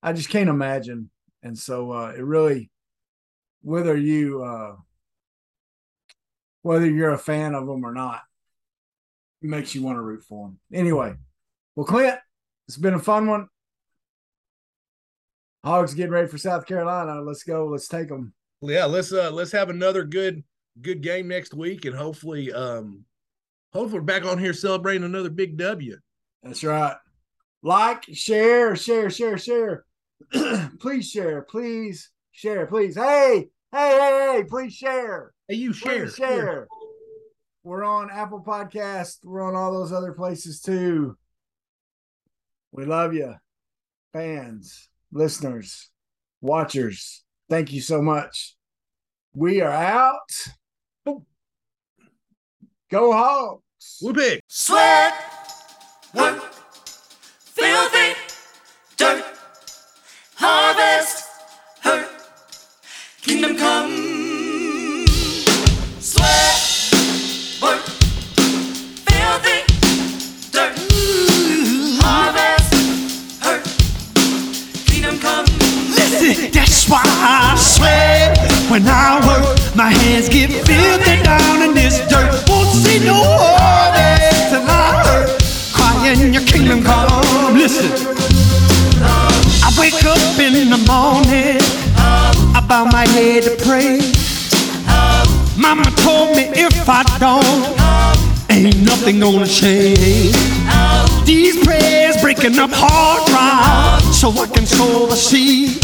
I 0.00 0.12
just 0.12 0.28
can't 0.28 0.48
imagine. 0.48 1.10
And 1.42 1.58
so 1.58 1.90
uh, 1.90 2.12
it 2.16 2.24
really, 2.24 2.70
whether 3.62 3.96
you 3.96 4.44
uh, 4.44 4.76
whether 6.62 6.88
you're 6.88 7.10
a 7.10 7.18
fan 7.18 7.56
of 7.56 7.66
them 7.66 7.84
or 7.84 7.92
not, 7.92 8.20
it 9.42 9.48
makes 9.48 9.74
you 9.74 9.82
want 9.82 9.96
to 9.96 10.02
root 10.02 10.22
for 10.22 10.46
them. 10.46 10.60
Anyway, 10.72 11.14
well, 11.74 11.86
Clint, 11.86 12.18
it's 12.68 12.76
been 12.76 12.94
a 12.94 13.00
fun 13.00 13.26
one. 13.26 13.48
Hogs 15.64 15.94
getting 15.94 16.10
ready 16.10 16.26
for 16.26 16.38
South 16.38 16.66
Carolina. 16.66 17.20
Let's 17.20 17.44
go. 17.44 17.66
Let's 17.66 17.86
take 17.86 18.08
them. 18.08 18.32
Yeah, 18.60 18.84
let's 18.84 19.12
uh 19.12 19.30
let's 19.30 19.52
have 19.52 19.70
another 19.70 20.04
good 20.04 20.42
good 20.80 21.02
game 21.02 21.28
next 21.28 21.54
week, 21.54 21.84
and 21.84 21.94
hopefully 21.94 22.52
um 22.52 23.04
hopefully 23.72 24.00
we're 24.00 24.04
back 24.04 24.24
on 24.24 24.38
here 24.38 24.52
celebrating 24.52 25.04
another 25.04 25.30
big 25.30 25.56
W. 25.56 25.96
That's 26.42 26.64
right. 26.64 26.96
Like, 27.62 28.04
share, 28.12 28.74
share, 28.74 29.08
share, 29.08 29.38
share. 29.38 29.84
please 30.80 31.08
share, 31.08 31.42
please 31.42 32.10
share, 32.32 32.66
please. 32.66 32.96
Hey, 32.96 33.48
hey, 33.70 33.98
hey, 33.98 34.32
hey, 34.36 34.44
please 34.48 34.74
share. 34.74 35.32
Hey, 35.46 35.56
you 35.56 35.72
share, 35.72 36.06
please 36.06 36.16
share. 36.16 36.66
We're 37.62 37.84
on 37.84 38.10
Apple 38.10 38.42
Podcast. 38.44 39.18
We're 39.22 39.46
on 39.46 39.54
all 39.54 39.72
those 39.72 39.92
other 39.92 40.12
places 40.12 40.60
too. 40.60 41.16
We 42.72 42.84
love 42.84 43.14
you, 43.14 43.34
fans 44.12 44.88
listeners, 45.12 45.90
watchers, 46.40 47.22
thank 47.48 47.72
you 47.72 47.80
so 47.80 48.02
much. 48.02 48.56
We 49.34 49.60
are 49.60 49.70
out. 49.70 50.30
Go 52.90 53.12
Hogs. 53.12 53.62
Whoop 54.00 54.18
it. 54.18 54.42
Sweat, 54.48 55.14
work, 56.14 56.52
filthy, 56.52 58.20
dirt, 58.96 59.24
harvest, 60.36 61.28
hurt, 61.80 62.08
kingdom 63.22 63.56
come. 63.56 64.11
Why 76.92 77.02
I 77.08 77.56
sweat 77.56 78.36
when 78.70 78.84
I 78.86 79.16
work. 79.24 79.56
My 79.74 79.90
hands 79.90 80.28
get 80.28 80.50
filthy 80.50 81.16
down 81.24 81.62
in 81.62 81.72
this 81.74 81.98
dirt. 82.12 82.44
Won't 82.48 82.68
see 82.68 83.00
no 83.00 83.16
harvest 83.16 84.52
till 84.52 84.68
I 84.68 85.00
hurt. 85.04 85.28
Crying 85.72 86.34
your 86.34 86.44
kingdom 86.44 86.84
come. 86.84 87.54
Listen. 87.56 87.90
I 89.64 89.68
wake 89.80 90.04
up 90.04 90.38
in 90.38 90.68
the 90.68 90.80
morning. 90.84 91.56
I 92.54 92.60
bow 92.68 92.84
my 92.84 93.06
head 93.08 93.44
to 93.44 93.56
pray. 93.64 93.96
Mama 95.56 95.84
told 96.04 96.36
me 96.36 96.44
if 96.52 96.88
I 96.88 97.02
don't, 97.18 97.64
ain't 98.50 98.82
nothing 98.82 99.20
gonna 99.20 99.46
change. 99.46 100.36
These 101.24 101.64
prayers 101.64 102.20
breaking 102.20 102.58
up 102.58 102.70
hard 102.72 103.26
drive 103.28 104.14
so 104.14 104.30
I 104.30 104.46
can 104.46 104.66
sow 104.66 105.06
the 105.06 105.16
seed. 105.16 105.81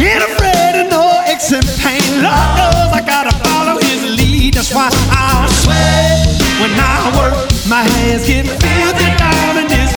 Ain't 0.00 0.22
afraid 0.24 0.80
of 0.80 0.90
no 0.90 1.22
aches 1.26 1.52
and 1.52 1.66
pain. 1.80 2.22
Lord 2.22 2.50
knows 2.58 2.90
I 2.92 3.02
gotta 3.04 3.34
follow 3.44 3.80
his 3.80 4.02
lead. 4.18 4.54
That's 4.54 4.72
why 4.74 4.88
I 5.10 5.48
sweat 5.60 6.60
when 6.60 6.72
I 6.78 7.12
work. 7.18 7.50
My 7.68 7.82
hands 7.82 8.26
get 8.26 8.46
filled. 8.46 8.92